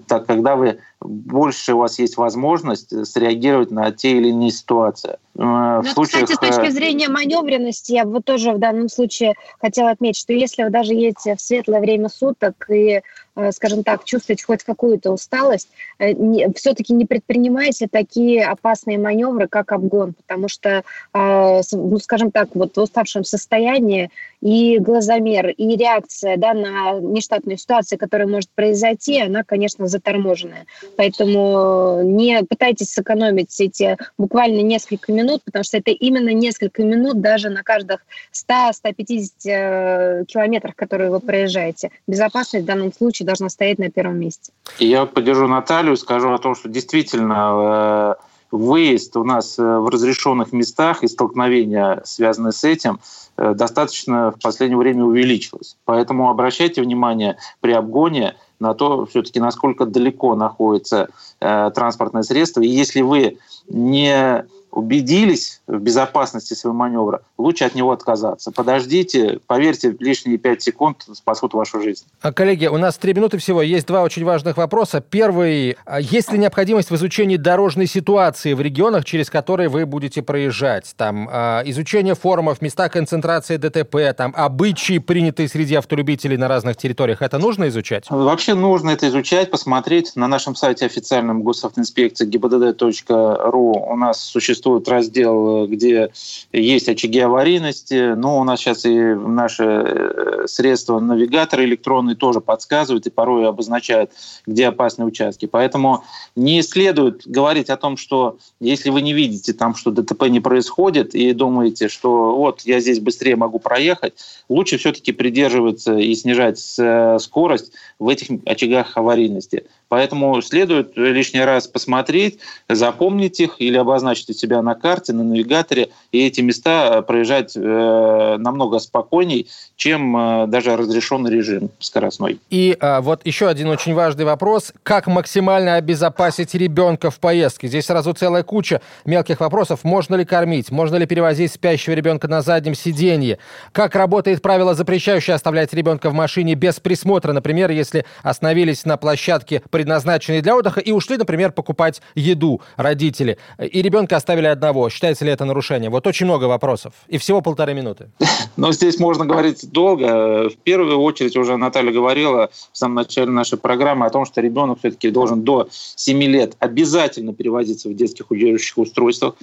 так, 0.07 0.27
когда 0.27 0.57
вы 0.57 0.79
больше 1.01 1.75
у 1.75 1.79
вас 1.79 1.99
есть 1.99 2.17
возможность 2.17 3.07
среагировать 3.07 3.71
на 3.71 3.91
те 3.91 4.13
или 4.13 4.29
иные 4.29 4.51
ситуации. 4.51 5.19
Э, 5.37 5.41
в 5.41 5.83
ну, 5.83 5.93
случаях... 5.93 6.29
Кстати, 6.29 6.53
с 6.53 6.57
точки 6.57 6.71
э, 6.71 6.73
зрения 6.73 7.09
маневренности, 7.09 7.93
я 7.93 8.05
бы 8.05 8.21
тоже 8.21 8.53
в 8.53 8.59
данном 8.59 8.89
случае 8.89 9.35
хотела 9.61 9.91
отметить, 9.91 10.21
что 10.21 10.33
если 10.33 10.65
вы 10.65 10.71
даже 10.71 10.93
едете 10.93 11.37
в 11.37 11.41
светлое 11.41 11.81
время 11.81 12.09
суток 12.09 12.67
и 12.69 13.01
Э, 13.41 13.53
скажем 13.53 13.85
так, 13.85 14.05
чувствовать 14.05 14.43
хоть 14.43 14.65
какую-то 14.65 15.13
усталость, 15.13 15.69
э, 15.99 16.15
все-таки 16.55 16.93
не 16.93 17.07
предпринимайте 17.07 17.87
такие 17.91 18.45
опасные 18.45 18.99
маневры, 18.99 19.47
как 19.47 19.73
обгон, 19.73 20.15
потому 20.15 20.49
что, 20.49 20.83
э, 21.15 21.61
ну, 21.73 21.99
скажем 21.99 22.33
так, 22.33 22.49
вот 22.55 22.77
в 22.77 22.81
уставшем 22.81 23.25
состоянии 23.25 24.11
и 24.41 24.79
глазомер, 24.79 25.51
и 25.51 25.77
реакция 25.77 26.37
да, 26.37 26.55
на 26.55 26.99
нештатную 27.01 27.57
ситуацию, 27.57 27.99
которая 27.99 28.27
может 28.27 28.51
произойти, 28.51 29.21
она, 29.21 29.45
конечно, 29.45 29.87
заторможенная. 29.87 30.67
Поэтому 30.97 32.03
не 32.03 32.43
пытайтесь 32.45 32.93
сэкономить 32.93 33.59
эти 33.61 33.97
буквально 34.19 34.61
несколько 34.61 35.13
минут, 35.13 35.43
потому 35.45 35.65
что 35.65 35.79
это 35.79 35.91
именно 35.91 36.31
несколько 36.31 36.83
минут 36.83 37.21
даже 37.21 37.49
на 37.49 37.63
каждых 37.63 38.01
100-150 38.33 39.31
э, 39.47 40.25
километрах, 40.27 40.75
которые 40.77 41.11
вы 41.11 41.21
проезжаете. 41.21 41.91
Безопасность 42.07 42.65
в 42.65 42.67
данном 42.67 42.93
случае 42.93 43.27
должна 43.27 43.49
стоять 43.49 43.79
на 43.79 43.91
первом 43.91 44.19
месте. 44.19 44.53
Я 44.79 45.07
поддержу 45.07 45.47
Наталью, 45.47 45.97
скажу 45.97 46.33
о 46.33 46.39
том, 46.39 46.55
что 46.55 46.69
действительно 46.69 48.17
э, 48.21 48.25
выезд 48.51 49.17
у 49.17 49.25
нас 49.25 49.59
э, 49.59 49.63
в 49.63 49.89
разрешенных 49.89 50.53
местах 50.53 51.03
и 51.03 51.09
столкновения, 51.09 52.03
связанные 52.05 52.53
с 52.53 52.65
этим, 52.65 53.01
э, 53.37 53.55
достаточно 53.55 54.33
в 54.33 54.41
последнее 54.41 54.79
время 54.79 55.05
увеличилось. 55.05 55.77
Поэтому 55.85 56.31
обращайте 56.31 56.83
внимание 56.83 57.37
при 57.61 57.73
обгоне 57.73 58.37
на 58.61 58.75
то, 58.75 59.07
все-таки 59.07 59.41
насколько 59.41 59.87
далеко 59.87 60.35
находится 60.35 61.09
э, 61.41 61.71
транспортное 61.75 62.23
средство. 62.23 62.61
И 62.61 62.69
если 62.69 63.01
вы 63.01 63.39
не 63.69 64.45
убедились 64.71 65.61
в 65.67 65.79
безопасности 65.79 66.55
своего 66.55 66.77
маневра, 66.77 67.23
лучше 67.39 67.65
от 67.65 67.75
него 67.75 67.93
отказаться. 67.93 68.53
Подождите, 68.53 69.41
поверьте, 69.47 69.97
лишние 69.99 70.39
5 70.39 70.63
секунд 70.63 71.07
спасут 71.13 71.55
вашу 71.55 71.83
жизнь. 71.83 72.05
А, 72.21 72.33
коллеги, 72.33 72.67
у 72.67 72.79
нас 72.79 72.97
три 72.97 73.15
минуты 73.15 73.39
всего. 73.39 73.63
Есть 73.63 73.87
два 73.87 74.03
очень 74.03 74.25
важных 74.25 74.57
вопроса. 74.57 75.01
Первый. 75.01 75.77
А 75.85 76.01
есть 76.01 76.33
ли 76.33 76.39
необходимость 76.39 76.91
в 76.91 76.95
изучении 76.95 77.37
дорожной 77.37 77.87
ситуации 77.87 78.53
в 78.53 78.61
регионах, 78.61 79.05
через 79.05 79.31
которые 79.31 79.69
вы 79.69 79.87
будете 79.87 80.23
проезжать? 80.23 80.95
Там 80.97 81.29
а, 81.31 81.63
изучение 81.65 82.15
форумов, 82.15 82.63
места 82.63 82.89
концентрации 82.89 83.57
ДТП, 83.57 84.15
там 84.17 84.33
обычаи, 84.37 84.99
принятые 84.99 85.49
среди 85.49 85.75
автолюбителей 85.75 86.37
на 86.37 86.49
разных 86.49 86.77
территориях. 86.77 87.23
Это 87.23 87.39
нужно 87.39 87.69
изучать? 87.69 88.07
Вообще 88.09 88.55
нужно 88.55 88.91
это 88.91 89.09
изучать, 89.09 89.51
посмотреть. 89.51 90.13
На 90.15 90.29
нашем 90.29 90.55
сайте 90.55 90.87
официальном 90.87 91.43
госавтоинспекции 91.43 92.29
gibdd.ru 92.29 93.91
у 93.91 93.97
нас 93.97 94.21
существует 94.21 94.60
раздел, 94.87 95.67
где 95.67 96.11
есть 96.53 96.89
очаги 96.89 97.21
аварийности, 97.21 98.15
но 98.15 98.39
у 98.39 98.45
нас 98.45 98.61
сейчас 98.61 98.85
и 98.85 98.99
наши 98.99 99.65
э, 99.65 100.47
средства 100.47 101.01
навигаторы 101.01 101.65
электронные 101.65 102.17
тоже 102.17 102.41
подсказывают 102.41 103.07
и 103.07 103.11
порой 103.11 103.49
обозначают, 103.49 104.11
где 104.47 104.69
опасные 104.69 105.07
участки. 105.07 105.47
Поэтому 105.47 106.05
не 106.37 106.63
следует 106.63 107.27
говорить 107.27 107.71
о 107.71 107.77
том, 107.77 107.97
что 107.97 108.39
если 108.61 108.91
вы 108.91 109.03
не 109.03 109.13
видите 109.13 109.53
там, 109.53 109.75
что 109.75 109.91
ДТП 109.91 110.25
не 110.29 110.41
происходит, 110.41 111.15
и 111.15 111.33
думаете, 111.33 111.89
что 111.89 112.37
вот 112.37 112.63
я 112.63 112.81
здесь 112.81 113.01
быстрее 113.01 113.37
могу 113.37 113.59
проехать, 113.59 114.15
лучше 114.49 114.79
все-таки 114.79 115.13
придерживаться 115.13 115.97
и 115.97 116.15
снижать 116.15 116.61
э, 116.79 117.19
скорость 117.19 117.73
в 117.99 118.09
этих 118.09 118.29
очагах 118.47 118.97
аварийности. 118.97 119.65
Поэтому 119.91 120.41
следует 120.41 120.97
лишний 120.97 121.41
раз 121.41 121.67
посмотреть, 121.67 122.39
запомнить 122.69 123.41
их 123.41 123.57
или 123.59 123.77
обозначить 123.77 124.31
у 124.31 124.33
себя 124.33 124.63
на 124.63 124.77
карте, 124.77 125.13
на 125.13 125.25
навигаторе, 125.25 125.91
и 126.13 126.25
эти 126.25 126.41
места 126.43 127.03
проезжать 127.03 127.57
э, 127.57 128.37
намного 128.39 128.79
спокойней, 128.79 129.49
чем 129.75 130.17
э, 130.17 130.47
даже 130.47 130.77
разрешенный 130.77 131.33
режим 131.33 131.71
скоростной. 131.81 132.39
И 132.51 132.77
э, 132.81 133.01
вот 133.01 133.23
еще 133.25 133.49
один 133.49 133.67
очень 133.67 133.93
важный 133.93 134.25
вопрос. 134.25 134.73
Как 134.85 135.09
максимально 135.09 135.75
обезопасить 135.75 136.55
ребенка 136.55 137.11
в 137.11 137.19
поездке? 137.19 137.67
Здесь 137.67 137.87
сразу 137.87 138.13
целая 138.13 138.45
куча 138.45 138.83
мелких 139.05 139.41
вопросов. 139.41 139.81
Можно 139.83 140.15
ли 140.15 140.25
кормить? 140.25 140.71
Можно 140.71 140.97
ли 140.97 141.07
перевозить 141.07 141.53
спящего 141.53 141.95
ребенка 141.95 142.29
на 142.29 142.43
заднем 142.43 142.77
сиденье? 142.77 143.39
Как 143.73 143.97
работает 143.97 144.41
правило, 144.41 144.75
запрещающее 144.75 145.35
оставлять 145.35 145.75
ребенка 145.75 146.11
в 146.11 146.15
машине 146.15 146.55
без 146.55 146.79
присмотра? 146.79 147.33
Например, 147.33 147.73
если 147.73 148.05
остановились 148.23 148.85
на 148.85 148.97
площадке 148.97 149.63
предназначенные 149.81 150.43
для 150.43 150.55
отдыха, 150.55 150.79
и 150.79 150.93
ушли, 150.93 151.17
например, 151.17 151.53
покупать 151.53 152.03
еду 152.15 152.61
родители, 152.77 153.39
и 153.59 153.81
ребенка 153.81 154.17
оставили 154.17 154.47
одного. 154.47 154.91
Считается 154.91 155.25
ли 155.25 155.33
это 155.33 155.47
нарушением? 155.47 155.93
Вот 155.93 156.07
очень 156.07 156.27
много 156.27 156.45
вопросов. 156.45 156.93
И 157.09 157.17
всего 157.17 157.41
полторы 157.41 157.73
минуты. 157.73 158.11
Но 158.59 158.73
здесь 158.73 158.99
можно 158.99 159.25
говорить 159.25 159.73
долго. 159.73 160.51
В 160.51 160.57
первую 160.65 160.99
очередь 160.99 161.35
уже 161.39 161.57
Наталья 161.57 161.93
говорила 161.93 162.51
в 162.73 162.77
самом 162.77 162.97
начале 162.97 163.31
нашей 163.31 163.57
программы 163.57 164.05
о 164.05 164.11
том, 164.11 164.27
что 164.27 164.43
ребенок 164.43 164.81
все-таки 164.81 165.11
должен 165.11 165.45
до 165.45 165.69
7 165.71 166.23
лет 166.25 166.57
обязательно 166.59 167.33
перевозиться 167.33 167.89
в 167.89 167.95
детских 167.95 168.31
удерживающих 168.31 168.77
устройствах. 168.77 169.35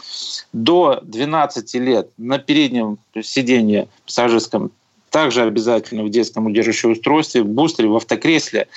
До 0.54 1.00
12 1.02 1.74
лет 1.76 2.10
на 2.18 2.38
переднем 2.38 3.00
сиденье 3.24 3.88
пассажирском 4.06 4.72
также 5.10 5.41
обязательно 5.41 6.03
в 6.03 6.10
детском 6.10 6.45
удерживающем 6.45 6.91
устройстве, 6.91 7.43
в 7.43 7.47
бустере, 7.47 7.89
в 7.89 7.95
автокресле. 7.95 8.68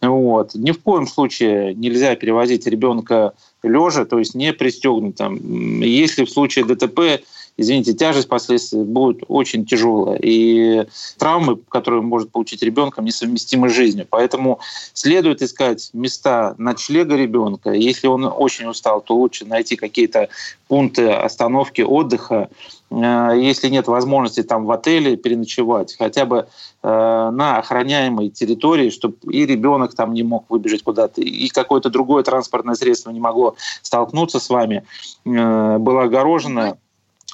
Вот. 0.00 0.54
Ни 0.54 0.72
в 0.72 0.82
коем 0.82 1.06
случае 1.06 1.74
нельзя 1.74 2.14
перевозить 2.16 2.66
ребенка 2.66 3.32
лежа, 3.62 4.04
то 4.04 4.18
есть 4.18 4.34
не 4.34 4.52
пристегнутым. 4.52 5.80
Если 5.82 6.24
в 6.24 6.30
случае 6.30 6.64
ДТП 6.64 7.22
извините, 7.60 7.92
тяжесть 7.92 8.28
последствий 8.28 8.82
будет 8.82 9.22
очень 9.28 9.66
тяжелая. 9.66 10.18
И 10.22 10.86
травмы, 11.18 11.56
которые 11.68 12.00
может 12.00 12.30
получить 12.30 12.62
ребенок, 12.62 12.98
несовместимы 12.98 13.68
с 13.68 13.72
жизнью. 13.72 14.06
Поэтому 14.08 14.60
следует 14.94 15.42
искать 15.42 15.90
места 15.92 16.54
ночлега 16.58 17.16
ребенка. 17.16 17.72
Если 17.72 18.06
он 18.06 18.24
очень 18.24 18.66
устал, 18.66 19.02
то 19.02 19.14
лучше 19.14 19.44
найти 19.44 19.76
какие-то 19.76 20.28
пункты 20.68 21.10
остановки, 21.10 21.82
отдыха. 21.82 22.48
Э, 22.90 23.32
если 23.36 23.68
нет 23.68 23.86
возможности 23.88 24.42
там 24.42 24.64
в 24.64 24.70
отеле 24.70 25.16
переночевать, 25.16 25.96
хотя 25.98 26.24
бы 26.24 26.46
э, 26.82 26.88
на 27.32 27.58
охраняемой 27.58 28.30
территории, 28.30 28.90
чтобы 28.90 29.16
и 29.30 29.44
ребенок 29.44 29.94
там 29.94 30.14
не 30.14 30.22
мог 30.22 30.46
выбежать 30.48 30.82
куда-то, 30.82 31.20
и 31.20 31.48
какое-то 31.48 31.90
другое 31.90 32.22
транспортное 32.22 32.74
средство 32.74 33.10
не 33.10 33.20
могло 33.20 33.56
столкнуться 33.82 34.40
с 34.40 34.48
вами, 34.48 34.84
э, 35.24 35.78
было 35.78 36.04
огорожено 36.04 36.78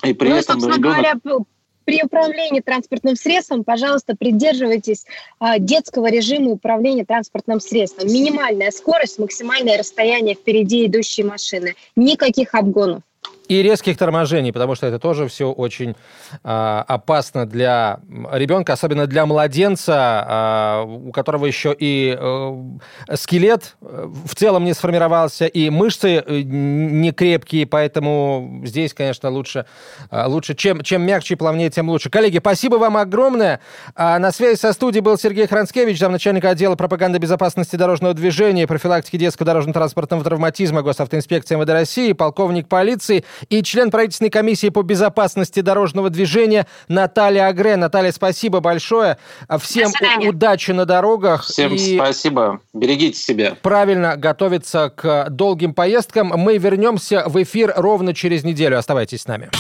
и 0.07 0.15
при 0.15 0.29
ну, 0.29 0.37
этом 0.37 0.61
собственно 0.61 0.77
ребенок... 0.77 1.23
говоря, 1.23 1.45
при 1.87 2.03
управлении 2.03 2.61
транспортным 2.61 3.15
средством, 3.15 3.63
пожалуйста, 3.63 4.17
придерживайтесь 4.17 5.07
а, 5.39 5.59
детского 5.59 6.11
режима 6.11 6.51
управления 6.51 7.05
транспортным 7.05 7.61
средством. 7.61 8.09
Минимальная 8.09 8.73
скорость, 8.73 9.21
максимальное 9.21 9.79
расстояние 9.79 10.35
впереди 10.35 10.87
идущей 10.87 11.23
машины. 11.23 11.77
Никаких 11.95 12.55
обгонов. 12.55 13.03
И 13.49 13.63
резких 13.63 13.97
торможений, 13.97 14.53
потому 14.53 14.75
что 14.75 14.87
это 14.87 14.99
тоже 14.99 15.29
все 15.29 15.51
очень 15.51 15.95
э, 16.43 16.85
опасно 16.87 17.47
для 17.47 18.01
ребенка, 18.33 18.73
особенно 18.73 19.07
для 19.07 19.25
младенца, 19.27 20.85
э, 20.85 20.85
у 20.87 21.13
которого 21.13 21.47
еще 21.47 21.75
и 21.79 22.17
э, 22.19 23.15
скелет 23.15 23.77
э, 23.81 24.09
в 24.25 24.35
целом 24.35 24.65
не 24.65 24.75
сформировался, 24.75 25.47
и 25.47 25.71
мышцы 25.71 26.25
э, 26.27 26.43
не 26.43 27.13
крепкие, 27.13 27.67
поэтому 27.67 28.63
здесь, 28.65 28.95
конечно, 28.95 29.31
лучше, 29.31 29.67
э, 30.11 30.25
лучше 30.27 30.55
чем, 30.55 30.83
чем 30.83 31.03
мягче 31.03 31.35
и 31.35 31.37
плавнее, 31.37 31.71
тем 31.71 31.89
лучше. 31.89 32.11
Коллеги, 32.11 32.39
спасибо 32.39 32.77
вам 32.77 32.97
огромное. 32.97 33.61
А 33.95 34.19
на 34.19 34.33
связи 34.33 34.59
со 34.59 34.73
студией 34.73 35.03
был 35.03 35.17
Сергей 35.19 35.47
Хранскевич, 35.47 35.99
замначальник 35.99 36.45
отдела 36.45 36.75
пропаганды 36.75 37.19
безопасности 37.19 37.77
дорожного 37.77 38.15
движения 38.15 38.65
и 38.65 38.67
профилактики 38.67 39.17
детского 39.17 39.47
дорожно-транспортного 39.47 40.25
травматизма 40.25 40.83
Госавтоинспекции 40.83 41.57
МВД 41.57 41.71
России, 41.71 42.13
полковник 42.13 42.69
полиции 42.69 43.25
и 43.49 43.63
член 43.63 43.91
правительственной 43.91 44.31
комиссии 44.31 44.69
по 44.69 44.83
безопасности 44.83 45.61
дорожного 45.61 46.11
движения 46.11 46.67
Наталья 46.89 47.49
Агре. 47.49 47.77
Наталья, 47.77 48.13
спасибо 48.13 48.61
большое. 48.61 49.19
Всем 49.61 49.91
удачи 50.27 50.71
на 50.73 50.85
дорогах. 50.85 51.45
Всем 51.45 51.75
и 51.75 51.97
спасибо. 51.97 52.61
Берегите 52.73 53.19
себя. 53.19 53.57
Правильно 53.63 54.17
готовиться 54.17 54.93
к 54.95 55.29
долгим 55.31 55.75
поездкам. 55.75 56.29
Мы 56.29 56.59
вернемся 56.59 57.25
в 57.27 57.43
эфир 57.43 57.73
ровно 57.77 58.15
через 58.15 58.45
неделю. 58.45 58.79
Оставайтесь 58.79 59.23
с 59.23 59.27
нами. 59.27 59.51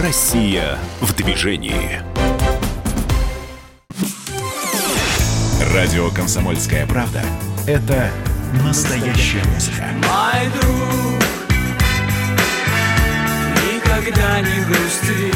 Россия 0.00 0.78
в 1.00 1.14
движении. 1.14 2.00
Радио 5.74 6.10
«Комсомольская 6.10 6.86
правда»— 6.86 7.22
это 7.66 8.10
настоящая 8.64 9.44
музыка. 9.52 9.84
Никогда 14.00 14.40
не 14.40 14.64
грусти. 14.64 15.32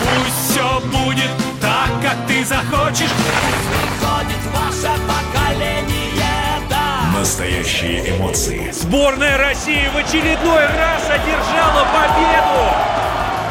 Пусть 0.00 0.50
все 0.50 0.80
будет 0.80 1.30
так, 1.60 1.90
как 2.02 2.26
ты 2.26 2.44
захочешь. 2.44 3.10
Приходит 3.10 4.42
ваше 4.54 4.92
поколение, 5.06 6.62
да. 6.70 7.18
Настоящие 7.18 8.16
эмоции. 8.16 8.70
Сборная 8.72 9.38
России 9.38 9.88
в 9.92 9.96
очередной 9.96 10.66
раз 10.66 11.04
одержала 11.08 11.86
победу. 11.92 12.62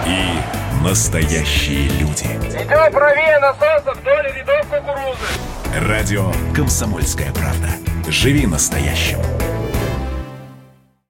И 0.06 0.84
настоящие 0.84 1.90
люди. 2.00 2.26
Идем 2.26 2.94
правее 2.94 3.40
насоса 3.40 3.94
вдоль 4.00 4.32
рядов 4.34 4.66
кукурузы. 4.68 5.88
Радио 5.88 6.32
«Комсомольская 6.56 7.32
правда». 7.34 7.70
Живи 8.10 8.48
настоящим. 8.48 9.20